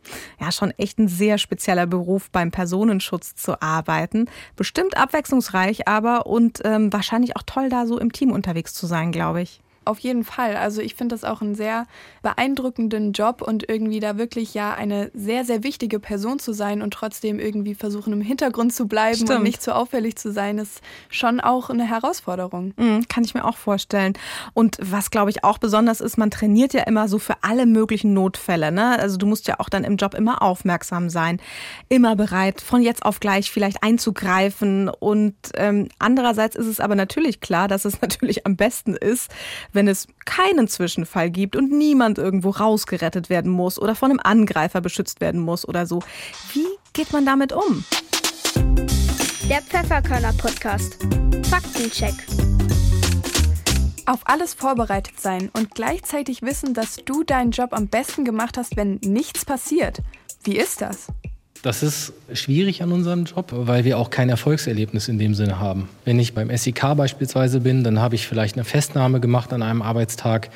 Ja, 0.40 0.52
schon 0.52 0.72
echt 0.72 0.98
ein 0.98 1.08
sehr 1.08 1.38
spezieller 1.38 1.86
Beruf, 1.86 2.30
beim 2.30 2.50
Personenschutz 2.50 3.34
zu 3.34 3.60
arbeiten. 3.62 4.26
Bestimmt 4.56 4.96
abwechslungsreich 4.96 5.88
aber 5.88 6.26
und 6.26 6.60
ähm, 6.64 6.92
wahrscheinlich 6.92 7.36
auch 7.36 7.42
toll, 7.46 7.68
da 7.68 7.86
so 7.86 7.98
im 7.98 8.12
Team 8.12 8.32
unterwegs 8.32 8.74
zu 8.74 8.86
sein, 8.86 9.12
glaube 9.12 9.42
ich. 9.42 9.60
Auf 9.84 9.98
jeden 9.98 10.24
Fall. 10.24 10.56
Also 10.56 10.80
ich 10.80 10.94
finde 10.94 11.14
das 11.14 11.24
auch 11.24 11.42
einen 11.42 11.54
sehr 11.54 11.86
beeindruckenden 12.22 13.12
Job 13.12 13.42
und 13.42 13.68
irgendwie 13.68 14.00
da 14.00 14.16
wirklich 14.18 14.54
ja 14.54 14.74
eine 14.74 15.10
sehr, 15.14 15.44
sehr 15.44 15.62
wichtige 15.62 16.00
Person 16.00 16.38
zu 16.38 16.52
sein 16.52 16.82
und 16.82 16.92
trotzdem 16.92 17.38
irgendwie 17.38 17.74
versuchen 17.74 18.12
im 18.12 18.20
Hintergrund 18.20 18.72
zu 18.72 18.86
bleiben 18.86 19.16
Stimmt. 19.16 19.30
und 19.30 19.42
nicht 19.42 19.62
zu 19.62 19.74
auffällig 19.74 20.16
zu 20.16 20.32
sein, 20.32 20.58
ist 20.58 20.80
schon 21.08 21.40
auch 21.40 21.70
eine 21.70 21.84
Herausforderung. 21.84 22.74
Mhm, 22.76 23.06
kann 23.08 23.24
ich 23.24 23.34
mir 23.34 23.44
auch 23.44 23.56
vorstellen. 23.56 24.14
Und 24.54 24.78
was, 24.80 25.10
glaube 25.10 25.30
ich, 25.30 25.44
auch 25.44 25.58
besonders 25.58 26.00
ist, 26.00 26.16
man 26.16 26.30
trainiert 26.30 26.72
ja 26.74 26.82
immer 26.82 27.08
so 27.08 27.18
für 27.18 27.36
alle 27.42 27.66
möglichen 27.66 28.14
Notfälle. 28.14 28.72
Ne? 28.72 28.98
Also 28.98 29.16
du 29.16 29.26
musst 29.26 29.48
ja 29.48 29.60
auch 29.60 29.68
dann 29.68 29.84
im 29.84 29.96
Job 29.96 30.14
immer 30.14 30.42
aufmerksam 30.42 31.10
sein, 31.10 31.40
immer 31.88 32.16
bereit, 32.16 32.60
von 32.60 32.82
jetzt 32.82 33.04
auf 33.04 33.20
gleich 33.20 33.50
vielleicht 33.50 33.82
einzugreifen. 33.82 34.88
Und 34.88 35.34
ähm, 35.54 35.88
andererseits 35.98 36.56
ist 36.56 36.66
es 36.66 36.80
aber 36.80 36.94
natürlich 36.94 37.40
klar, 37.40 37.68
dass 37.68 37.84
es 37.84 38.00
natürlich 38.00 38.46
am 38.46 38.56
besten 38.56 38.94
ist, 38.94 39.30
wenn 39.74 39.88
es 39.88 40.06
keinen 40.24 40.68
Zwischenfall 40.68 41.30
gibt 41.30 41.56
und 41.56 41.70
niemand 41.70 42.18
irgendwo 42.18 42.50
rausgerettet 42.50 43.28
werden 43.28 43.50
muss 43.50 43.78
oder 43.78 43.94
von 43.94 44.10
einem 44.10 44.20
Angreifer 44.22 44.80
beschützt 44.80 45.20
werden 45.20 45.40
muss 45.40 45.66
oder 45.68 45.86
so. 45.86 46.00
Wie 46.52 46.66
geht 46.92 47.12
man 47.12 47.26
damit 47.26 47.52
um? 47.52 47.84
Der 49.48 49.60
Pfefferkörner 49.60 50.32
Podcast. 50.34 50.98
Faktencheck. 51.50 52.14
Auf 54.06 54.20
alles 54.24 54.54
vorbereitet 54.54 55.20
sein 55.20 55.50
und 55.52 55.74
gleichzeitig 55.74 56.42
wissen, 56.42 56.74
dass 56.74 56.96
du 57.04 57.24
deinen 57.24 57.50
Job 57.50 57.72
am 57.72 57.88
besten 57.88 58.24
gemacht 58.24 58.58
hast, 58.58 58.76
wenn 58.76 58.98
nichts 59.02 59.44
passiert. 59.44 60.00
Wie 60.42 60.56
ist 60.56 60.82
das? 60.82 61.08
Das 61.64 61.82
ist 61.82 62.12
schwierig 62.30 62.82
an 62.82 62.92
unserem 62.92 63.24
Job, 63.24 63.46
weil 63.50 63.86
wir 63.86 63.98
auch 63.98 64.10
kein 64.10 64.28
Erfolgserlebnis 64.28 65.08
in 65.08 65.18
dem 65.18 65.32
Sinne 65.32 65.60
haben. 65.60 65.88
Wenn 66.04 66.18
ich 66.18 66.34
beim 66.34 66.54
SEK 66.54 66.94
beispielsweise 66.94 67.60
bin, 67.60 67.82
dann 67.82 68.00
habe 68.00 68.16
ich 68.16 68.26
vielleicht 68.26 68.56
eine 68.56 68.64
Festnahme 68.64 69.18
gemacht 69.18 69.50
an 69.50 69.62
einem 69.62 69.80
Arbeitstag. 69.80 70.50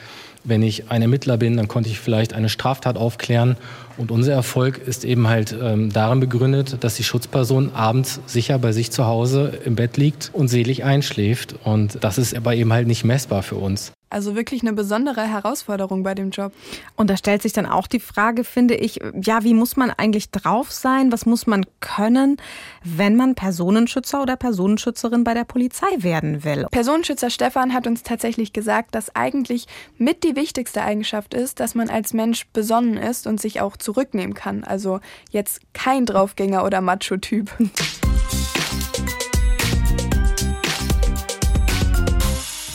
Wenn 0.44 0.62
ich 0.62 0.90
ein 0.90 1.00
Ermittler 1.00 1.38
bin, 1.38 1.56
dann 1.56 1.66
konnte 1.66 1.88
ich 1.88 1.98
vielleicht 1.98 2.34
eine 2.34 2.50
Straftat 2.50 2.98
aufklären. 2.98 3.56
Und 3.96 4.10
unser 4.10 4.34
Erfolg 4.34 4.86
ist 4.86 5.06
eben 5.06 5.28
halt 5.28 5.56
ähm, 5.58 5.90
darin 5.90 6.20
begründet, 6.20 6.76
dass 6.84 6.96
die 6.96 7.04
Schutzperson 7.04 7.74
abends 7.74 8.20
sicher 8.26 8.58
bei 8.58 8.72
sich 8.72 8.90
zu 8.90 9.06
Hause 9.06 9.54
im 9.64 9.76
Bett 9.76 9.96
liegt 9.96 10.28
und 10.34 10.48
selig 10.48 10.84
einschläft. 10.84 11.54
Und 11.64 12.04
das 12.04 12.18
ist 12.18 12.36
aber 12.36 12.54
eben 12.54 12.70
halt 12.70 12.86
nicht 12.86 13.04
messbar 13.04 13.42
für 13.42 13.56
uns. 13.56 13.92
Also 14.10 14.34
wirklich 14.34 14.62
eine 14.62 14.72
besondere 14.72 15.22
Herausforderung 15.22 16.02
bei 16.02 16.14
dem 16.14 16.30
Job. 16.30 16.52
Und 16.96 17.10
da 17.10 17.16
stellt 17.16 17.42
sich 17.42 17.52
dann 17.52 17.66
auch 17.66 17.86
die 17.86 18.00
Frage, 18.00 18.44
finde 18.44 18.74
ich, 18.74 19.00
ja, 19.20 19.44
wie 19.44 19.54
muss 19.54 19.76
man 19.76 19.90
eigentlich 19.90 20.30
drauf 20.30 20.72
sein? 20.72 21.12
Was 21.12 21.26
muss 21.26 21.46
man 21.46 21.66
können, 21.80 22.38
wenn 22.84 23.16
man 23.16 23.34
Personenschützer 23.34 24.22
oder 24.22 24.36
Personenschützerin 24.36 25.24
bei 25.24 25.34
der 25.34 25.44
Polizei 25.44 25.86
werden 25.98 26.44
will? 26.44 26.66
Personenschützer 26.70 27.30
Stefan 27.30 27.74
hat 27.74 27.86
uns 27.86 28.02
tatsächlich 28.02 28.52
gesagt, 28.52 28.94
dass 28.94 29.14
eigentlich 29.14 29.66
mit 29.98 30.24
die 30.24 30.36
wichtigste 30.36 30.82
Eigenschaft 30.82 31.34
ist, 31.34 31.60
dass 31.60 31.74
man 31.74 31.90
als 31.90 32.14
Mensch 32.14 32.46
besonnen 32.52 32.96
ist 32.96 33.26
und 33.26 33.40
sich 33.40 33.60
auch 33.60 33.76
zurücknehmen 33.76 34.34
kann. 34.34 34.64
Also 34.64 35.00
jetzt 35.30 35.60
kein 35.74 36.06
Draufgänger 36.06 36.64
oder 36.64 36.80
Macho-Typ. 36.80 37.50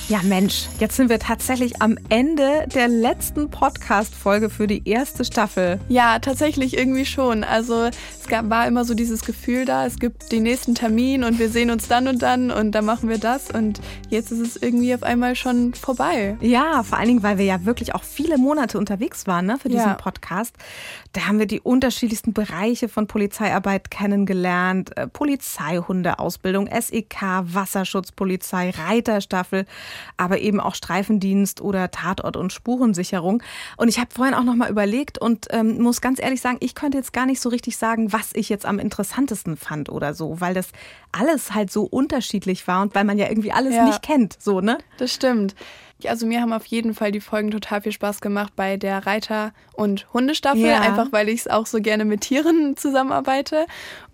Ja, 0.09 0.19
Mensch, 0.21 0.67
jetzt 0.79 0.97
sind 0.97 1.09
wir 1.09 1.17
tatsächlich 1.17 1.81
am 1.81 1.97
Ende 2.09 2.67
der 2.75 2.89
letzten 2.89 3.49
Podcast-Folge 3.49 4.49
für 4.49 4.67
die 4.67 4.87
erste 4.87 5.23
Staffel. 5.23 5.79
Ja, 5.87 6.19
tatsächlich 6.19 6.77
irgendwie 6.77 7.05
schon. 7.05 7.43
Also 7.45 7.85
es 7.85 8.27
gab, 8.27 8.49
war 8.49 8.67
immer 8.67 8.83
so 8.83 8.95
dieses 8.95 9.21
Gefühl 9.21 9.63
da, 9.63 9.85
es 9.85 9.97
gibt 9.99 10.31
den 10.33 10.43
nächsten 10.43 10.75
Termin 10.75 11.23
und 11.23 11.39
wir 11.39 11.49
sehen 11.49 11.71
uns 11.71 11.87
dann 11.87 12.09
und 12.09 12.21
dann 12.21 12.51
und 12.51 12.73
dann 12.73 12.83
machen 12.85 13.07
wir 13.07 13.17
das 13.17 13.49
und 13.49 13.79
jetzt 14.09 14.31
ist 14.31 14.39
es 14.41 14.55
irgendwie 14.57 14.93
auf 14.93 15.03
einmal 15.03 15.35
schon 15.35 15.73
vorbei. 15.73 16.35
Ja, 16.41 16.83
vor 16.83 16.97
allen 16.97 17.07
Dingen, 17.07 17.23
weil 17.23 17.37
wir 17.37 17.45
ja 17.45 17.63
wirklich 17.65 17.95
auch 17.95 18.03
viele 18.03 18.37
Monate 18.37 18.77
unterwegs 18.77 19.25
waren 19.25 19.45
ne, 19.45 19.57
für 19.59 19.69
diesen 19.69 19.87
Ja. 19.87 19.93
Podcast. 19.93 20.53
Da 21.13 21.27
haben 21.27 21.37
wir 21.37 21.45
die 21.45 21.61
unterschiedlichsten 21.61 22.33
Bereiche 22.33 22.89
von 22.89 23.05
Polizeiarbeit 23.05 23.91
kennengelernt. 23.91 24.97
Äh, 24.97 25.07
Polizeihundeausbildung, 25.07 26.67
SEK, 26.67 27.21
Wasserschutzpolizei, 27.43 28.71
Reiterstaffel, 28.71 29.65
aber 30.17 30.39
eben 30.39 30.59
auch 30.59 30.73
Streifendienst 30.75 31.61
oder 31.61 31.91
Tatort- 31.91 32.35
und 32.37 32.51
Spurensicherung. 32.51 33.43
Und 33.77 33.89
ich 33.89 33.99
habe 33.99 34.09
vorhin 34.13 34.33
auch 34.33 34.43
noch 34.43 34.55
mal 34.55 34.69
überlegt 34.71 35.19
und 35.19 35.47
ähm, 35.51 35.79
muss 35.81 36.01
ganz 36.01 36.19
ehrlich 36.21 36.41
sagen, 36.41 36.57
ich 36.61 36.73
könnte 36.75 36.97
jetzt 36.97 37.13
gar 37.13 37.25
nicht 37.27 37.41
so 37.41 37.49
richtig 37.49 37.77
sagen, 37.77 38.11
was 38.11 38.31
ich 38.33 38.49
jetzt 38.49 38.65
am 38.65 38.79
interessantesten 38.79 39.55
fand 39.55 39.89
oder 39.89 40.13
so, 40.13 40.41
weil 40.41 40.53
das 40.53 40.69
alles 41.11 41.53
halt 41.53 41.71
so 41.71 41.83
unterschiedlich 41.83 42.67
war 42.67 42.81
und 42.81 42.95
weil 42.95 43.03
man 43.03 43.17
ja 43.19 43.29
irgendwie 43.29 43.51
alles 43.51 43.75
Ja. 43.75 43.85
nicht 43.85 44.01
kennt, 44.01 44.35
so, 44.39 44.61
ne? 44.61 44.79
Das 44.97 45.13
stimmt. 45.13 45.53
Also 46.09 46.25
mir 46.25 46.41
haben 46.41 46.53
auf 46.53 46.65
jeden 46.65 46.93
Fall 46.93 47.11
die 47.11 47.19
Folgen 47.21 47.51
total 47.51 47.81
viel 47.81 47.91
Spaß 47.91 48.21
gemacht 48.21 48.53
bei 48.55 48.77
der 48.77 49.05
Reiter- 49.05 49.53
und 49.73 50.07
Hundestaffel, 50.13 50.61
Ja. 50.65 50.81
einfach 50.81 51.07
weil 51.11 51.29
ich 51.29 51.41
es 51.41 51.47
auch 51.47 51.65
so 51.65 51.79
gerne 51.79 52.05
mit 52.05 52.21
Tieren 52.21 52.75
zusammenarbeite. 52.77 53.65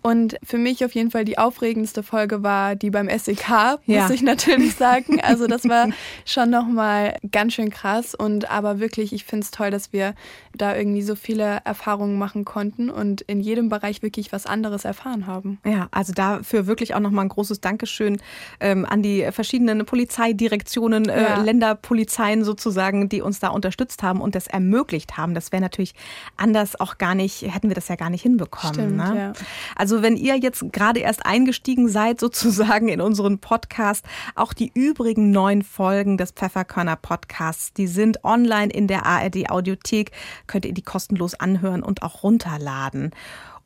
Und 0.02 0.36
für 0.42 0.58
mich 0.58 0.84
auf 0.84 0.92
jeden 0.92 1.10
Fall 1.10 1.24
die 1.24 1.38
aufregendste 1.38 2.02
Folge 2.02 2.42
war 2.42 2.74
die 2.74 2.90
beim 2.90 3.08
SEK, 3.08 3.48
Ja. 3.86 4.02
muss 4.02 4.10
ich 4.10 4.22
natürlich 4.22 4.74
sagen. 4.74 5.20
Also 5.20 5.46
das 5.46 5.68
war 5.68 5.88
schon 6.24 6.50
nochmal 6.50 7.16
ganz 7.30 7.54
schön 7.54 7.70
krass. 7.70 8.14
Und 8.14 8.50
aber 8.50 8.80
wirklich, 8.80 9.12
ich 9.12 9.24
finde 9.24 9.44
es 9.44 9.50
toll, 9.50 9.70
dass 9.70 9.92
wir 9.92 10.14
da 10.56 10.76
irgendwie 10.76 11.02
so 11.02 11.14
viele 11.14 11.60
Erfahrungen 11.64 12.18
machen 12.18 12.44
konnten 12.44 12.90
und 12.90 13.20
in 13.22 13.40
jedem 13.40 13.68
Bereich 13.68 14.02
wirklich 14.02 14.32
was 14.32 14.46
anderes 14.46 14.84
erfahren 14.84 15.26
haben. 15.26 15.58
Ja, 15.66 15.88
also 15.90 16.12
dafür 16.12 16.66
wirklich 16.66 16.94
auch 16.94 17.00
nochmal 17.00 17.24
ein 17.26 17.28
großes 17.28 17.60
Dankeschön 17.60 18.18
ähm, 18.60 18.84
an 18.84 19.02
die 19.02 19.26
verschiedenen 19.32 19.84
Polizeidirektionen, 19.84 21.08
äh, 21.08 21.22
Ja. 21.22 21.40
Länderpolizeien 21.42 22.44
sozusagen, 22.44 23.08
die 23.08 23.22
uns 23.22 23.40
da 23.40 23.48
unterstützt 23.48 24.02
haben 24.02 24.20
und 24.20 24.34
das 24.34 24.46
ermöglicht 24.46 25.16
haben. 25.16 25.34
Das 25.34 25.52
wäre 25.52 25.62
natürlich 25.62 25.94
anders 26.36 26.78
auch 26.80 26.98
gar 26.98 27.14
nicht, 27.14 27.42
hätten 27.42 27.68
wir 27.68 27.74
das 27.74 27.88
ja 27.88 27.96
gar 27.96 28.10
nicht 28.10 28.22
hinbekommen. 28.22 28.74
Stimmt, 28.74 28.96
ne? 28.96 29.14
ja. 29.16 29.32
Also 29.76 29.89
wenn 30.02 30.16
ihr 30.16 30.36
jetzt 30.36 30.64
gerade 30.72 31.00
erst 31.00 31.26
eingestiegen 31.26 31.88
seid 31.88 32.20
sozusagen 32.20 32.88
in 32.88 33.00
unseren 33.00 33.38
Podcast, 33.38 34.04
auch 34.34 34.52
die 34.52 34.70
übrigen 34.74 35.30
neun 35.30 35.62
Folgen 35.62 36.16
des 36.16 36.32
Pfefferkörner 36.32 36.96
Podcasts, 36.96 37.72
die 37.72 37.86
sind 37.86 38.24
online 38.24 38.72
in 38.72 38.86
der 38.86 39.06
ARD 39.06 39.50
Audiothek, 39.50 40.12
könnt 40.46 40.64
ihr 40.64 40.74
die 40.74 40.82
kostenlos 40.82 41.34
anhören 41.34 41.82
und 41.82 42.02
auch 42.02 42.22
runterladen. 42.22 43.12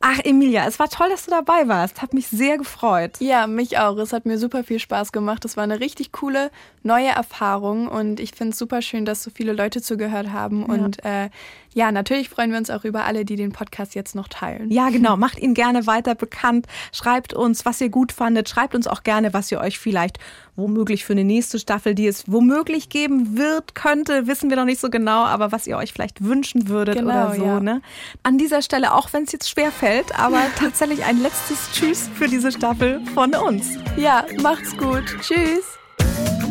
Ach, 0.07 0.19
Emilia, 0.23 0.67
es 0.67 0.77
war 0.77 0.87
toll, 0.87 1.09
dass 1.09 1.25
du 1.25 1.31
dabei 1.31 1.67
warst. 1.67 2.01
Hat 2.01 2.13
mich 2.13 2.27
sehr 2.27 2.59
gefreut. 2.59 3.13
Ja, 3.19 3.47
mich 3.47 3.79
auch. 3.79 3.97
Es 3.97 4.13
hat 4.13 4.25
mir 4.25 4.37
super 4.37 4.63
viel 4.63 4.77
Spaß 4.77 5.11
gemacht. 5.11 5.45
Es 5.45 5.57
war 5.57 5.63
eine 5.63 5.79
richtig 5.79 6.11
coole 6.11 6.51
neue 6.83 7.07
Erfahrung 7.07 7.87
und 7.87 8.19
ich 8.19 8.33
finde 8.35 8.51
es 8.51 8.59
super 8.59 8.83
schön, 8.83 9.05
dass 9.05 9.23
so 9.23 9.31
viele 9.33 9.53
Leute 9.53 9.81
zugehört 9.81 10.31
haben. 10.31 10.61
Ja. 10.61 10.67
Und 10.67 11.03
äh, 11.03 11.29
ja, 11.75 11.91
natürlich 11.91 12.29
freuen 12.29 12.51
wir 12.51 12.57
uns 12.57 12.69
auch 12.69 12.85
über 12.85 13.03
alle, 13.03 13.25
die 13.25 13.35
den 13.35 13.51
Podcast 13.51 13.95
jetzt 13.95 14.15
noch 14.15 14.29
teilen. 14.29 14.71
Ja, 14.71 14.89
genau. 14.89 15.17
Macht 15.17 15.37
ihn 15.37 15.53
gerne 15.53 15.85
weiter 15.85 16.15
bekannt. 16.15 16.67
Schreibt 16.93 17.33
uns, 17.33 17.65
was 17.65 17.81
ihr 17.81 17.89
gut 17.89 18.13
fandet. 18.13 18.47
Schreibt 18.47 18.75
uns 18.75 18.87
auch 18.87 19.03
gerne, 19.03 19.33
was 19.33 19.51
ihr 19.51 19.59
euch 19.59 19.77
vielleicht 19.77 20.17
womöglich 20.55 21.03
für 21.03 21.11
eine 21.11 21.25
nächste 21.25 21.59
Staffel, 21.59 21.93
die 21.93 22.07
es 22.07 22.31
womöglich 22.31 22.87
geben 22.87 23.37
wird, 23.37 23.75
könnte, 23.75 24.25
wissen 24.25 24.49
wir 24.49 24.55
noch 24.55 24.63
nicht 24.63 24.79
so 24.79 24.89
genau, 24.89 25.25
aber 25.25 25.51
was 25.51 25.67
ihr 25.67 25.75
euch 25.75 25.91
vielleicht 25.91 26.23
wünschen 26.23 26.69
würdet 26.69 26.95
Genau, 26.95 27.09
oder 27.09 27.35
so. 27.35 27.43
ja. 27.45 27.59
Ne? 27.59 27.81
An 28.23 28.37
dieser 28.37 28.61
Stelle, 28.61 28.93
auch 28.93 29.11
wenn 29.11 29.23
es 29.23 29.33
jetzt 29.33 29.49
schwer 29.49 29.69
fällt, 29.69 30.17
aber 30.17 30.39
tatsächlich 30.57 31.03
ein 31.03 31.21
letztes 31.21 31.71
Tschüss 31.73 32.09
für 32.15 32.29
diese 32.29 32.53
Staffel 32.53 33.01
von 33.13 33.35
uns. 33.35 33.77
Ja, 33.97 34.23
macht's 34.41 34.77
gut. 34.77 35.03
Tschüss. 35.19 35.65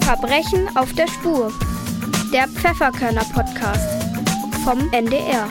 Verbrechen 0.03 0.69
auf 0.77 0.93
der 0.93 1.07
Spur. 1.09 1.51
Der 2.31 2.47
Pfefferkörner 2.47 3.25
Podcast 3.33 3.94
vom 4.65 4.91
NDR. 4.93 5.47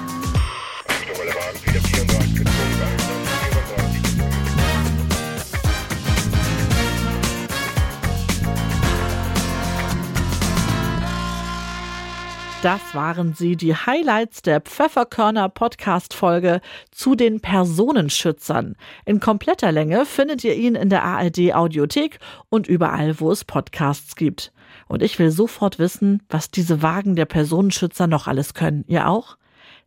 Das 12.64 12.95
waren 12.95 13.36
sie, 13.36 13.55
die 13.55 13.76
Highlights 13.76 14.41
der 14.41 14.61
Pfefferkörner 14.61 15.49
Podcast 15.49 16.16
Folge 16.16 16.59
zu 16.89 17.14
den 17.14 17.39
Personenschützern. 17.39 18.76
In 19.05 19.20
kompletter 19.20 19.72
Länge 19.72 20.07
findet 20.07 20.43
ihr 20.43 20.55
ihn 20.55 20.74
in 20.74 20.89
der 20.89 21.03
ARD 21.03 21.53
Audiothek 21.53 22.18
und 22.49 22.68
überall, 22.68 23.20
wo 23.20 23.30
es 23.32 23.45
Podcasts 23.45 24.16
gibt. 24.16 24.51
Und 24.94 25.02
ich 25.02 25.18
will 25.18 25.32
sofort 25.32 25.80
wissen, 25.80 26.22
was 26.30 26.52
diese 26.52 26.84
Wagen 26.84 27.16
der 27.16 27.26
Personenschützer 27.26 28.06
noch 28.06 28.28
alles 28.28 28.54
können. 28.54 28.86
Ihr 28.88 29.10
auch? 29.10 29.38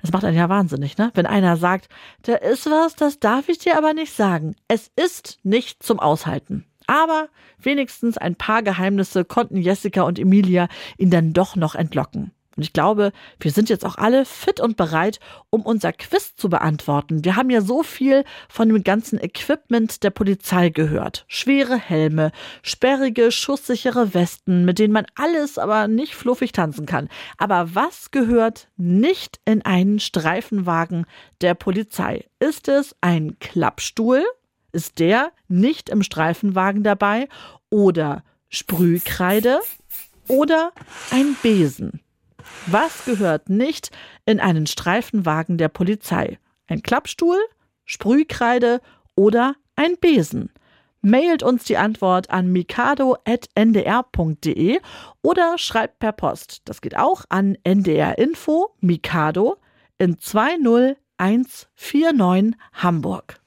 Das 0.03 0.11
macht 0.11 0.25
einen 0.25 0.37
ja 0.37 0.49
wahnsinnig, 0.49 0.99
ne? 0.99 1.13
Wenn 1.15 1.27
einer 1.27 1.57
sagt, 1.57 1.89
da 2.23 2.35
ist 2.35 2.67
was, 2.67 2.97
das 2.97 3.21
darf 3.21 3.49
ich 3.49 3.59
dir 3.59 3.79
aber 3.79 3.95
nicht 3.95 4.13
sagen. 4.13 4.57
Es 4.67 4.91
ist 4.97 5.39
nicht 5.45 5.81
zum 5.85 6.01
Aushalten. 6.01 6.67
Aber 6.89 7.29
wenigstens 7.57 8.19
ein 8.19 8.35
paar 8.35 8.65
Geheimnisse 8.65 9.25
konnten 9.25 9.59
Jessica 9.59 10.03
und 10.03 10.19
Emilia 10.19 10.67
ihn 10.99 11.11
dann 11.11 11.33
doch 11.33 11.55
noch 11.55 11.77
entlocken. 11.77 12.33
Und 12.57 12.63
ich 12.63 12.73
glaube, 12.73 13.13
wir 13.39 13.51
sind 13.51 13.69
jetzt 13.69 13.85
auch 13.85 13.97
alle 13.97 14.25
fit 14.25 14.61
und 14.61 14.77
bereit, 14.77 15.21
um 15.51 15.63
unser 15.63 15.93
Quiz 15.93 16.35
zu 16.37 16.49
beantworten. 16.49 17.25
Wir 17.25 17.37
haben 17.37 17.51
ja 17.51 17.61
so 17.61 17.83
viel 17.83 18.25
von 18.49 18.69
dem 18.69 18.83
ganzen 18.83 19.23
Equipment 19.23 20.03
der 20.03 20.11
Polizei 20.11 20.71
gehört. 20.71 21.27
Schwere 21.29 21.77
Helme, 21.77 22.33
sperrige, 22.63 23.31
schusssichere 23.31 24.15
Westen, 24.15 24.65
mit 24.65 24.79
denen 24.79 24.95
man 24.95 25.07
alles 25.15 25.59
aber 25.59 25.87
nicht 25.87 26.15
fluffig 26.15 26.53
tanzen 26.53 26.87
kann. 26.87 27.09
Aber 27.37 27.75
was 27.75 28.11
gehört 28.11 28.69
nicht 28.77 29.39
in 29.45 29.63
einen 29.63 30.01
Streifenwagen 30.01 31.07
der 31.43 31.55
Polizei? 31.55 32.25
Ist 32.39 32.69
es 32.69 32.97
ein 33.03 33.39
Klappstuhl? 33.39 34.25
Ist 34.73 34.99
der 34.99 35.33
nicht 35.49 35.91
im 35.91 36.03
Streifenwagen 36.03 36.83
dabei? 36.83 37.29
Oder 37.71 38.25
Sprühkreide? 38.49 39.61
Oder 40.29 40.73
ein 41.11 41.37
Besen? 41.43 42.01
Was 42.67 43.05
gehört 43.05 43.49
nicht 43.49 43.93
in 44.25 44.41
einen 44.41 44.67
Streifenwagen 44.67 45.59
der 45.59 45.69
Polizei? 45.69 46.41
Ein 46.67 46.83
Klappstuhl, 46.83 47.39
Sprühkreide 47.85 48.81
oder 49.15 49.55
ein 49.77 49.97
Besen? 49.99 50.51
Mailt 51.01 51.45
uns 51.45 51.65
die 51.65 51.77
Antwort 51.77 52.31
an 52.31 52.51
mikado.ndr.de 52.51 54.81
oder 55.23 55.59
schreibt 55.59 55.99
per 56.01 56.13
Post. 56.13 56.63
Das 56.65 56.81
geht 56.81 56.97
auch 56.97 57.25
an 57.29 57.57
NDR 57.63 58.19
Info 58.19 58.71
Mikado 58.81 59.59
in 59.99 60.19
20149 60.19 62.57
Hamburg. 62.73 63.39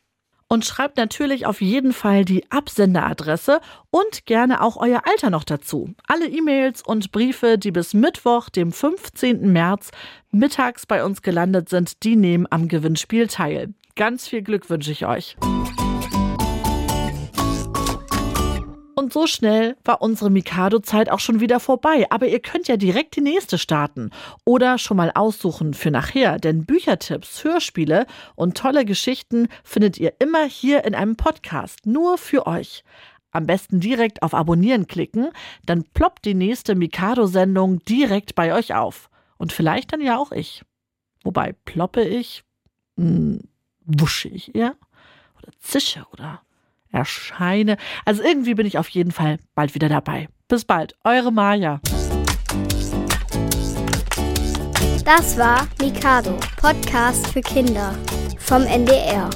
Und 0.52 0.66
schreibt 0.66 0.98
natürlich 0.98 1.46
auf 1.46 1.62
jeden 1.62 1.94
Fall 1.94 2.26
die 2.26 2.44
Absenderadresse 2.52 3.62
und 3.92 4.26
gerne 4.26 4.64
auch 4.64 4.78
euer 4.78 5.04
Alter 5.06 5.30
noch 5.30 5.44
dazu. 5.44 5.94
Alle 6.08 6.28
E-Mails 6.28 6.82
und 6.82 7.12
Briefe, 7.12 7.60
die 7.60 7.72
bis 7.72 7.94
Mittwoch, 7.94 8.50
dem 8.50 8.72
15. 8.72 9.52
März, 9.54 9.92
mittags 10.32 10.88
bei 10.88 11.04
uns 11.06 11.22
gelandet 11.22 11.70
sind, 11.70 12.04
die 12.04 12.16
nehmen 12.16 12.48
am 12.50 12.68
Gewinnspiel 12.68 13.28
teil. 13.28 13.76
Ganz 13.96 14.28
viel 14.28 14.42
Glück 14.42 14.72
wünsche 14.72 14.92
ich 14.92 15.06
euch. 15.06 15.38
Und 19.10 19.14
so 19.14 19.26
schnell 19.26 19.76
war 19.84 20.04
unsere 20.04 20.30
Mikado-Zeit 20.30 21.10
auch 21.10 21.20
schon 21.20 21.40
wieder 21.40 21.60
vorbei. 21.60 22.06
Aber 22.12 22.28
ihr 22.28 22.40
könnt 22.40 22.68
ja 22.68 22.78
direkt 22.78 23.16
die 23.16 23.22
nächste 23.22 23.58
starten. 23.58 24.12
Oder 24.46 24.78
schon 24.78 24.98
mal 24.98 25.12
aussuchen 25.16 25.74
für 25.74 25.90
nachher. 25.90 26.38
Denn 26.38 26.64
Büchertipps, 26.64 27.44
Hörspiele 27.44 28.06
und 28.36 28.56
tolle 28.56 28.86
Geschichten 28.86 29.48
findet 29.64 29.98
ihr 29.98 30.14
immer 30.20 30.46
hier 30.46 30.86
in 30.86 30.94
einem 30.94 31.16
Podcast. 31.16 31.88
Nur 31.88 32.20
für 32.20 32.46
euch. 32.46 32.84
Am 33.32 33.48
besten 33.48 33.80
direkt 33.80 34.22
auf 34.22 34.36
Abonnieren 34.36 34.86
klicken. 34.86 35.30
Dann 35.66 35.86
ploppt 35.86 36.26
die 36.26 36.36
nächste 36.36 36.76
Mikado-Sendung 36.76 37.80
direkt 37.86 38.36
bei 38.36 38.54
euch 38.54 38.76
auf. 38.76 39.10
Und 39.40 39.52
vielleicht 39.52 39.92
dann 39.92 40.02
ja 40.02 40.20
auch 40.20 40.32
ich. 40.32 40.62
Wobei, 41.24 41.56
ploppe 41.66 42.04
ich? 42.04 42.44
Hm, 42.96 43.40
wusche 43.86 44.28
ich 44.28 44.54
eher? 44.54 44.76
Oder 45.36 45.52
zische 45.58 46.06
oder 46.14 46.44
erscheine. 46.92 47.78
Also 48.06 48.24
irgendwie 48.24 48.56
bin 48.56 48.66
ich 48.66 48.78
auf 48.78 48.90
jeden 48.90 49.12
Fall 49.12 49.38
bald 49.56 49.76
wieder 49.76 49.90
dabei. 49.90 50.28
Bis 50.48 50.66
bald, 50.66 50.96
eure 51.04 51.32
Maja. 51.32 51.80
Das 55.06 55.38
war 55.38 55.68
Mikado, 55.82 56.38
Podcast 56.58 57.28
für 57.28 57.42
Kinder 57.42 57.96
vom 58.38 58.64
NDR. 58.64 59.30